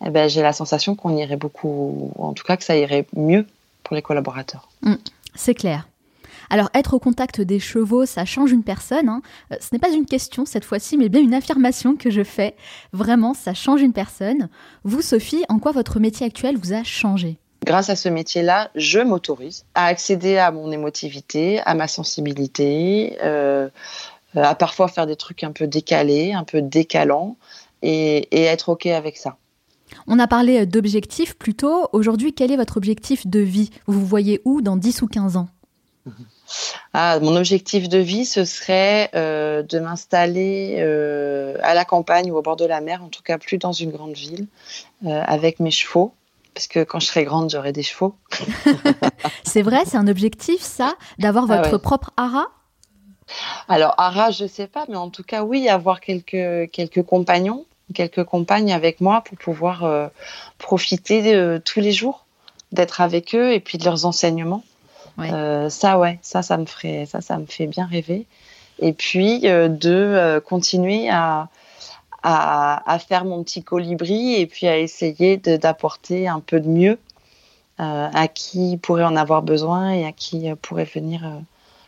eh 0.06 0.10
ben, 0.10 0.27
j'ai 0.27 0.41
la 0.41 0.53
sensation 0.53 0.95
qu'on 0.95 1.15
irait 1.15 1.38
beaucoup, 1.38 2.12
en 2.17 2.34
tout 2.34 2.43
cas 2.43 2.58
que 2.58 2.63
ça 2.63 2.77
irait 2.77 3.06
mieux 3.15 3.45
pour 3.84 3.95
les 3.95 4.01
collaborateurs. 4.01 4.69
Mmh, 4.82 4.95
c'est 5.36 5.56
clair. 5.56 5.88
Alors, 6.49 6.69
être 6.73 6.93
au 6.93 6.99
contact 6.99 7.41
des 7.41 7.60
chevaux, 7.60 8.06
ça 8.06 8.25
change 8.25 8.51
une 8.51 8.63
personne. 8.63 9.10
Hein. 9.10 9.21
Euh, 9.51 9.56
ce 9.60 9.67
n'est 9.73 9.80
pas 9.80 9.89
une 9.89 10.06
question 10.06 10.45
cette 10.45 10.65
fois-ci, 10.65 10.97
mais 10.97 11.10
bien 11.10 11.21
une 11.21 11.34
affirmation 11.34 11.95
que 11.95 12.10
je 12.10 12.23
fais. 12.23 12.56
Vraiment, 12.93 13.34
ça 13.34 13.53
change 13.53 13.82
une 13.82 13.93
personne. 13.93 14.49
Vous, 14.84 15.01
Sophie, 15.01 15.43
en 15.49 15.60
quoi 15.60 15.71
votre 15.71 15.99
métier 15.99 16.25
actuel 16.25 16.58
vous 16.58 16.73
a 16.73 16.84
changé? 16.84 17.38
Grâce 17.67 17.89
à 17.89 17.95
ce 17.97 18.08
métier-là, 18.08 18.71
je 18.75 18.99
m'autorise 18.99 19.65
à 19.75 19.86
accéder 19.86 20.38
à 20.38 20.51
mon 20.51 20.71
émotivité, 20.71 21.60
à 21.60 21.75
ma 21.75 21.88
sensibilité, 21.88 23.17
euh, 23.21 23.69
à 24.36 24.56
parfois 24.56 24.88
faire 24.88 25.06
des 25.06 25.17
trucs 25.17 25.43
un 25.43 25.51
peu 25.51 25.67
décalés, 25.67 26.34
un 26.34 26.45
peu 26.45 26.62
décalants, 26.62 27.36
et, 27.84 28.27
être 28.32 28.69
OK 28.69 28.86
avec 28.88 29.17
ça. 29.17 29.36
On 30.08 30.17
a 30.17 30.27
parlé 30.27 30.65
d'objectifs 30.65 31.36
plus 31.36 31.53
tôt. 31.53 31.89
Aujourd'hui, 31.91 32.34
quel 32.34 32.51
est 32.51 32.58
votre 32.58 32.77
objectif 32.77 33.27
de 33.27 33.39
vie? 33.39 33.69
Vous 33.86 33.99
vous 33.99 34.06
voyez 34.06 34.41
où 34.45 34.62
dans 34.62 34.77
10 34.77 35.01
ou 35.01 35.08
15 35.08 35.38
ans? 35.38 35.49
Ah, 36.93 37.19
mon 37.19 37.36
objectif 37.36 37.89
de 37.89 37.97
vie, 37.97 38.25
ce 38.25 38.45
serait 38.45 39.10
euh, 39.13 39.62
de 39.62 39.77
m'installer 39.80 40.77
euh, 40.80 41.58
à 41.62 41.73
la 41.73 41.84
campagne 41.84 42.32
ou 42.32 42.38
au 42.38 42.41
bord 42.41 42.56
de 42.56 42.65
la 42.65 42.80
mer, 42.80 43.03
en 43.03 43.10
tout 43.10 43.21
cas 43.21 43.38
plus 43.38 43.58
dans 43.58 43.73
une 43.73 43.91
grande 43.91 44.13
ville, 44.13 44.47
avec 45.06 45.60
mes 45.60 45.71
chevaux, 45.71 46.13
parce 46.58 46.65
que 46.65 46.84
quand 46.84 47.00
je 47.00 47.06
serai 47.06 47.24
grande, 47.24 47.52
j'aurai 47.52 47.72
des 47.72 47.84
chevaux. 47.84 48.15
c'est 49.43 49.62
vrai, 49.62 49.84
c'est 49.86 49.98
un 49.98 50.08
objectif, 50.08 50.60
ça, 50.60 50.96
d'avoir 51.20 51.46
ah 51.52 51.58
votre 51.58 51.78
propre 51.78 52.10
hara? 52.17 52.48
Alors, 53.67 53.93
hara, 54.00 54.32
je 54.32 54.46
ne 54.46 54.50
sais 54.50 54.65
pas, 54.65 54.86
mais 54.89 54.96
en 54.96 55.12
tout 55.12 55.22
cas, 55.22 55.43
oui, 55.43 55.70
avoir 55.70 56.02
quelques, 56.02 56.72
quelques 56.72 57.04
compagnons, 57.04 57.65
quelques 57.93 58.24
compagnes 58.24 58.74
avec 58.74 59.02
moi 59.02 59.22
pour 59.22 59.38
pouvoir 59.38 59.84
euh, 59.84 60.08
profiter 60.58 61.22
de, 61.22 61.62
tous 61.63 61.80
les 61.80 61.91
jours 61.91 62.26
d'être 62.72 63.02
avec 63.02 63.36
eux 63.36 63.54
et 63.54 63.60
puis 63.60 63.78
de 63.78 63.86
leurs 63.86 64.08
enseignements. 64.08 64.63
Euh, 65.20 65.70
ça, 65.70 66.00
ouais, 66.00 66.17
ça, 66.24 66.41
ça 66.41 66.58
me 66.58 66.65
ferait, 66.65 67.06
ça, 67.06 67.22
ça 67.22 67.38
me 67.38 67.46
fait 67.46 67.67
bien 67.67 67.86
rêver. 67.86 68.26
Et 68.80 68.93
puis 68.93 69.48
euh, 69.48 69.67
de 69.67 70.41
continuer 70.43 71.08
à, 71.12 71.50
à, 72.23 72.99
faire 72.99 73.25
mon 73.25 73.43
petit 73.43 73.63
colibri 73.63 74.36
et 74.36 74.47
puis 74.47 74.67
à 74.67 74.77
essayer 74.77 75.38
d'apporter 75.38 76.27
un 76.27 76.39
peu 76.39 76.60
de 76.60 76.67
mieux 76.67 76.97
euh, 77.80 78.10
à 78.12 78.27
qui 78.27 78.77
pourrait 78.77 79.03
en 79.03 79.15
avoir 79.15 79.43
besoin 79.43 79.91
et 79.91 80.06
à 80.06 80.12
qui 80.12 80.49
euh, 80.49 80.56
pourrait 80.60 80.89
venir 80.91 81.25
euh, 81.25 81.39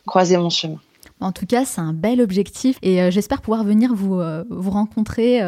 croiser 0.06 0.38
mon 0.38 0.50
chemin. 0.50 0.78
En 1.20 1.32
tout 1.32 1.46
cas, 1.46 1.66
c'est 1.66 1.82
un 1.82 1.94
bel 1.94 2.22
objectif 2.22 2.78
et 2.82 3.12
j'espère 3.12 3.42
pouvoir 3.42 3.66
venir 3.66 3.94
vous, 3.94 4.22
rencontrer 4.72 5.42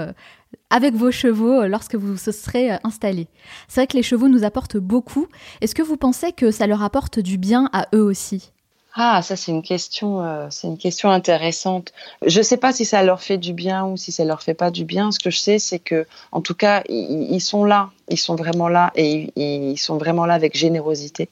avec 0.69 0.93
vos 0.95 1.11
chevaux 1.11 1.65
lorsque 1.65 1.95
vous 1.95 2.17
se 2.17 2.33
serez 2.33 2.71
installés. 2.83 3.29
C'est 3.69 3.79
vrai 3.79 3.87
que 3.87 3.95
les 3.95 4.03
chevaux 4.03 4.27
nous 4.27 4.43
apportent 4.43 4.75
beaucoup. 4.75 5.27
Est-ce 5.61 5.73
que 5.73 5.81
vous 5.81 5.95
pensez 5.95 6.33
que 6.33 6.51
ça 6.51 6.67
leur 6.67 6.83
apporte 6.83 7.19
du 7.19 7.37
bien 7.37 7.69
à 7.71 7.87
eux 7.95 8.03
aussi? 8.03 8.51
Ah, 8.93 9.21
ça 9.21 9.37
c'est 9.37 9.51
une 9.51 9.61
question, 9.61 10.21
euh, 10.21 10.47
c'est 10.49 10.67
une 10.67 10.77
question 10.77 11.09
intéressante. 11.09 11.93
Je 12.25 12.39
ne 12.39 12.43
sais 12.43 12.57
pas 12.57 12.73
si 12.73 12.83
ça 12.83 13.03
leur 13.03 13.21
fait 13.21 13.37
du 13.37 13.53
bien 13.53 13.85
ou 13.85 13.95
si 13.95 14.11
ça 14.11 14.25
leur 14.25 14.43
fait 14.43 14.53
pas 14.53 14.69
du 14.69 14.83
bien. 14.83 15.11
Ce 15.11 15.19
que 15.19 15.29
je 15.29 15.37
sais, 15.39 15.59
c'est 15.59 15.79
que, 15.79 16.05
en 16.33 16.41
tout 16.41 16.55
cas, 16.55 16.83
ils, 16.89 17.39
sont 17.39 17.63
là, 17.63 17.89
ils 18.09 18.17
sont 18.17 18.35
vraiment 18.35 18.67
là 18.67 18.91
et, 18.95 19.31
ils 19.37 19.77
sont 19.77 19.97
vraiment 19.97 20.25
là 20.25 20.33
avec 20.33 20.57
générosité. 20.57 21.29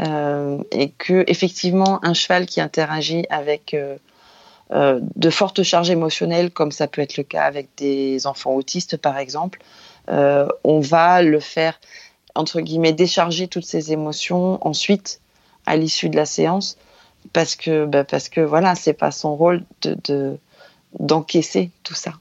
Euh, 0.00 0.58
et 0.72 0.90
que 0.90 1.24
effectivement, 1.28 2.00
un 2.04 2.14
cheval 2.14 2.46
qui 2.46 2.60
interagit 2.60 3.24
avec 3.30 3.74
euh, 3.74 3.96
de 4.70 5.30
fortes 5.30 5.62
charges 5.62 5.90
émotionnelles, 5.90 6.50
comme 6.50 6.72
ça 6.72 6.88
peut 6.88 7.00
être 7.00 7.16
le 7.16 7.22
cas 7.22 7.44
avec 7.44 7.68
des 7.76 8.26
enfants 8.26 8.54
autistes 8.54 8.96
par 8.96 9.18
exemple, 9.18 9.60
on 10.08 10.80
va 10.80 11.22
le 11.22 11.40
faire 11.40 11.80
entre 12.34 12.60
guillemets 12.60 12.92
décharger 12.92 13.48
toutes 13.48 13.64
ces 13.64 13.92
émotions 13.92 14.64
ensuite 14.66 15.20
à 15.66 15.76
l'issue 15.76 16.08
de 16.08 16.16
la 16.16 16.26
séance 16.26 16.78
parce 17.32 17.56
que 17.56 17.84
bah 17.86 18.04
parce 18.04 18.28
que 18.28 18.40
voilà 18.40 18.74
c'est 18.74 18.92
pas 18.92 19.10
son 19.10 19.36
rôle 19.36 19.64
de 19.82 20.38
d'encaisser 20.98 21.70
tout 21.82 21.94
ça. 21.94 22.14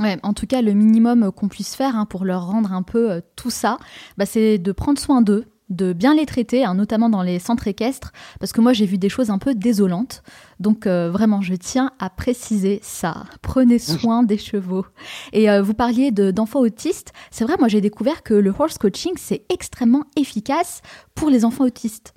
Ouais, 0.00 0.18
en 0.22 0.34
tout 0.34 0.46
cas, 0.46 0.60
le 0.60 0.72
minimum 0.72 1.32
qu'on 1.32 1.48
puisse 1.48 1.74
faire 1.74 1.96
hein, 1.96 2.04
pour 2.04 2.24
leur 2.24 2.46
rendre 2.46 2.72
un 2.72 2.82
peu 2.82 3.10
euh, 3.10 3.20
tout 3.34 3.50
ça, 3.50 3.78
bah, 4.18 4.26
c'est 4.26 4.58
de 4.58 4.72
prendre 4.72 4.98
soin 4.98 5.22
d'eux, 5.22 5.46
de 5.70 5.94
bien 5.94 6.14
les 6.14 6.26
traiter, 6.26 6.64
hein, 6.64 6.74
notamment 6.74 7.08
dans 7.08 7.22
les 7.22 7.38
centres 7.38 7.66
équestres, 7.66 8.12
parce 8.38 8.52
que 8.52 8.60
moi 8.60 8.74
j'ai 8.74 8.84
vu 8.84 8.98
des 8.98 9.08
choses 9.08 9.30
un 9.30 9.38
peu 9.38 9.54
désolantes. 9.54 10.22
Donc 10.60 10.86
euh, 10.86 11.10
vraiment, 11.10 11.40
je 11.40 11.54
tiens 11.54 11.92
à 11.98 12.10
préciser 12.10 12.78
ça. 12.82 13.24
Prenez 13.40 13.78
soin 13.78 14.22
des 14.22 14.38
chevaux. 14.38 14.84
Et 15.32 15.50
euh, 15.50 15.62
vous 15.62 15.74
parliez 15.74 16.10
d'enfants 16.10 16.60
autistes. 16.60 17.12
C'est 17.30 17.44
vrai, 17.44 17.56
moi 17.58 17.68
j'ai 17.68 17.80
découvert 17.80 18.22
que 18.22 18.34
le 18.34 18.52
horse 18.56 18.76
coaching, 18.76 19.12
c'est 19.16 19.44
extrêmement 19.48 20.04
efficace 20.16 20.82
pour 21.14 21.30
les 21.30 21.46
enfants 21.46 21.64
autistes. 21.64 22.15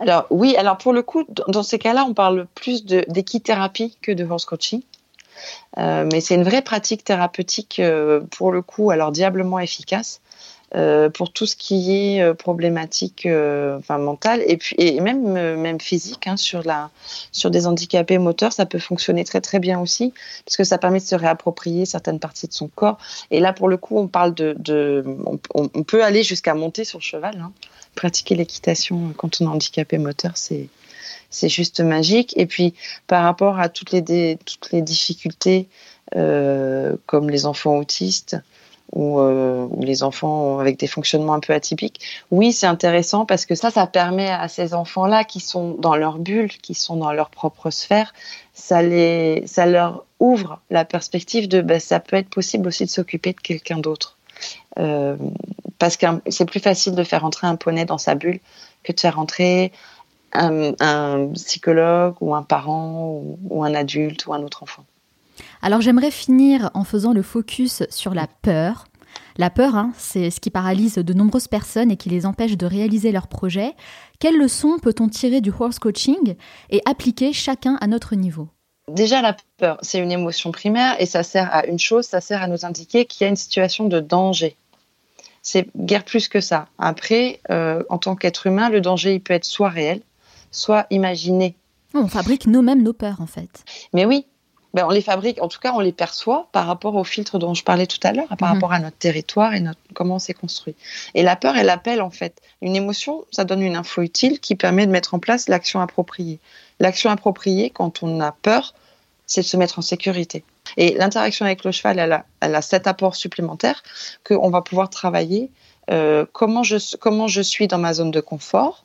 Alors 0.00 0.26
oui, 0.30 0.56
alors 0.56 0.78
pour 0.78 0.92
le 0.92 1.02
coup, 1.02 1.24
dans 1.48 1.62
ces 1.62 1.78
cas-là, 1.78 2.04
on 2.08 2.14
parle 2.14 2.46
plus 2.54 2.84
d'équithérapie 2.84 3.96
que 4.02 4.12
de 4.12 4.24
horse 4.24 4.44
coaching. 4.44 4.82
Euh, 5.78 6.08
mais 6.10 6.20
c'est 6.20 6.34
une 6.34 6.44
vraie 6.44 6.62
pratique 6.62 7.04
thérapeutique 7.04 7.80
pour 8.30 8.52
le 8.52 8.62
coup, 8.62 8.90
alors 8.90 9.12
diablement 9.12 9.58
efficace. 9.58 10.20
Euh, 10.74 11.10
pour 11.10 11.32
tout 11.32 11.46
ce 11.46 11.54
qui 11.54 11.94
est 11.96 12.20
euh, 12.20 12.34
problématique 12.34 13.24
euh, 13.24 13.78
enfin, 13.78 13.98
mentale. 13.98 14.42
Et 14.48 14.56
puis 14.56 14.74
et 14.78 15.00
même 15.00 15.32
même 15.32 15.80
physique 15.80 16.26
hein, 16.26 16.36
sur 16.36 16.64
la 16.64 16.90
sur 17.30 17.52
des 17.52 17.68
handicapés 17.68 18.18
moteurs 18.18 18.52
ça 18.52 18.66
peut 18.66 18.80
fonctionner 18.80 19.22
très 19.22 19.40
très 19.40 19.60
bien 19.60 19.78
aussi 19.78 20.12
parce 20.44 20.56
que 20.56 20.64
ça 20.64 20.76
permet 20.76 20.98
de 20.98 21.04
se 21.04 21.14
réapproprier 21.14 21.86
certaines 21.86 22.18
parties 22.18 22.48
de 22.48 22.52
son 22.52 22.66
corps. 22.66 22.98
Et 23.30 23.38
là 23.38 23.52
pour 23.52 23.68
le 23.68 23.76
coup 23.76 23.96
on 23.96 24.08
parle 24.08 24.34
de, 24.34 24.56
de 24.58 25.04
on, 25.54 25.68
peut 25.68 26.02
aller 26.02 26.24
jusqu'à 26.24 26.54
monter 26.54 26.82
sur 26.84 26.98
le 26.98 27.04
cheval 27.04 27.38
hein. 27.40 27.52
pratiquer 27.94 28.34
l'équitation 28.34 29.14
quand 29.16 29.40
on 29.40 29.44
est 29.44 29.48
handicapé 29.48 29.98
moteur 29.98 30.32
c'est 30.36 30.68
juste 31.48 31.78
magique. 31.78 32.36
Et 32.36 32.46
puis 32.46 32.74
par 33.06 33.22
rapport 33.22 33.60
à 33.60 33.68
toutes 33.68 33.92
les 33.92 34.36
toutes 34.44 34.72
les 34.72 34.82
difficultés 34.82 35.68
comme 36.10 37.30
les 37.30 37.46
enfants 37.46 37.78
autistes 37.78 38.36
euh, 38.94 39.66
ou, 39.68 39.82
les 39.82 40.02
enfants 40.02 40.58
avec 40.58 40.78
des 40.78 40.86
fonctionnements 40.86 41.34
un 41.34 41.40
peu 41.40 41.52
atypiques. 41.52 42.00
Oui, 42.30 42.52
c'est 42.52 42.66
intéressant 42.66 43.26
parce 43.26 43.44
que 43.44 43.54
ça, 43.54 43.70
ça 43.70 43.86
permet 43.86 44.30
à 44.30 44.48
ces 44.48 44.74
enfants-là 44.74 45.24
qui 45.24 45.40
sont 45.40 45.72
dans 45.72 45.96
leur 45.96 46.18
bulle, 46.18 46.48
qui 46.48 46.74
sont 46.74 46.96
dans 46.96 47.12
leur 47.12 47.30
propre 47.30 47.70
sphère, 47.70 48.14
ça, 48.54 48.82
les, 48.82 49.42
ça 49.46 49.66
leur 49.66 50.04
ouvre 50.20 50.60
la 50.70 50.84
perspective 50.84 51.48
de 51.48 51.60
ben, 51.60 51.80
ça 51.80 52.00
peut 52.00 52.16
être 52.16 52.30
possible 52.30 52.68
aussi 52.68 52.84
de 52.84 52.90
s'occuper 52.90 53.32
de 53.32 53.40
quelqu'un 53.40 53.78
d'autre. 53.78 54.16
Euh, 54.78 55.16
parce 55.78 55.96
que 55.96 56.06
c'est 56.28 56.44
plus 56.44 56.60
facile 56.60 56.94
de 56.94 57.02
faire 57.02 57.24
entrer 57.24 57.46
un 57.46 57.56
poney 57.56 57.84
dans 57.84 57.98
sa 57.98 58.14
bulle 58.14 58.40
que 58.82 58.92
de 58.92 59.00
faire 59.00 59.18
entrer 59.18 59.72
un, 60.32 61.28
psychologue 61.34 62.14
ou 62.20 62.34
un 62.34 62.42
parent 62.42 63.22
ou 63.50 63.64
un 63.64 63.74
adulte 63.74 64.26
ou 64.26 64.34
un 64.34 64.42
autre 64.42 64.62
enfant. 64.62 64.84
Alors 65.66 65.80
j'aimerais 65.80 66.12
finir 66.12 66.70
en 66.74 66.84
faisant 66.84 67.12
le 67.12 67.22
focus 67.22 67.82
sur 67.90 68.14
la 68.14 68.28
peur. 68.28 68.84
La 69.36 69.50
peur, 69.50 69.74
hein, 69.74 69.90
c'est 69.98 70.30
ce 70.30 70.38
qui 70.38 70.48
paralyse 70.48 70.94
de 70.94 71.12
nombreuses 71.12 71.48
personnes 71.48 71.90
et 71.90 71.96
qui 71.96 72.08
les 72.08 72.24
empêche 72.24 72.56
de 72.56 72.66
réaliser 72.66 73.10
leurs 73.10 73.26
projets. 73.26 73.72
Quelles 74.20 74.38
leçons 74.38 74.78
peut-on 74.80 75.08
tirer 75.08 75.40
du 75.40 75.50
horse 75.50 75.80
coaching 75.80 76.36
et 76.70 76.80
appliquer 76.84 77.32
chacun 77.32 77.78
à 77.80 77.88
notre 77.88 78.14
niveau? 78.14 78.48
Déjà, 78.88 79.20
la 79.22 79.36
peur, 79.56 79.78
c'est 79.82 79.98
une 79.98 80.12
émotion 80.12 80.52
primaire 80.52 80.94
et 81.00 81.06
ça 81.06 81.24
sert 81.24 81.52
à 81.52 81.66
une 81.66 81.80
chose, 81.80 82.04
ça 82.04 82.20
sert 82.20 82.44
à 82.44 82.46
nous 82.46 82.64
indiquer 82.64 83.04
qu'il 83.04 83.24
y 83.24 83.26
a 83.26 83.28
une 83.28 83.34
situation 83.34 83.88
de 83.88 83.98
danger. 83.98 84.54
C'est 85.42 85.66
guère 85.76 86.04
plus 86.04 86.28
que 86.28 86.40
ça. 86.40 86.68
Après, 86.78 87.40
euh, 87.50 87.82
en 87.88 87.98
tant 87.98 88.14
qu'être 88.14 88.46
humain, 88.46 88.68
le 88.68 88.80
danger, 88.80 89.14
il 89.14 89.20
peut 89.20 89.34
être 89.34 89.44
soit 89.44 89.70
réel, 89.70 90.00
soit 90.52 90.86
imaginé. 90.90 91.56
On 91.92 92.06
fabrique 92.06 92.46
nous-mêmes 92.46 92.84
nos 92.84 92.92
peurs, 92.92 93.20
en 93.20 93.26
fait. 93.26 93.64
Mais 93.92 94.04
oui, 94.04 94.26
ben, 94.76 94.84
on 94.86 94.90
les 94.90 95.00
fabrique, 95.00 95.42
en 95.42 95.48
tout 95.48 95.58
cas, 95.58 95.72
on 95.72 95.80
les 95.80 95.90
perçoit 95.90 96.48
par 96.52 96.66
rapport 96.66 96.96
au 96.96 97.02
filtre 97.02 97.38
dont 97.38 97.54
je 97.54 97.64
parlais 97.64 97.86
tout 97.86 97.98
à 98.02 98.12
l'heure, 98.12 98.28
par 98.38 98.50
mhm. 98.50 98.54
rapport 98.56 98.72
à 98.74 98.78
notre 98.78 98.98
territoire 98.98 99.54
et 99.54 99.60
notre, 99.60 99.80
comment 99.94 100.18
c'est 100.18 100.34
construit. 100.34 100.74
Et 101.14 101.22
la 101.22 101.34
peur, 101.34 101.56
elle 101.56 101.70
appelle 101.70 102.02
en 102.02 102.10
fait 102.10 102.42
une 102.60 102.76
émotion, 102.76 103.24
ça 103.30 103.44
donne 103.44 103.62
une 103.62 103.74
info 103.74 104.02
utile 104.02 104.38
qui 104.38 104.54
permet 104.54 104.86
de 104.86 104.92
mettre 104.92 105.14
en 105.14 105.18
place 105.18 105.48
l'action 105.48 105.80
appropriée. 105.80 106.40
L'action 106.78 107.08
appropriée, 107.08 107.70
quand 107.70 108.02
on 108.02 108.20
a 108.20 108.32
peur, 108.32 108.74
c'est 109.24 109.40
de 109.40 109.46
se 109.46 109.56
mettre 109.56 109.78
en 109.78 109.82
sécurité. 109.82 110.44
Et 110.76 110.92
l'interaction 110.92 111.46
avec 111.46 111.64
le 111.64 111.72
cheval, 111.72 111.98
elle 111.98 112.12
a, 112.12 112.26
elle 112.40 112.54
a 112.54 112.60
cet 112.60 112.86
apport 112.86 113.16
supplémentaire 113.16 113.82
qu'on 114.28 114.50
va 114.50 114.60
pouvoir 114.60 114.90
travailler 114.90 115.50
euh, 115.90 116.26
comment, 116.32 116.64
je, 116.64 116.96
comment 116.98 117.28
je 117.28 117.40
suis 117.40 117.66
dans 117.66 117.78
ma 117.78 117.94
zone 117.94 118.10
de 118.10 118.20
confort, 118.20 118.84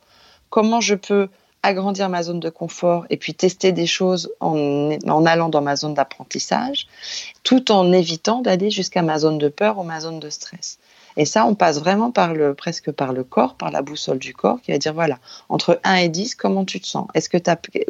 comment 0.50 0.80
je 0.80 0.96
peux 0.96 1.28
agrandir 1.64 2.10
ma 2.10 2.24
zone 2.24 2.40
de 2.40 2.50
confort 2.50 3.06
et 3.10 3.18
puis 3.18 3.34
tester 3.34 3.72
des 3.72 3.86
choses 3.86 4.32
en, 4.40 4.98
allant 5.26 5.50
dans 5.50 5.62
ma 5.62 5.76
zone 5.76 5.94
d'apprentissage, 5.94 6.88
tout 7.44 7.72
en 7.72 7.92
évitant 7.92 8.42
d'aller 8.42 8.72
jusqu'à 8.72 9.02
ma 9.02 9.20
zone 9.20 9.38
de 9.38 9.48
peur 9.48 9.78
ou 9.78 9.84
ma 9.84 10.00
zone 10.00 10.20
de 10.20 10.30
stress. 10.30 10.80
Et 11.18 11.26
ça, 11.26 11.46
on 11.46 11.56
passe 11.56 11.80
vraiment 11.80 12.12
par 12.12 12.34
le, 12.34 12.54
presque 12.54 12.92
par 12.92 13.14
le 13.14 13.24
corps, 13.24 13.56
par 13.56 13.70
la 13.72 13.82
boussole 13.82 14.20
du 14.20 14.34
corps, 14.34 14.62
qui 14.62 14.72
va 14.72 14.78
dire, 14.78 14.94
voilà, 14.94 15.20
entre 15.50 15.80
1 15.84 15.96
et 15.96 16.10
10, 16.10 16.36
comment 16.36 16.66
tu 16.66 16.80
te 16.80 16.88
sens? 16.88 17.08
Est-ce 17.14 17.30
que 17.30 17.38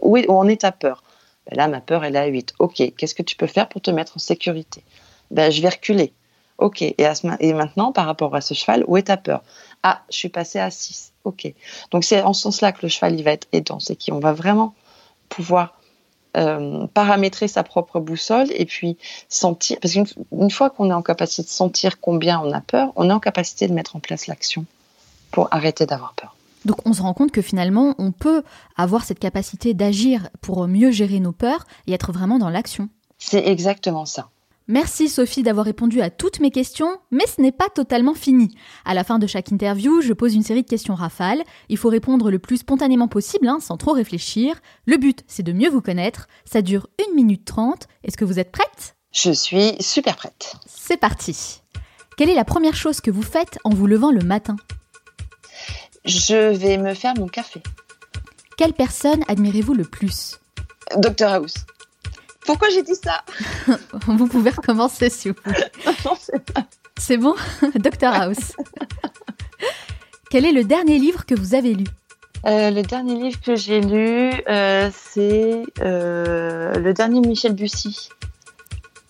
où, 0.01 0.17
où 0.17 0.33
en 0.37 0.47
est 0.47 0.61
ta 0.61 0.71
peur? 0.71 1.03
Ben 1.47 1.57
Là, 1.57 1.67
ma 1.67 1.81
peur, 1.81 2.03
elle 2.03 2.15
est 2.15 2.19
à 2.19 2.25
8. 2.25 2.55
OK, 2.59 2.81
qu'est-ce 2.97 3.15
que 3.15 3.23
tu 3.23 3.35
peux 3.35 3.47
faire 3.47 3.69
pour 3.69 3.81
te 3.81 3.91
mettre 3.91 4.17
en 4.17 4.19
sécurité? 4.19 4.83
Ben, 5.29 5.51
Je 5.51 5.61
vais 5.61 5.69
reculer. 5.69 6.13
OK, 6.57 6.81
et, 6.81 6.95
et 7.39 7.53
maintenant, 7.53 7.91
par 7.91 8.05
rapport 8.05 8.35
à 8.35 8.41
ce 8.41 8.53
cheval, 8.53 8.83
où 8.87 8.97
est 8.97 9.03
ta 9.03 9.17
peur? 9.17 9.43
Ah, 9.83 10.03
je 10.09 10.17
suis 10.17 10.29
passé 10.29 10.59
à 10.59 10.69
6. 10.69 11.10
Ok. 11.23 11.53
Donc 11.91 12.03
c'est 12.03 12.21
en 12.21 12.33
ce 12.33 12.41
sens-là 12.41 12.71
que 12.71 12.79
le 12.83 12.89
cheval 12.89 13.15
il 13.19 13.23
va 13.23 13.31
être 13.31 13.47
aidant, 13.51 13.79
c'est 13.79 13.95
qu'on 13.95 14.19
va 14.19 14.33
vraiment 14.33 14.73
pouvoir 15.29 15.75
euh, 16.37 16.87
paramétrer 16.93 17.47
sa 17.47 17.63
propre 17.63 17.99
boussole 17.99 18.47
et 18.55 18.65
puis 18.65 18.97
sentir. 19.27 19.77
Parce 19.81 19.93
qu'une 19.93 20.49
fois 20.51 20.69
qu'on 20.69 20.89
est 20.89 20.93
en 20.93 21.01
capacité 21.01 21.43
de 21.43 21.49
sentir 21.49 21.99
combien 21.99 22.39
on 22.39 22.51
a 22.53 22.61
peur, 22.61 22.93
on 22.95 23.09
est 23.09 23.13
en 23.13 23.19
capacité 23.19 23.67
de 23.67 23.73
mettre 23.73 23.95
en 23.95 23.99
place 23.99 24.27
l'action 24.27 24.65
pour 25.31 25.47
arrêter 25.51 25.85
d'avoir 25.85 26.13
peur. 26.13 26.35
Donc 26.63 26.77
on 26.85 26.93
se 26.93 27.01
rend 27.01 27.13
compte 27.13 27.31
que 27.31 27.41
finalement 27.41 27.95
on 27.97 28.11
peut 28.11 28.43
avoir 28.77 29.03
cette 29.03 29.19
capacité 29.19 29.73
d'agir 29.73 30.29
pour 30.41 30.67
mieux 30.67 30.91
gérer 30.91 31.19
nos 31.19 31.31
peurs 31.31 31.65
et 31.87 31.93
être 31.93 32.11
vraiment 32.11 32.39
dans 32.39 32.49
l'action. 32.49 32.87
C'est 33.17 33.47
exactement 33.47 34.05
ça. 34.05 34.29
Merci 34.67 35.09
Sophie 35.09 35.43
d'avoir 35.43 35.65
répondu 35.65 36.01
à 36.01 36.09
toutes 36.09 36.39
mes 36.39 36.51
questions, 36.51 36.97
mais 37.09 37.25
ce 37.27 37.41
n'est 37.41 37.51
pas 37.51 37.67
totalement 37.69 38.13
fini. 38.13 38.55
À 38.85 38.93
la 38.93 39.03
fin 39.03 39.19
de 39.19 39.27
chaque 39.27 39.51
interview, 39.51 40.01
je 40.01 40.13
pose 40.13 40.35
une 40.35 40.43
série 40.43 40.63
de 40.63 40.69
questions 40.69 40.95
rafales. 40.95 41.43
Il 41.67 41.77
faut 41.77 41.89
répondre 41.89 42.31
le 42.31 42.39
plus 42.39 42.57
spontanément 42.57 43.07
possible, 43.07 43.47
hein, 43.47 43.59
sans 43.59 43.77
trop 43.77 43.91
réfléchir. 43.91 44.55
Le 44.85 44.97
but, 44.97 45.23
c'est 45.27 45.43
de 45.43 45.51
mieux 45.51 45.69
vous 45.69 45.81
connaître. 45.81 46.27
Ça 46.45 46.61
dure 46.61 46.87
1 47.09 47.15
minute 47.15 47.43
30. 47.43 47.87
Est-ce 48.03 48.17
que 48.17 48.25
vous 48.25 48.39
êtes 48.39 48.51
prête? 48.51 48.95
Je 49.11 49.31
suis 49.31 49.75
super 49.81 50.15
prête. 50.15 50.55
C'est 50.67 50.97
parti. 50.97 51.61
Quelle 52.15 52.29
est 52.29 52.35
la 52.35 52.45
première 52.45 52.75
chose 52.75 53.01
que 53.01 53.11
vous 53.11 53.23
faites 53.23 53.57
en 53.63 53.71
vous 53.71 53.87
levant 53.87 54.11
le 54.11 54.21
matin? 54.21 54.55
Je 56.05 56.53
vais 56.53 56.77
me 56.77 56.93
faire 56.93 57.13
mon 57.17 57.27
café. 57.27 57.61
Quelle 58.57 58.73
personne 58.73 59.23
admirez-vous 59.27 59.73
le 59.73 59.83
plus? 59.83 60.39
Dr 60.97 61.27
House. 61.27 61.55
Pourquoi 62.45 62.69
j'ai 62.69 62.83
dit 62.83 62.95
ça 62.95 63.23
Vous 64.07 64.27
pouvez 64.27 64.49
recommencer 64.49 65.09
si 65.09 65.29
vous 65.29 65.35
voulez. 65.45 65.65
c'est 66.97 67.17
bon 67.17 67.35
Dr 67.75 68.07
House. 68.07 68.55
Quel 70.29 70.45
est 70.45 70.51
le 70.51 70.63
dernier 70.63 70.97
livre 70.97 71.25
que 71.25 71.35
vous 71.35 71.55
avez 71.55 71.73
lu 71.73 71.85
euh, 72.47 72.71
le 72.71 72.81
dernier 72.81 73.21
livre 73.21 73.39
que 73.39 73.55
j'ai 73.55 73.81
lu, 73.81 74.31
euh, 74.49 74.89
c'est 74.95 75.63
euh, 75.79 76.73
le 76.73 76.91
dernier 76.91 77.19
Michel 77.19 77.53
Bussy. 77.53 78.09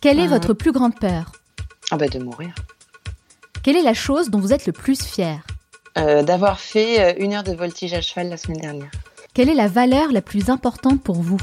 Quelle 0.02 0.20
est 0.20 0.28
votre 0.28 0.54
plus 0.54 0.74
grande 0.74 1.00
peur 1.00 1.32
Ah 1.92 1.98
bah 1.98 2.10
de 2.10 2.20
mourir. 2.20 2.54
Quelle 3.64 3.78
est 3.78 3.84
la 3.84 3.94
chose 3.94 4.30
dont 4.30 4.40
vous 4.40 4.52
êtes 4.52 4.66
le 4.66 4.74
plus 4.74 5.02
fier 5.02 5.40
D'avoir 5.96 6.60
fait 6.60 7.22
une 7.22 7.34
heure 7.34 7.44
de 7.44 7.54
voltige 7.54 7.94
à 7.94 8.02
cheval 8.02 8.28
la 8.28 8.36
semaine 8.36 8.60
dernière. 8.60 8.92
Quelle 9.34 9.48
est 9.48 9.56
la 9.56 9.68
valeur 9.70 10.12
la 10.12 10.22
plus 10.22 10.50
importante 10.50 11.02
pour 11.02 11.22
vous 11.22 11.40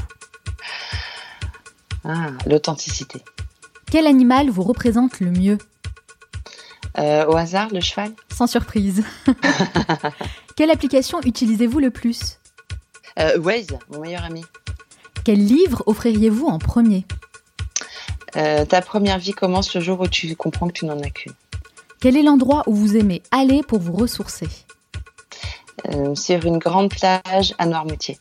ah, 2.05 2.31
l'authenticité. 2.45 3.23
Quel 3.91 4.07
animal 4.07 4.49
vous 4.49 4.63
représente 4.63 5.19
le 5.19 5.31
mieux? 5.31 5.57
Euh, 6.97 7.25
Au 7.25 7.35
hasard, 7.35 7.69
le 7.71 7.81
cheval? 7.81 8.11
Sans 8.35 8.47
surprise. 8.47 9.03
Quelle 10.55 10.71
application 10.71 11.21
utilisez-vous 11.21 11.79
le 11.79 11.91
plus? 11.91 12.39
Euh, 13.19 13.39
Waze, 13.39 13.67
mon 13.91 13.99
meilleur 13.99 14.23
ami. 14.23 14.43
Quel 15.23 15.43
livre 15.45 15.83
offririez-vous 15.85 16.47
en 16.47 16.59
premier? 16.59 17.05
Euh, 18.35 18.65
Ta 18.65 18.81
première 18.81 19.17
vie 19.17 19.33
commence 19.33 19.73
le 19.73 19.81
jour 19.81 19.99
où 20.01 20.07
tu 20.07 20.35
comprends 20.35 20.67
que 20.67 20.73
tu 20.73 20.85
n'en 20.85 20.99
as 20.99 21.09
qu'une. 21.09 21.33
Quel 21.99 22.15
est 22.15 22.23
l'endroit 22.23 22.63
où 22.67 22.73
vous 22.75 22.95
aimez 22.95 23.21
aller 23.31 23.61
pour 23.63 23.79
vous 23.79 23.93
ressourcer? 23.93 24.47
Sur 26.13 26.45
une 26.45 26.57
grande 26.57 26.89
plage 26.89 27.55
à 27.57 27.65
Noirmoutier. 27.65 28.19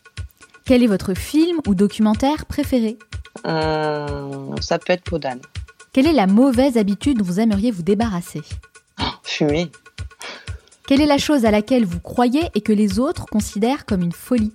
Quel 0.69 0.83
est 0.83 0.87
votre 0.87 1.15
film 1.15 1.61
ou 1.67 1.75
documentaire 1.75 2.45
préféré 2.45 2.99
euh, 3.47 4.55
ça 4.61 4.79
peut 4.79 4.93
être 4.93 5.05
peau 5.05 5.19
d'âne. 5.19 5.41
Quelle 5.95 6.07
est 6.07 6.13
la 6.13 6.27
mauvaise 6.27 6.77
habitude 6.77 7.17
dont 7.17 7.25
vous 7.25 7.41
aimeriez 7.41 7.71
vous 7.71 7.83
débarrasser 7.83 8.43
oh, 9.01 9.05
Fumer. 9.23 9.73
Quelle 10.87 11.01
est 11.01 11.07
la 11.07 11.17
chose 11.17 11.47
à 11.47 11.51
laquelle 11.51 11.87
vous 11.87 12.01
croyez 12.01 12.51
et 12.55 12.61
que 12.61 12.75
les 12.75 12.99
autres 12.99 13.25
considèrent 13.25 13.87
comme 13.87 14.03
une 14.03 14.13
folie 14.13 14.53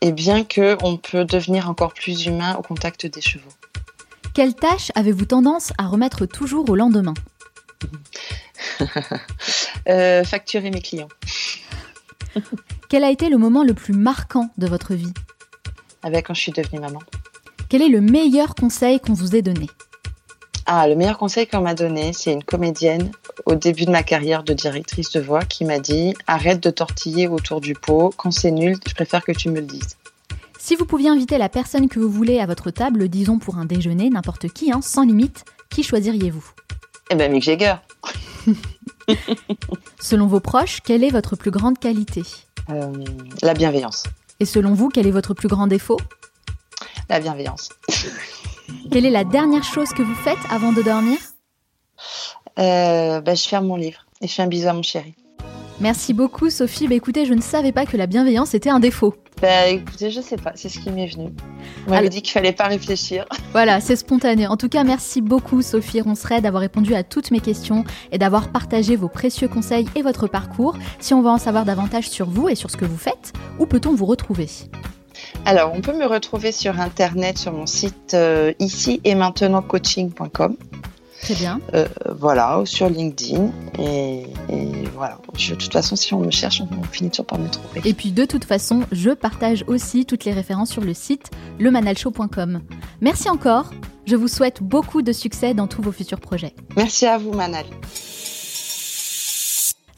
Eh 0.00 0.10
bien 0.10 0.42
que 0.42 0.76
on 0.82 0.96
peut 0.96 1.24
devenir 1.24 1.70
encore 1.70 1.94
plus 1.94 2.26
humain 2.26 2.56
au 2.56 2.62
contact 2.62 3.06
des 3.06 3.20
chevaux. 3.20 3.52
Quelle 4.34 4.56
tâche 4.56 4.90
avez-vous 4.96 5.26
tendance 5.26 5.72
à 5.78 5.86
remettre 5.86 6.26
toujours 6.26 6.68
au 6.70 6.74
lendemain 6.74 7.14
euh, 9.88 10.24
Facturer 10.24 10.72
mes 10.72 10.82
clients. 10.82 11.08
Quel 12.88 13.04
a 13.04 13.12
été 13.12 13.28
le 13.28 13.38
moment 13.38 13.62
le 13.62 13.74
plus 13.74 13.94
marquant 13.94 14.50
de 14.58 14.66
votre 14.66 14.94
vie 14.94 15.14
Avec 16.02 16.26
quand 16.26 16.34
je 16.34 16.40
suis 16.40 16.52
devenue 16.52 16.80
maman. 16.80 17.00
Quel 17.68 17.82
est 17.82 17.88
le 17.88 18.00
meilleur 18.00 18.54
conseil 18.54 19.00
qu'on 19.00 19.12
vous 19.12 19.34
ait 19.34 19.42
donné? 19.42 19.68
Ah, 20.66 20.86
le 20.86 20.94
meilleur 20.94 21.18
conseil 21.18 21.46
qu'on 21.46 21.60
m'a 21.60 21.74
donné, 21.74 22.12
c'est 22.12 22.32
une 22.32 22.44
comédienne 22.44 23.10
au 23.46 23.54
début 23.54 23.84
de 23.84 23.90
ma 23.90 24.02
carrière 24.02 24.42
de 24.42 24.52
directrice 24.52 25.10
de 25.10 25.20
voix 25.20 25.44
qui 25.44 25.64
m'a 25.64 25.80
dit 25.80 26.14
arrête 26.26 26.62
de 26.62 26.70
tortiller 26.70 27.26
autour 27.26 27.60
du 27.60 27.74
pot. 27.74 28.12
Quand 28.16 28.30
c'est 28.30 28.50
nul, 28.50 28.76
je 28.86 28.94
préfère 28.94 29.24
que 29.24 29.32
tu 29.32 29.48
me 29.50 29.56
le 29.56 29.66
dises. 29.66 29.96
Si 30.58 30.76
vous 30.76 30.84
pouviez 30.84 31.08
inviter 31.08 31.38
la 31.38 31.48
personne 31.48 31.88
que 31.88 31.98
vous 31.98 32.08
voulez 32.08 32.38
à 32.38 32.46
votre 32.46 32.70
table, 32.70 33.08
disons 33.08 33.38
pour 33.38 33.58
un 33.58 33.64
déjeuner, 33.64 34.10
n'importe 34.10 34.48
qui, 34.48 34.70
hein, 34.70 34.80
sans 34.80 35.04
limite, 35.04 35.44
qui 35.70 35.82
choisiriez-vous? 35.82 36.44
Eh 37.10 37.16
ben 37.16 37.32
Mick 37.32 37.42
Jagger. 37.42 37.74
Selon 40.00 40.26
vos 40.26 40.40
proches, 40.40 40.80
quelle 40.84 41.02
est 41.02 41.10
votre 41.10 41.34
plus 41.34 41.50
grande 41.50 41.78
qualité? 41.78 42.22
Euh, 42.70 42.92
la 43.42 43.54
bienveillance. 43.54 44.04
Et 44.42 44.44
selon 44.44 44.74
vous, 44.74 44.88
quel 44.88 45.06
est 45.06 45.12
votre 45.12 45.34
plus 45.34 45.46
grand 45.46 45.68
défaut? 45.68 46.00
La 47.08 47.20
bienveillance. 47.20 47.68
Quelle 48.90 49.06
est 49.06 49.10
la 49.10 49.22
dernière 49.22 49.62
chose 49.62 49.90
que 49.90 50.02
vous 50.02 50.16
faites 50.16 50.44
avant 50.50 50.72
de 50.72 50.82
dormir? 50.82 51.16
Euh, 52.58 53.20
ben, 53.20 53.36
je 53.36 53.48
ferme 53.48 53.68
mon 53.68 53.76
livre 53.76 54.04
et 54.20 54.26
je 54.26 54.32
fais 54.32 54.42
un 54.42 54.48
bisou 54.48 54.66
à 54.66 54.72
mon 54.72 54.82
chéri. 54.82 55.14
Merci 55.82 56.14
beaucoup 56.14 56.48
Sophie. 56.48 56.86
Bah 56.86 56.94
écoutez, 56.94 57.26
je 57.26 57.34
ne 57.34 57.40
savais 57.40 57.72
pas 57.72 57.86
que 57.86 57.96
la 57.96 58.06
bienveillance 58.06 58.54
était 58.54 58.70
un 58.70 58.78
défaut. 58.78 59.14
Ben, 59.40 59.80
écoutez, 59.80 60.12
je 60.12 60.20
sais 60.20 60.36
pas, 60.36 60.52
c'est 60.54 60.68
ce 60.68 60.78
qui 60.78 60.90
m'est 60.90 61.08
venu. 61.08 61.30
On 61.88 61.90
m'avait 61.90 62.08
dit 62.08 62.22
qu'il 62.22 62.30
fallait 62.30 62.52
pas 62.52 62.68
réfléchir. 62.68 63.26
Voilà, 63.52 63.80
c'est 63.80 63.96
spontané. 63.96 64.46
En 64.46 64.56
tout 64.56 64.68
cas, 64.68 64.84
merci 64.84 65.20
beaucoup 65.20 65.60
Sophie 65.60 66.00
Ronceret 66.00 66.40
d'avoir 66.40 66.60
répondu 66.60 66.94
à 66.94 67.02
toutes 67.02 67.32
mes 67.32 67.40
questions 67.40 67.84
et 68.12 68.18
d'avoir 68.18 68.52
partagé 68.52 68.94
vos 68.94 69.08
précieux 69.08 69.48
conseils 69.48 69.86
et 69.96 70.02
votre 70.02 70.28
parcours. 70.28 70.78
Si 71.00 71.14
on 71.14 71.20
veut 71.20 71.28
en 71.28 71.38
savoir 71.38 71.64
davantage 71.64 72.08
sur 72.08 72.30
vous 72.30 72.48
et 72.48 72.54
sur 72.54 72.70
ce 72.70 72.76
que 72.76 72.84
vous 72.84 72.96
faites, 72.96 73.32
où 73.58 73.66
peut-on 73.66 73.92
vous 73.92 74.06
retrouver? 74.06 74.48
Alors, 75.44 75.72
on 75.74 75.80
peut 75.80 75.98
me 75.98 76.06
retrouver 76.06 76.52
sur 76.52 76.78
internet 76.78 77.38
sur 77.38 77.52
mon 77.52 77.66
site 77.66 78.14
euh, 78.14 78.52
ici 78.60 79.00
et 79.02 79.16
maintenant 79.16 79.62
coaching.com. 79.62 80.56
Très 81.22 81.34
bien. 81.34 81.60
Euh, 81.72 81.86
voilà, 82.18 82.58
ou 82.60 82.66
sur 82.66 82.88
LinkedIn. 82.90 83.50
Et, 83.78 84.24
et 84.50 84.72
voilà. 84.94 85.18
Je- 85.38 85.54
de 85.54 85.58
toute 85.58 85.72
façon, 85.72 85.96
si 85.96 86.12
on 86.12 86.18
me 86.20 86.30
cherche, 86.30 86.60
on, 86.60 86.68
on 86.78 86.82
finit 86.82 87.08
toujours 87.10 87.26
par 87.26 87.38
me 87.38 87.48
trouver. 87.48 87.80
Et 87.84 87.94
puis 87.94 88.10
de 88.12 88.24
toute 88.24 88.44
façon, 88.44 88.82
je 88.92 89.10
partage 89.10 89.64
aussi 89.68 90.04
toutes 90.04 90.24
les 90.24 90.32
références 90.32 90.70
sur 90.70 90.82
le 90.82 90.92
site 90.94 91.30
lemanalshow.com. 91.60 92.60
Merci 93.00 93.30
encore. 93.30 93.70
Je 94.04 94.16
vous 94.16 94.28
souhaite 94.28 94.62
beaucoup 94.62 95.00
de 95.00 95.12
succès 95.12 95.54
dans 95.54 95.68
tous 95.68 95.80
vos 95.80 95.92
futurs 95.92 96.20
projets. 96.20 96.54
Merci 96.76 97.06
à 97.06 97.18
vous, 97.18 97.32
Manal. 97.32 97.64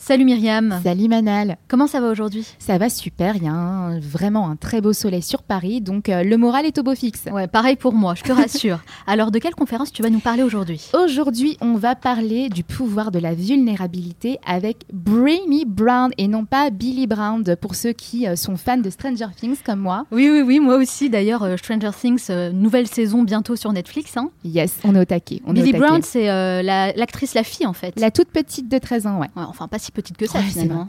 Salut 0.07 0.27
Myriam. 0.27 0.81
Salut 0.85 1.09
Manal, 1.09 1.57
Comment 1.67 1.87
ça 1.87 1.99
va 1.99 2.11
aujourd'hui? 2.11 2.47
Ça 2.59 2.77
va 2.77 2.91
super, 2.91 3.37
il 3.37 3.45
y 3.45 3.49
a 3.49 3.53
un- 3.55 3.99
vraiment 4.01 4.51
un 4.51 4.55
très 4.57 4.83
beau 4.83 4.93
soleil 4.93 5.23
sur 5.23 5.43
Paris, 5.43 5.81
donc 5.81 6.11
euh, 6.11 6.23
le 6.23 6.37
moral 6.37 6.67
est 6.67 6.77
au 6.77 6.83
beau 6.83 6.95
fixe. 6.95 7.23
Ouais, 7.33 7.47
pareil 7.47 7.77
pour 7.77 7.95
moi, 7.95 8.15
je 8.15 8.23
te 8.23 8.31
rassure. 8.31 8.81
Alors 9.07 9.31
de 9.31 9.39
quelle 9.39 9.55
conférence 9.55 9.91
tu 9.93 10.03
vas 10.03 10.11
nous 10.11 10.19
parler 10.19 10.43
aujourd'hui? 10.43 10.91
Aujourd'hui, 10.93 11.57
on 11.63 11.77
va 11.77 11.95
parler 11.95 12.51
du 12.51 12.65
pouvoir 12.65 13.13
de 13.13 13.19
la 13.19 13.33
vulnérabilité 13.33 14.39
avec 14.47 14.85
Bramy 14.93 15.65
Brown 15.67 16.11
et 16.19 16.29
non 16.29 16.45
pas 16.45 16.69
Billy 16.69 17.07
Brown 17.07 17.43
pour 17.59 17.75
ceux 17.75 17.93
qui 17.95 18.27
euh, 18.29 18.37
sont 18.37 18.59
fans 18.59 18.77
de 18.77 18.91
Stranger 18.91 19.29
Things 19.35 19.57
comme 19.65 19.81
moi. 19.81 20.05
Oui, 20.13 20.29
oui, 20.31 20.43
oui, 20.43 20.61
moi 20.61 20.77
aussi. 20.77 21.09
D'ailleurs, 21.09 21.45
euh, 21.45 21.57
Stranger 21.57 21.93
Things, 21.99 22.29
nouvelle 22.53 22.89
saison 22.89 23.23
bientôt 23.23 23.57
sur 23.57 23.73
Netflix. 23.73 24.19
Hein. 24.19 24.29
Yes, 24.45 24.77
on 24.85 24.95
est 24.97 25.01
au 25.01 25.05
taquet. 25.07 25.41
On 25.47 25.55
Billy 25.55 25.71
au 25.71 25.73
taquet. 25.73 25.79
Brown, 25.79 26.03
c'est 26.03 26.27
la- 26.27 26.93
l'actrice, 26.93 27.33
la, 27.33 27.43
fille 27.43 27.67
en 27.67 27.73
fait. 27.73 27.99
La 27.99 28.11
toute 28.11 28.29
petite 28.29 28.69
de 28.71 28.77
13 28.77 29.07
ans, 29.07 29.19
ouais. 29.19 29.29
Ouais, 29.35 29.45
enfin, 29.49 29.67
pas 29.67 29.79
si 29.79 29.94
petite 29.95 30.17
que 30.17 30.27
ça 30.27 30.39
Ouais, 30.39 30.45
finalement. 30.45 30.89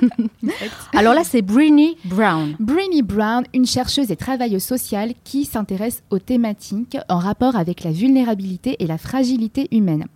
Alors 0.94 1.14
là, 1.14 1.22
c'est 1.24 1.42
Britney 1.42 1.96
Brown. 2.04 2.56
Bramy 2.58 3.02
Brown, 3.02 3.44
une 3.52 3.66
chercheuse 3.66 4.10
et 4.10 4.16
travailleuse 4.16 4.62
sociale 4.62 5.14
qui 5.24 5.44
s'intéresse 5.44 6.02
aux 6.10 6.18
thématiques 6.18 6.96
en 7.08 7.18
rapport 7.18 7.56
avec 7.56 7.84
la 7.84 7.90
vulnérabilité 7.90 8.76
et 8.78 8.86
la 8.86 8.98
fragilité 8.98 9.68
humaine. 9.72 10.06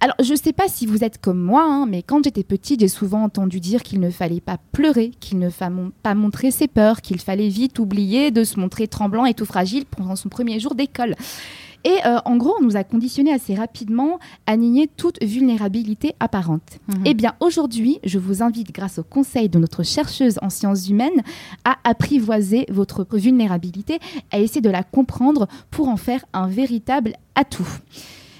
Alors, 0.00 0.16
je 0.22 0.32
ne 0.32 0.38
sais 0.38 0.52
pas 0.52 0.68
si 0.68 0.86
vous 0.86 1.04
êtes 1.04 1.20
comme 1.20 1.40
moi, 1.40 1.64
hein, 1.64 1.86
mais 1.86 2.02
quand 2.02 2.24
j'étais 2.24 2.44
petite, 2.44 2.80
j'ai 2.80 2.88
souvent 2.88 3.24
entendu 3.24 3.60
dire 3.60 3.82
qu'il 3.82 4.00
ne 4.00 4.10
fallait 4.10 4.40
pas 4.40 4.58
pleurer, 4.72 5.10
qu'il 5.20 5.38
ne 5.38 5.50
fallait 5.50 5.90
pas 6.02 6.14
montrer 6.14 6.50
ses 6.50 6.68
peurs, 6.68 7.00
qu'il 7.00 7.20
fallait 7.20 7.48
vite 7.48 7.78
oublier 7.78 8.30
de 8.30 8.44
se 8.44 8.58
montrer 8.58 8.88
tremblant 8.88 9.26
et 9.26 9.34
tout 9.34 9.44
fragile 9.46 9.84
pendant 9.84 10.16
son 10.16 10.28
premier 10.28 10.60
jour 10.60 10.74
d'école. 10.74 11.16
Et 11.84 11.96
euh, 12.04 12.18
en 12.24 12.36
gros, 12.36 12.54
on 12.60 12.62
nous 12.62 12.76
a 12.76 12.84
conditionné 12.84 13.32
assez 13.32 13.54
rapidement 13.54 14.18
à 14.46 14.56
nier 14.56 14.88
toute 14.96 15.22
vulnérabilité 15.22 16.14
apparente. 16.20 16.78
Mhm. 16.88 17.02
Eh 17.06 17.14
bien, 17.14 17.34
aujourd'hui, 17.40 17.98
je 18.04 18.18
vous 18.18 18.42
invite, 18.42 18.72
grâce 18.72 18.98
au 18.98 19.02
conseil 19.02 19.48
de 19.48 19.58
notre 19.58 19.82
chercheuse 19.82 20.38
en 20.42 20.50
sciences 20.50 20.88
humaines, 20.88 21.22
à 21.64 21.76
apprivoiser 21.84 22.66
votre 22.70 23.06
vulnérabilité, 23.16 23.98
à 24.30 24.38
essayer 24.38 24.60
de 24.60 24.70
la 24.70 24.82
comprendre 24.82 25.48
pour 25.70 25.88
en 25.88 25.96
faire 25.96 26.24
un 26.32 26.48
véritable 26.48 27.14
atout. 27.34 27.68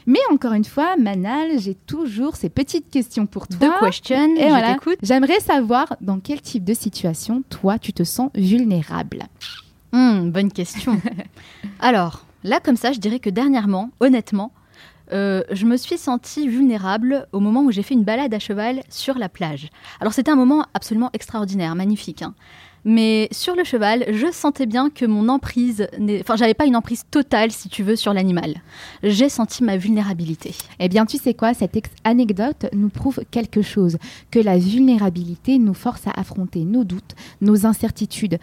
Mais 0.07 0.19
encore 0.33 0.53
une 0.55 0.65
fois, 0.65 0.97
Manal, 0.97 1.59
j'ai 1.59 1.75
toujours 1.75 2.37
ces 2.37 2.49
petites 2.49 2.91
questions 2.91 3.27
pour 3.27 3.47
toi. 3.47 3.59
Deux 3.61 3.87
questions, 3.87 4.37
Et 4.37 4.43
je 4.43 4.49
voilà, 4.49 4.75
t'écoute. 4.75 4.99
j'aimerais 5.03 5.41
savoir 5.41 5.97
dans 6.01 6.19
quel 6.21 6.41
type 6.41 6.65
de 6.65 6.75
situation, 6.75 7.43
toi, 7.49 7.79
tu 7.79 7.93
te 7.93 8.03
sens 8.03 8.31
vulnérable? 8.35 9.25
Hmm, 9.93 10.31
bonne 10.31 10.51
question. 10.53 11.01
Alors, 11.81 12.25
là, 12.45 12.61
comme 12.61 12.77
ça, 12.77 12.93
je 12.93 12.99
dirais 12.99 13.19
que 13.19 13.31
dernièrement, 13.31 13.91
honnêtement, 14.01 14.53
euh, 15.13 15.43
je 15.51 15.67
me 15.67 15.77
suis 15.77 15.99
sentie 15.99 16.49
vulnérable 16.49 17.27
au 17.33 17.41
moment 17.41 17.63
où 17.63 17.73
j'ai 17.73 17.83
fait 17.83 17.95
une 17.95 18.05
balade 18.05 18.33
à 18.33 18.39
cheval 18.39 18.83
sur 18.89 19.19
la 19.19 19.29
plage. 19.29 19.71
Alors, 20.01 20.13
c'était 20.13 20.31
un 20.31 20.37
moment 20.37 20.65
absolument 20.75 21.11
extraordinaire, 21.13 21.75
magnifique. 21.75 22.23
hein. 22.23 22.35
Mais 22.85 23.29
sur 23.31 23.55
le 23.57 23.65
cheval, 23.65 24.07
je 24.09 24.33
sentais 24.33 24.65
bien 24.65 24.89
que 24.89 25.05
mon 25.05 25.29
emprise, 25.29 25.87
enfin, 26.21 26.37
j'avais 26.37 26.55
pas 26.55 26.65
une 26.65 26.77
emprise 26.77 27.05
totale, 27.11 27.51
si 27.51 27.69
tu 27.69 27.83
veux, 27.83 27.97
sur 27.97 28.15
l'animal. 28.15 28.55
J'ai 29.03 29.29
senti 29.29 29.63
ma 29.63 29.77
vulnérabilité. 29.77 30.55
Eh 30.79 30.89
bien, 30.89 31.05
tu 31.05 31.19
sais 31.19 31.35
quoi, 31.35 31.53
cette 31.53 31.77
anecdote 32.05 32.67
nous 32.73 32.89
prouve 32.89 33.21
quelque 33.31 33.61
chose, 33.61 33.99
que 34.31 34.39
la 34.39 34.57
vulnérabilité 34.57 35.59
nous 35.59 35.75
force 35.75 36.07
à 36.07 36.13
affronter 36.19 36.65
nos 36.65 36.85
doutes, 36.85 37.15
nos 37.43 37.67
incertitudes. 37.67 38.39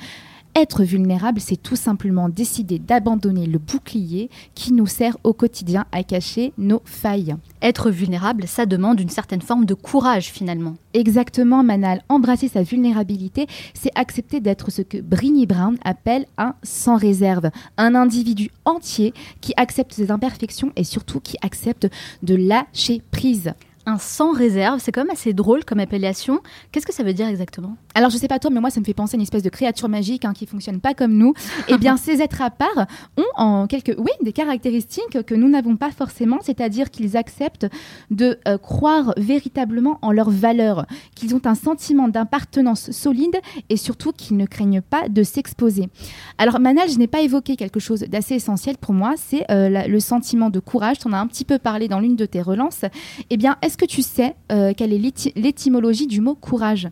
Être 0.60 0.84
vulnérable, 0.84 1.40
c'est 1.40 1.62
tout 1.62 1.76
simplement 1.76 2.30
décider 2.30 2.80
d'abandonner 2.80 3.46
le 3.46 3.60
bouclier 3.60 4.32
qui 4.56 4.74
nous 4.74 4.88
sert 4.88 5.16
au 5.24 5.32
quotidien 5.32 5.86
à 5.92 6.02
cacher 6.02 6.52
nos 6.58 6.82
failles. 6.84 7.36
Être 7.62 7.92
vulnérable, 7.92 8.48
ça 8.48 8.66
demande 8.66 9.00
une 9.00 9.12
certaine 9.12 9.44
forme 9.44 9.66
de 9.66 9.76
courage, 9.76 10.32
finalement. 10.32 10.76
Exactement, 10.96 11.62
Manal. 11.62 12.02
Embrasser 12.10 12.48
sa 12.48 12.64
vulnérabilité, 12.64 13.46
c'est 13.76 13.92
accepter 13.94 14.40
d'être 14.40 14.72
ce 14.72 14.82
que 14.82 14.98
Brini 14.98 15.46
Brown 15.46 15.78
appelle 15.84 16.26
un 16.40 16.56
sans 16.64 16.98
réserve. 16.98 17.52
Un 17.78 17.94
individu 17.94 18.50
entier 18.66 19.14
qui 19.42 19.54
accepte 19.58 19.94
ses 19.94 20.10
imperfections 20.10 20.72
et 20.76 20.84
surtout 20.84 21.20
qui 21.20 21.38
accepte 21.44 21.88
de 22.24 22.34
lâcher 22.34 23.04
prise. 23.12 23.54
Un 23.90 24.00
sans 24.00 24.34
réserve, 24.34 24.82
c'est 24.82 24.92
quand 24.92 25.06
même 25.06 25.14
assez 25.14 25.32
drôle 25.32 25.64
comme 25.64 25.80
appellation. 25.80 26.42
Qu'est-ce 26.74 26.86
que 26.86 26.94
ça 26.94 27.04
veut 27.04 27.14
dire 27.14 27.26
exactement? 27.30 27.78
Alors, 27.96 28.10
je 28.10 28.18
sais 28.18 28.28
pas 28.28 28.38
toi, 28.38 28.52
mais 28.52 28.60
moi, 28.60 28.70
ça 28.70 28.82
me 28.82 28.86
fait 28.86 28.94
penser 28.94 29.16
à 29.16 29.18
une 29.18 29.22
espèce 29.22 29.44
de 29.44 29.50
créature 29.50 29.88
magique 29.88 30.26
hein, 30.26 30.34
qui 30.34 30.46
fonctionne 30.46 30.82
pas 30.82 30.94
comme 30.94 31.14
nous. 31.14 31.34
Eh 31.70 31.78
bien, 31.78 31.96
ces 31.98 32.22
êtres 32.22 32.42
à 32.42 32.50
part 32.50 32.86
ont 33.16 33.24
en 33.38 33.66
quelques, 33.66 33.96
oui, 33.98 34.12
des 34.22 34.34
caractéristiques 34.34 35.24
que 35.26 35.34
nous 35.36 35.48
n'avons 35.48 35.78
pas 35.78 35.92
forcément, 35.92 36.40
c'est-à-dire 36.42 36.92
qu'ils 36.92 37.16
acceptent 37.16 37.66
de 38.12 38.38
euh, 38.46 38.58
croire 38.58 39.14
véritablement 39.16 40.00
en 40.02 40.12
leurs 40.12 40.32
valeurs, 40.32 40.86
qu'ils 41.16 41.34
ont 41.34 41.42
un 41.46 41.56
sentiment 41.56 42.10
d'appartenance 42.10 42.92
solide 42.92 43.38
et 43.70 43.78
surtout 43.78 44.12
qu'ils 44.12 44.36
ne 44.36 44.48
craignent 44.48 44.82
pas 44.82 45.08
de 45.08 45.24
s'exposer. 45.24 45.88
Alors, 46.38 46.60
Manal, 46.60 46.90
je 46.90 46.98
n'ai 46.98 47.08
pas 47.08 47.22
évoqué 47.22 47.56
quelque 47.56 47.80
chose 47.80 48.02
d'assez 48.02 48.36
essentiel 48.36 48.76
pour 48.78 48.94
moi, 48.94 49.14
c'est 49.16 49.50
euh, 49.50 49.88
le 49.88 50.00
sentiment 50.02 50.50
de 50.50 50.60
courage. 50.60 51.00
Tu 51.00 51.08
en 51.08 51.14
as 51.14 51.20
un 51.20 51.28
petit 51.28 51.46
peu 51.46 51.58
parlé 51.58 51.88
dans 51.88 52.02
l'une 52.02 52.18
de 52.18 52.26
tes 52.26 52.42
relances. 52.42 52.82
Eh 53.30 53.38
bien, 53.38 53.56
est-ce 53.62 53.77
que 53.78 53.86
tu 53.86 54.02
sais 54.02 54.36
euh, 54.52 54.74
quelle 54.76 54.92
est 54.94 54.98
l'éty- 54.98 55.34
l'étymologie 55.36 56.08
du 56.08 56.22
mot 56.22 56.36
courage? 56.36 56.90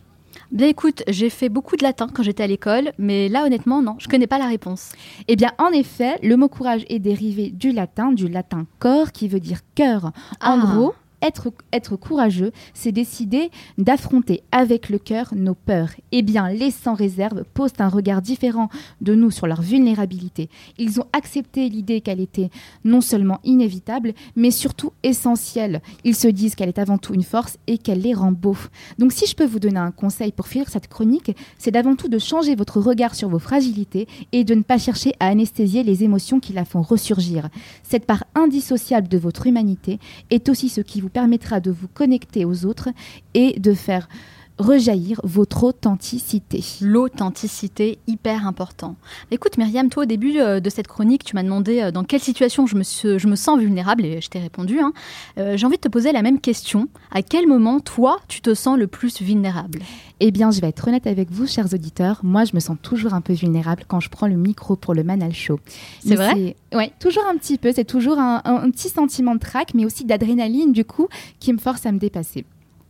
Bien 0.52 0.68
écoute, 0.68 1.02
j'ai 1.08 1.28
fait 1.30 1.48
beaucoup 1.48 1.76
de 1.76 1.82
latin 1.82 2.06
quand 2.12 2.22
j'étais 2.22 2.42
à 2.44 2.46
l'école, 2.46 2.92
mais 2.98 3.28
là 3.28 3.44
honnêtement 3.44 3.82
non, 3.82 3.96
je 3.98 4.06
connais 4.06 4.26
pas 4.28 4.38
la 4.38 4.46
réponse. 4.46 4.92
Eh 5.28 5.34
bien, 5.34 5.50
en 5.58 5.70
effet, 5.70 6.18
le 6.22 6.36
mot 6.36 6.48
courage 6.48 6.84
est 6.88 6.98
dérivé 7.00 7.50
du 7.50 7.72
latin, 7.72 8.12
du 8.12 8.28
latin 8.28 8.66
cor, 8.78 9.10
qui 9.12 9.26
veut 9.28 9.40
dire 9.40 9.60
cœur. 9.74 10.06
En 10.06 10.12
Ah. 10.40 10.58
gros, 10.58 10.94
être, 11.22 11.52
être 11.72 11.96
courageux, 11.96 12.52
c'est 12.74 12.92
décider 12.92 13.50
d'affronter 13.78 14.42
avec 14.52 14.88
le 14.88 14.98
cœur 14.98 15.34
nos 15.34 15.54
peurs. 15.54 15.90
Eh 16.12 16.22
bien, 16.22 16.50
les 16.50 16.70
sans 16.70 16.94
réserve 16.94 17.44
posent 17.54 17.72
un 17.78 17.88
regard 17.88 18.22
différent 18.22 18.68
de 19.00 19.14
nous 19.14 19.30
sur 19.30 19.46
leur 19.46 19.62
vulnérabilité. 19.62 20.48
Ils 20.78 21.00
ont 21.00 21.06
accepté 21.12 21.68
l'idée 21.68 22.00
qu'elle 22.00 22.20
était 22.20 22.50
non 22.84 23.00
seulement 23.00 23.40
inévitable, 23.44 24.14
mais 24.34 24.50
surtout 24.50 24.92
essentielle. 25.02 25.80
Ils 26.04 26.16
se 26.16 26.28
disent 26.28 26.54
qu'elle 26.54 26.68
est 26.68 26.78
avant 26.78 26.98
tout 26.98 27.14
une 27.14 27.22
force 27.22 27.58
et 27.66 27.78
qu'elle 27.78 28.00
les 28.00 28.14
rend 28.14 28.32
beaux. 28.32 28.56
Donc, 28.98 29.12
si 29.12 29.26
je 29.26 29.34
peux 29.34 29.46
vous 29.46 29.60
donner 29.60 29.78
un 29.78 29.90
conseil 29.90 30.32
pour 30.32 30.48
finir 30.48 30.68
cette 30.68 30.88
chronique, 30.88 31.36
c'est 31.58 31.70
d'avant 31.70 31.96
tout 31.96 32.08
de 32.08 32.18
changer 32.18 32.54
votre 32.54 32.80
regard 32.80 33.14
sur 33.14 33.28
vos 33.28 33.38
fragilités 33.38 34.06
et 34.32 34.44
de 34.44 34.54
ne 34.54 34.62
pas 34.62 34.78
chercher 34.78 35.14
à 35.20 35.26
anesthésier 35.26 35.82
les 35.82 36.04
émotions 36.04 36.40
qui 36.40 36.52
la 36.52 36.64
font 36.64 36.82
ressurgir. 36.82 37.48
Cette 37.82 38.06
part 38.06 38.24
indissociable 38.34 39.08
de 39.08 39.18
votre 39.18 39.46
humanité 39.46 39.98
est 40.30 40.48
aussi 40.48 40.68
ce 40.68 40.80
qui 40.80 41.00
vous 41.00 41.05
permettra 41.08 41.60
de 41.60 41.70
vous 41.70 41.88
connecter 41.88 42.44
aux 42.44 42.64
autres 42.64 42.88
et 43.34 43.58
de 43.58 43.74
faire 43.74 44.08
rejaillir 44.58 45.20
votre 45.24 45.64
authenticité. 45.64 46.64
L'authenticité, 46.80 47.98
hyper 48.06 48.46
important. 48.46 48.96
Écoute 49.30 49.58
Myriam, 49.58 49.88
toi 49.88 50.04
au 50.04 50.06
début 50.06 50.38
euh, 50.38 50.60
de 50.60 50.70
cette 50.70 50.88
chronique, 50.88 51.24
tu 51.24 51.34
m'as 51.34 51.42
demandé 51.42 51.80
euh, 51.80 51.90
dans 51.90 52.04
quelle 52.04 52.20
situation 52.20 52.66
je 52.66 52.76
me, 52.76 52.82
je 53.18 53.26
me 53.26 53.36
sens 53.36 53.58
vulnérable 53.58 54.04
et 54.04 54.20
je 54.20 54.28
t'ai 54.28 54.38
répondu. 54.38 54.80
Hein. 54.80 54.92
Euh, 55.38 55.56
j'ai 55.56 55.66
envie 55.66 55.76
de 55.76 55.82
te 55.82 55.88
poser 55.88 56.12
la 56.12 56.22
même 56.22 56.40
question. 56.40 56.88
À 57.10 57.22
quel 57.22 57.46
moment, 57.46 57.80
toi, 57.80 58.18
tu 58.28 58.40
te 58.40 58.54
sens 58.54 58.78
le 58.78 58.86
plus 58.86 59.20
vulnérable? 59.20 59.80
Eh 60.20 60.30
bien, 60.30 60.50
je 60.50 60.62
vais 60.62 60.68
être 60.68 60.88
honnête 60.88 61.06
avec 61.06 61.30
vous, 61.30 61.46
chers 61.46 61.72
auditeurs. 61.74 62.20
Moi, 62.22 62.44
je 62.44 62.54
me 62.54 62.60
sens 62.60 62.78
toujours 62.80 63.12
un 63.12 63.20
peu 63.20 63.34
vulnérable 63.34 63.84
quand 63.86 64.00
je 64.00 64.08
prends 64.08 64.26
le 64.26 64.36
micro 64.36 64.74
pour 64.74 64.94
le 64.94 65.04
Manal 65.04 65.34
Show. 65.34 65.60
C'est 66.02 66.14
vrai? 66.14 66.56
Oui, 66.72 66.90
toujours 66.98 67.24
un 67.30 67.36
petit 67.36 67.58
peu. 67.58 67.70
C'est 67.74 67.84
toujours 67.84 68.18
un, 68.18 68.40
un 68.44 68.70
petit 68.70 68.88
sentiment 68.88 69.34
de 69.34 69.40
trac, 69.40 69.74
mais 69.74 69.84
aussi 69.84 70.06
d'adrénaline, 70.06 70.72
du 70.72 70.86
coup, 70.86 71.08
qui 71.38 71.52
me 71.52 71.58
force 71.58 71.84
à 71.84 71.92
me 71.92 71.98
dépasser. 71.98 72.46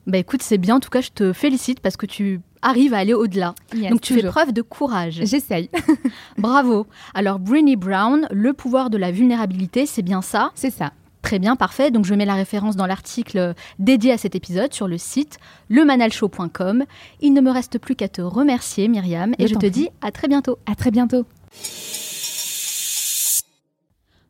Bah 0.07 0.19
écoute, 0.19 0.43
c'est 0.43 0.59
bien. 0.59 0.77
En 0.77 0.81
tout 0.81 0.91
cas, 0.91 1.01
je 1.01 1.11
te 1.11 1.33
félicite 1.33 1.81
parce 1.81 1.97
que 1.97 2.07
tu 2.07 2.41
arrives 2.63 2.95
à 2.95 2.99
aller 2.99 3.15
au-delà. 3.15 3.55
Donc 3.91 4.01
tu 4.01 4.15
fais 4.15 4.23
preuve 4.27 4.53
de 4.53 4.63
courage. 4.63 5.21
J'essaye. 5.23 5.69
Bravo. 6.39 6.87
Alors 7.15 7.39
Brinny 7.39 7.77
Brown, 7.77 8.27
le 8.31 8.53
pouvoir 8.53 8.91
de 8.91 8.99
la 8.99 9.11
vulnérabilité, 9.11 9.87
c'est 9.87 10.03
bien 10.03 10.23
ça? 10.23 10.53
C'est 10.55 10.71
ça. 10.71 10.93
Très 11.23 11.41
bien, 11.41 11.57
parfait. 11.57 11.91
Donc 11.91 12.05
je 12.05 12.15
mets 12.15 12.25
la 12.25 12.35
référence 12.35 12.77
dans 12.77 12.87
l'article 12.87 13.55
dédié 13.81 14.13
à 14.13 14.19
cet 14.19 14.37
épisode 14.37 14.73
sur 14.73 14.87
le 14.87 14.97
site 14.97 15.39
lemanalshow.com. 15.71 16.85
Il 17.21 17.33
ne 17.33 17.41
me 17.41 17.51
reste 17.51 17.79
plus 17.79 17.97
qu'à 17.97 18.09
te 18.09 18.23
remercier 18.23 18.87
Myriam 18.87 19.35
et 19.39 19.49
je 19.49 19.57
te 19.57 19.67
dis 19.67 19.89
à 20.03 20.13
très 20.13 20.29
bientôt. 20.29 20.59
À 20.67 20.77
très 20.77 20.93
bientôt. 20.93 21.27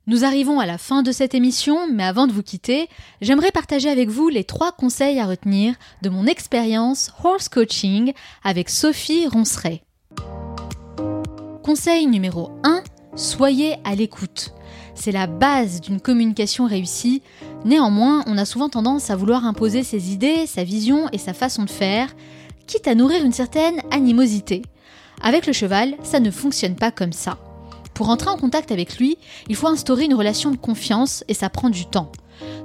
Nous 0.08 0.24
arrivons 0.24 0.60
à 0.60 0.66
la 0.66 0.78
fin 0.78 1.02
de 1.02 1.10
cette 1.10 1.34
émission, 1.34 1.88
mais 1.92 2.04
avant 2.04 2.28
de 2.28 2.32
vous 2.32 2.44
quitter, 2.44 2.88
j'aimerais 3.20 3.50
partager 3.50 3.88
avec 3.88 4.08
vous 4.08 4.28
les 4.28 4.44
trois 4.44 4.70
conseils 4.70 5.18
à 5.18 5.26
retenir 5.26 5.74
de 6.02 6.08
mon 6.08 6.26
expérience 6.26 7.10
horse 7.24 7.48
coaching 7.48 8.12
avec 8.44 8.70
Sophie 8.70 9.26
Ronceret. 9.26 9.82
Conseil 11.64 12.06
numéro 12.06 12.52
1, 12.62 12.84
soyez 13.16 13.74
à 13.82 13.96
l'écoute. 13.96 14.54
C'est 14.94 15.10
la 15.10 15.26
base 15.26 15.80
d'une 15.80 16.00
communication 16.00 16.66
réussie. 16.66 17.20
Néanmoins, 17.64 18.22
on 18.28 18.38
a 18.38 18.44
souvent 18.44 18.68
tendance 18.68 19.10
à 19.10 19.16
vouloir 19.16 19.44
imposer 19.44 19.82
ses 19.82 20.12
idées, 20.12 20.46
sa 20.46 20.62
vision 20.62 21.08
et 21.10 21.18
sa 21.18 21.34
façon 21.34 21.64
de 21.64 21.70
faire, 21.70 22.14
quitte 22.68 22.86
à 22.86 22.94
nourrir 22.94 23.24
une 23.24 23.32
certaine 23.32 23.80
animosité. 23.90 24.62
Avec 25.20 25.48
le 25.48 25.52
cheval, 25.52 25.96
ça 26.04 26.20
ne 26.20 26.30
fonctionne 26.30 26.76
pas 26.76 26.92
comme 26.92 27.12
ça. 27.12 27.38
Pour 27.96 28.10
entrer 28.10 28.28
en 28.28 28.36
contact 28.36 28.72
avec 28.72 28.98
lui, 28.98 29.16
il 29.48 29.56
faut 29.56 29.68
instaurer 29.68 30.04
une 30.04 30.12
relation 30.12 30.50
de 30.50 30.58
confiance 30.58 31.24
et 31.28 31.34
ça 31.34 31.48
prend 31.48 31.70
du 31.70 31.86
temps. 31.86 32.12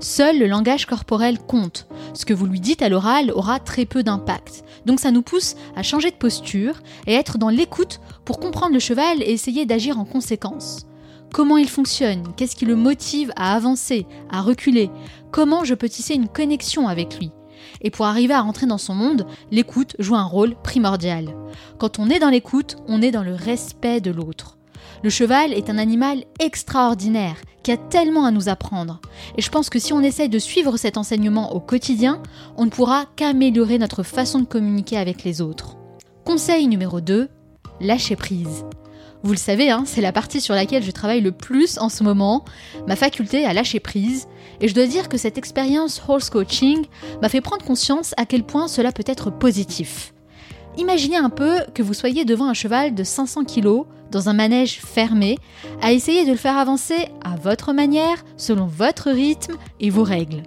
Seul 0.01 0.37
le 0.37 0.45
langage 0.45 0.85
corporel 0.85 1.39
compte. 1.39 1.87
Ce 2.13 2.25
que 2.25 2.33
vous 2.33 2.45
lui 2.45 2.59
dites 2.59 2.81
à 2.81 2.89
l'oral 2.89 3.31
aura 3.31 3.61
très 3.61 3.85
peu 3.85 4.03
d'impact. 4.03 4.65
Donc 4.85 4.99
ça 4.99 5.09
nous 5.09 5.21
pousse 5.21 5.55
à 5.77 5.83
changer 5.83 6.11
de 6.11 6.17
posture 6.17 6.81
et 7.07 7.13
être 7.13 7.37
dans 7.37 7.47
l'écoute 7.47 8.01
pour 8.25 8.41
comprendre 8.41 8.73
le 8.73 8.81
cheval 8.81 9.23
et 9.23 9.31
essayer 9.31 9.65
d'agir 9.65 9.97
en 9.97 10.03
conséquence. 10.03 10.85
Comment 11.31 11.55
il 11.55 11.69
fonctionne? 11.69 12.33
Qu'est-ce 12.35 12.57
qui 12.57 12.65
le 12.65 12.75
motive 12.75 13.31
à 13.37 13.55
avancer, 13.55 14.05
à 14.29 14.41
reculer? 14.41 14.89
Comment 15.31 15.63
je 15.63 15.75
peux 15.75 15.87
tisser 15.87 16.15
une 16.15 16.27
connexion 16.27 16.89
avec 16.89 17.17
lui? 17.19 17.31
Et 17.79 17.89
pour 17.89 18.05
arriver 18.05 18.33
à 18.33 18.41
rentrer 18.41 18.65
dans 18.65 18.77
son 18.77 18.95
monde, 18.95 19.25
l'écoute 19.49 19.95
joue 19.97 20.15
un 20.17 20.25
rôle 20.25 20.55
primordial. 20.61 21.33
Quand 21.77 21.99
on 21.99 22.09
est 22.09 22.19
dans 22.19 22.29
l'écoute, 22.29 22.75
on 22.89 23.01
est 23.01 23.11
dans 23.11 23.23
le 23.23 23.33
respect 23.33 24.01
de 24.01 24.11
l'autre. 24.11 24.57
Le 25.03 25.09
cheval 25.09 25.51
est 25.53 25.71
un 25.71 25.79
animal 25.79 26.25
extraordinaire 26.39 27.37
qui 27.63 27.71
a 27.71 27.77
tellement 27.77 28.25
à 28.25 28.31
nous 28.31 28.49
apprendre. 28.49 29.01
Et 29.35 29.41
je 29.41 29.49
pense 29.49 29.69
que 29.69 29.79
si 29.79 29.93
on 29.93 30.01
essaye 30.01 30.29
de 30.29 30.37
suivre 30.37 30.77
cet 30.77 30.95
enseignement 30.95 31.55
au 31.55 31.59
quotidien, 31.59 32.21
on 32.55 32.65
ne 32.65 32.69
pourra 32.69 33.05
qu'améliorer 33.15 33.79
notre 33.79 34.03
façon 34.03 34.39
de 34.39 34.45
communiquer 34.45 34.97
avec 34.97 35.23
les 35.23 35.41
autres. 35.41 35.77
Conseil 36.23 36.67
numéro 36.67 37.01
2, 37.01 37.29
lâcher 37.79 38.15
prise. 38.15 38.63
Vous 39.23 39.31
le 39.31 39.37
savez, 39.37 39.71
hein, 39.71 39.83
c'est 39.85 40.01
la 40.01 40.11
partie 40.11 40.41
sur 40.41 40.53
laquelle 40.53 40.83
je 40.83 40.91
travaille 40.91 41.21
le 41.21 41.31
plus 41.31 41.79
en 41.79 41.89
ce 41.89 42.03
moment, 42.03 42.45
ma 42.87 42.95
faculté 42.95 43.45
à 43.45 43.53
lâcher 43.53 43.79
prise, 43.79 44.27
et 44.61 44.67
je 44.67 44.73
dois 44.73 44.87
dire 44.87 45.09
que 45.09 45.17
cette 45.17 45.37
expérience 45.37 46.01
horse 46.07 46.29
coaching 46.29 46.85
m'a 47.21 47.29
fait 47.29 47.41
prendre 47.41 47.65
conscience 47.65 48.13
à 48.17 48.25
quel 48.25 48.43
point 48.43 48.67
cela 48.67 48.91
peut 48.91 49.03
être 49.05 49.31
positif. 49.31 50.13
Imaginez 50.77 51.17
un 51.17 51.29
peu 51.29 51.57
que 51.73 51.83
vous 51.83 51.93
soyez 51.93 52.23
devant 52.23 52.47
un 52.47 52.53
cheval 52.53 52.95
de 52.95 53.03
500 53.03 53.43
kg 53.43 53.83
dans 54.09 54.29
un 54.29 54.33
manège 54.33 54.79
fermé, 54.79 55.37
à 55.81 55.93
essayer 55.93 56.25
de 56.25 56.31
le 56.31 56.37
faire 56.37 56.57
avancer 56.57 57.07
à 57.23 57.35
votre 57.35 57.73
manière, 57.73 58.23
selon 58.37 58.65
votre 58.65 59.09
rythme 59.09 59.55
et 59.79 59.89
vos 59.89 60.03
règles. 60.03 60.43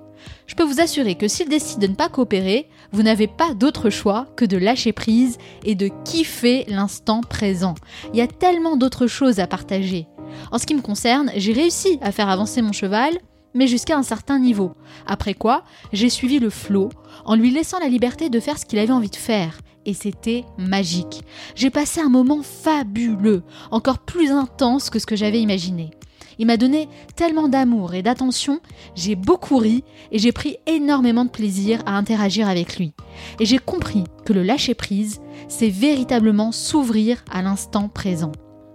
Je 0.46 0.54
peux 0.54 0.62
vous 0.62 0.80
assurer 0.80 1.14
que 1.14 1.28
s'il 1.28 1.48
décide 1.48 1.80
de 1.80 1.86
ne 1.86 1.94
pas 1.94 2.08
coopérer, 2.08 2.68
vous 2.92 3.02
n'avez 3.02 3.26
pas 3.26 3.54
d'autre 3.54 3.90
choix 3.90 4.26
que 4.36 4.44
de 4.44 4.56
lâcher 4.56 4.92
prise 4.92 5.38
et 5.64 5.74
de 5.74 5.88
kiffer 6.04 6.64
l'instant 6.68 7.20
présent. 7.20 7.74
Il 8.12 8.18
y 8.18 8.22
a 8.22 8.26
tellement 8.26 8.76
d'autres 8.76 9.06
choses 9.06 9.40
à 9.40 9.46
partager. 9.46 10.06
En 10.52 10.58
ce 10.58 10.66
qui 10.66 10.74
me 10.74 10.82
concerne, 10.82 11.30
j'ai 11.36 11.52
réussi 11.52 11.98
à 12.02 12.12
faire 12.12 12.28
avancer 12.28 12.60
mon 12.62 12.72
cheval, 12.72 13.14
mais 13.54 13.66
jusqu'à 13.66 13.96
un 13.96 14.02
certain 14.02 14.38
niveau. 14.38 14.72
Après 15.06 15.34
quoi, 15.34 15.64
j'ai 15.92 16.10
suivi 16.10 16.38
le 16.38 16.50
flot, 16.50 16.90
en 17.24 17.34
lui 17.34 17.50
laissant 17.50 17.78
la 17.78 17.88
liberté 17.88 18.30
de 18.30 18.40
faire 18.40 18.58
ce 18.58 18.66
qu'il 18.66 18.78
avait 18.78 18.92
envie 18.92 19.10
de 19.10 19.16
faire, 19.16 19.58
et 19.86 19.94
c'était 19.94 20.44
magique. 20.58 21.22
J'ai 21.54 21.70
passé 21.70 22.00
un 22.00 22.08
moment 22.08 22.42
fabuleux, 22.42 23.42
encore 23.70 23.98
plus 23.98 24.30
intense 24.30 24.90
que 24.90 24.98
ce 24.98 25.06
que 25.06 25.16
j'avais 25.16 25.40
imaginé. 25.40 25.90
Il 26.38 26.46
m'a 26.46 26.56
donné 26.56 26.88
tellement 27.14 27.48
d'amour 27.48 27.94
et 27.94 28.02
d'attention, 28.02 28.60
j'ai 28.94 29.14
beaucoup 29.14 29.58
ri 29.58 29.84
et 30.10 30.18
j'ai 30.18 30.32
pris 30.32 30.56
énormément 30.66 31.24
de 31.24 31.30
plaisir 31.30 31.80
à 31.86 31.96
interagir 31.96 32.48
avec 32.48 32.76
lui. 32.76 32.92
Et 33.38 33.46
j'ai 33.46 33.58
compris 33.58 34.04
que 34.24 34.32
le 34.32 34.42
lâcher-prise, 34.42 35.20
c'est 35.48 35.68
véritablement 35.68 36.50
s'ouvrir 36.50 37.24
à 37.30 37.42
l'instant 37.42 37.88
présent. 37.88 38.32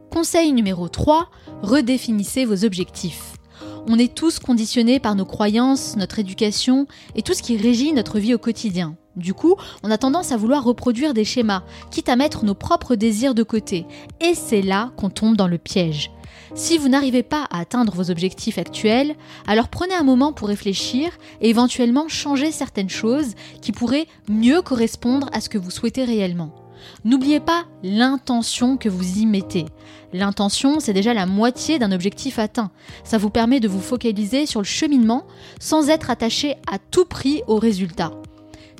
Conseil 0.09 0.53
numéro 0.53 0.87
3, 0.87 1.29
redéfinissez 1.61 2.45
vos 2.45 2.65
objectifs. 2.65 3.38
On 3.87 3.97
est 3.97 4.13
tous 4.13 4.39
conditionnés 4.39 4.99
par 4.99 5.15
nos 5.15 5.25
croyances, 5.25 5.95
notre 5.95 6.19
éducation 6.19 6.87
et 7.15 7.21
tout 7.21 7.33
ce 7.33 7.41
qui 7.41 7.57
régit 7.57 7.93
notre 7.93 8.19
vie 8.19 8.33
au 8.33 8.37
quotidien. 8.37 8.95
Du 9.15 9.33
coup, 9.33 9.55
on 9.83 9.91
a 9.91 9.97
tendance 9.97 10.31
à 10.31 10.37
vouloir 10.37 10.63
reproduire 10.63 11.13
des 11.13 11.25
schémas, 11.25 11.63
quitte 11.91 12.09
à 12.09 12.15
mettre 12.15 12.45
nos 12.45 12.53
propres 12.53 12.95
désirs 12.95 13.35
de 13.35 13.43
côté. 13.43 13.85
Et 14.21 14.33
c'est 14.33 14.61
là 14.61 14.91
qu'on 14.95 15.09
tombe 15.09 15.35
dans 15.35 15.47
le 15.47 15.57
piège. 15.57 16.11
Si 16.55 16.77
vous 16.77 16.89
n'arrivez 16.89 17.23
pas 17.23 17.45
à 17.51 17.59
atteindre 17.59 17.93
vos 17.93 18.11
objectifs 18.11 18.57
actuels, 18.57 19.15
alors 19.47 19.67
prenez 19.67 19.93
un 19.93 20.03
moment 20.03 20.33
pour 20.33 20.47
réfléchir 20.47 21.11
et 21.41 21.49
éventuellement 21.49 22.07
changer 22.07 22.51
certaines 22.51 22.89
choses 22.89 23.35
qui 23.61 23.71
pourraient 23.71 24.07
mieux 24.27 24.61
correspondre 24.61 25.29
à 25.33 25.41
ce 25.41 25.49
que 25.49 25.57
vous 25.57 25.71
souhaitez 25.71 26.05
réellement. 26.05 26.53
N'oubliez 27.05 27.39
pas 27.39 27.65
l'intention 27.83 28.77
que 28.77 28.89
vous 28.89 29.19
y 29.19 29.25
mettez. 29.25 29.65
L'intention, 30.13 30.79
c'est 30.79 30.93
déjà 30.93 31.13
la 31.13 31.25
moitié 31.25 31.79
d'un 31.79 31.91
objectif 31.91 32.39
atteint. 32.39 32.71
Ça 33.03 33.17
vous 33.17 33.29
permet 33.29 33.59
de 33.59 33.67
vous 33.67 33.81
focaliser 33.81 34.45
sur 34.45 34.61
le 34.61 34.65
cheminement 34.65 35.25
sans 35.59 35.89
être 35.89 36.09
attaché 36.09 36.55
à 36.71 36.79
tout 36.79 37.05
prix 37.05 37.43
au 37.47 37.57
résultat. 37.57 38.11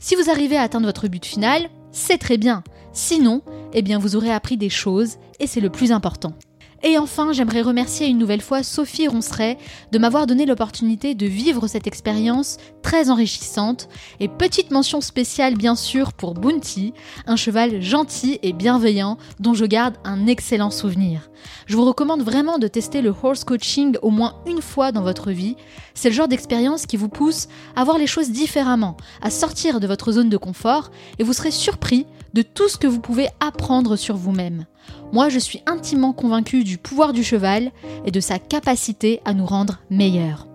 Si 0.01 0.15
vous 0.15 0.29
arrivez 0.29 0.57
à 0.57 0.61
atteindre 0.61 0.87
votre 0.87 1.07
but 1.07 1.25
final, 1.25 1.69
c'est 1.91 2.17
très 2.17 2.37
bien. 2.37 2.63
Sinon, 2.93 3.41
eh 3.73 3.81
bien 3.81 3.99
vous 3.99 4.15
aurez 4.15 4.31
appris 4.31 4.57
des 4.57 4.69
choses 4.69 5.17
et 5.39 5.47
c'est 5.47 5.61
le 5.61 5.69
plus 5.69 5.91
important. 5.91 6.33
Et 6.82 6.97
enfin, 6.97 7.34
j'aimerais 7.34 7.61
remercier 7.61 8.07
une 8.07 8.17
nouvelle 8.17 8.41
fois 8.41 8.63
Sophie 8.63 9.07
Ronceret 9.07 9.57
de 9.91 9.99
m'avoir 9.99 10.27
donné 10.27 10.45
l'opportunité 10.45 11.13
de 11.13 11.25
vivre 11.25 11.67
cette 11.67 11.88
expérience 11.88 12.57
très 12.82 13.09
enrichissante. 13.09 13.89
Et 14.21 14.30
petite 14.30 14.71
mention 14.71 15.01
spéciale 15.01 15.55
bien 15.55 15.75
sûr 15.75 16.13
pour 16.13 16.36
Bounty, 16.36 16.93
un 17.27 17.36
cheval 17.36 17.82
gentil 17.82 18.39
et 18.43 18.53
bienveillant 18.53 19.17
dont 19.39 19.53
je 19.53 19.65
garde 19.65 19.95
un 20.05 20.25
excellent 20.25 20.71
souvenir. 20.71 21.30
Je 21.65 21.75
vous 21.75 21.86
recommande 21.86 22.21
vraiment 22.21 22.59
de 22.59 22.67
tester 22.67 23.01
le 23.01 23.13
horse 23.23 23.43
coaching 23.43 23.97
au 24.01 24.09
moins 24.09 24.36
une 24.45 24.61
fois 24.61 24.91
dans 24.91 25.03
votre 25.03 25.32
vie. 25.32 25.57
C'est 25.93 26.09
le 26.09 26.15
genre 26.15 26.27
d'expérience 26.27 26.86
qui 26.86 26.97
vous 26.97 27.09
pousse 27.09 27.47
à 27.75 27.84
voir 27.84 27.97
les 27.97 28.07
choses 28.07 28.32
différemment, 28.32 28.95
à 29.21 29.30
sortir 29.30 29.80
de 29.82 29.88
votre 29.88 30.13
zone 30.13 30.30
de 30.30 30.38
confort 30.38 30.91
et 31.17 31.23
vous 31.23 31.34
serez 31.34 31.51
surpris 31.51 32.05
de 32.34 32.41
tout 32.41 32.69
ce 32.69 32.77
que 32.77 32.88
vous 32.88 32.99
pouvez 32.99 33.27
apprendre 33.39 33.95
sur 33.95 34.15
vous-même. 34.15 34.65
Moi, 35.11 35.30
je 35.30 35.39
suis 35.39 35.61
intimement 35.65 36.13
convaincue 36.13 36.63
du 36.63 36.77
pouvoir 36.77 37.13
du 37.13 37.23
cheval 37.23 37.71
et 38.05 38.11
de 38.11 38.19
sa 38.19 38.39
capacité 38.39 39.21
à 39.25 39.34
nous 39.34 39.45
rendre 39.45 39.80
meilleurs. 39.89 40.47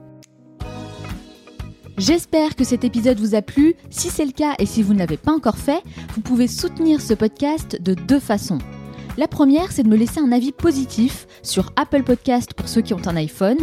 J'espère 1.97 2.57
que 2.57 2.64
cet 2.64 2.83
épisode 2.83 3.20
vous 3.20 3.37
a 3.37 3.43
plu. 3.43 3.75
Si 3.89 4.09
c'est 4.11 4.25
le 4.25 4.33
cas 4.33 4.55
et 4.59 4.66
si 4.66 4.83
vous 4.83 4.95
ne 4.95 4.99
l'avez 4.99 5.16
pas 5.16 5.33
encore 5.33 5.59
fait, 5.59 5.83
vous 6.14 6.20
pouvez 6.22 6.49
soutenir 6.49 7.01
ce 7.01 7.14
podcast 7.14 7.81
de 7.81 7.95
deux 7.95 8.18
façons. 8.18 8.59
La 9.16 9.29
première, 9.29 9.70
c'est 9.70 9.85
de 9.85 9.89
me 9.89 9.97
laisser 9.97 10.18
un 10.18 10.33
avis 10.33 10.51
positif 10.51 11.29
sur 11.45 11.72
Apple 11.77 12.03
Podcast 12.03 12.53
pour 12.53 12.68
ceux 12.68 12.81
qui 12.81 12.95
ont 12.95 13.07
un 13.07 13.14
iPhone. 13.14 13.59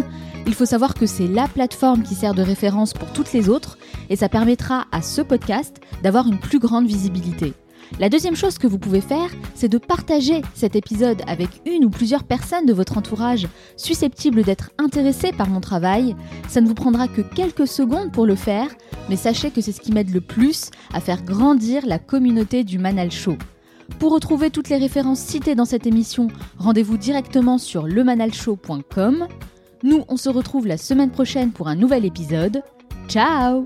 Il 0.48 0.54
faut 0.54 0.66
savoir 0.66 0.94
que 0.94 1.06
c'est 1.06 1.28
la 1.28 1.50
plateforme 1.50 2.04
qui 2.04 2.16
sert 2.16 2.34
de 2.34 2.42
référence 2.42 2.94
pour 2.94 3.12
toutes 3.12 3.34
les 3.34 3.50
autres 3.50 3.78
et 4.10 4.16
ça 4.16 4.30
permettra 4.30 4.86
à 4.94 5.02
ce 5.02 5.22
podcast 5.22 5.82
d'avoir 6.04 6.28
une 6.28 6.40
plus 6.40 6.60
grande 6.60 6.88
visibilité. 6.88 7.54
La 8.00 8.10
deuxième 8.10 8.36
chose 8.36 8.58
que 8.58 8.68
vous 8.68 8.80
pouvez 8.80 9.02
faire, 9.02 9.30
c'est 9.54 9.70
de 9.70 9.78
partager 9.78 10.42
cet 10.54 10.76
épisode 10.76 11.22
avec 11.28 11.50
une 11.66 11.86
ou 11.86 11.90
plusieurs 11.90 12.24
personnes 12.24 12.66
de 12.66 12.74
votre 12.74 12.98
entourage 12.98 13.48
susceptibles 13.78 14.44
d'être 14.44 14.72
intéressées 14.78 15.32
par 15.32 15.50
mon 15.50 15.62
travail. 15.62 16.16
Ça 16.48 16.62
ne 16.62 16.68
vous 16.68 16.74
prendra 16.74 17.08
que 17.08 17.22
quelques 17.22 17.68
secondes 17.68 18.12
pour 18.12 18.26
le 18.26 18.36
faire, 18.36 18.70
mais 19.10 19.16
sachez 19.16 19.52
que 19.52 19.62
c'est 19.62 19.72
ce 19.72 19.82
qui 19.82 19.92
m'aide 19.92 20.14
le 20.14 20.22
plus 20.22 20.72
à 20.94 21.00
faire 21.00 21.24
grandir 21.24 21.86
la 21.86 22.00
communauté 22.00 22.64
du 22.64 22.80
Manal 22.80 23.12
Show. 23.12 23.38
Pour 24.00 24.14
retrouver 24.14 24.50
toutes 24.50 24.70
les 24.70 24.78
références 24.78 25.20
citées 25.20 25.56
dans 25.56 25.66
cette 25.66 25.86
émission, 25.86 26.30
rendez-vous 26.58 26.98
directement 26.98 27.58
sur 27.58 27.88
lemanalshow.com. 27.88 29.28
Nous, 29.84 30.04
on 30.08 30.18
se 30.18 30.30
retrouve 30.30 30.68
la 30.68 30.78
semaine 30.78 31.12
prochaine 31.12 31.52
pour 31.52 31.68
un 31.68 31.76
nouvel 31.76 32.06
épisode. 32.06 32.64
Ciao 33.08 33.66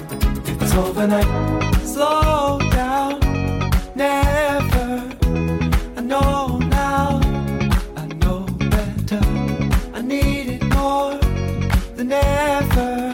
happens 0.71 0.89
overnight. 0.89 1.85
Slow 1.85 2.59
down, 2.71 3.19
never. 3.95 5.03
I 5.97 6.01
know 6.01 6.57
now, 6.57 7.19
I 7.95 8.05
know 8.21 8.45
better. 8.69 9.21
I 9.93 10.01
need 10.01 10.49
it 10.49 10.63
more 10.73 11.17
than 11.95 12.11
ever. 12.11 13.10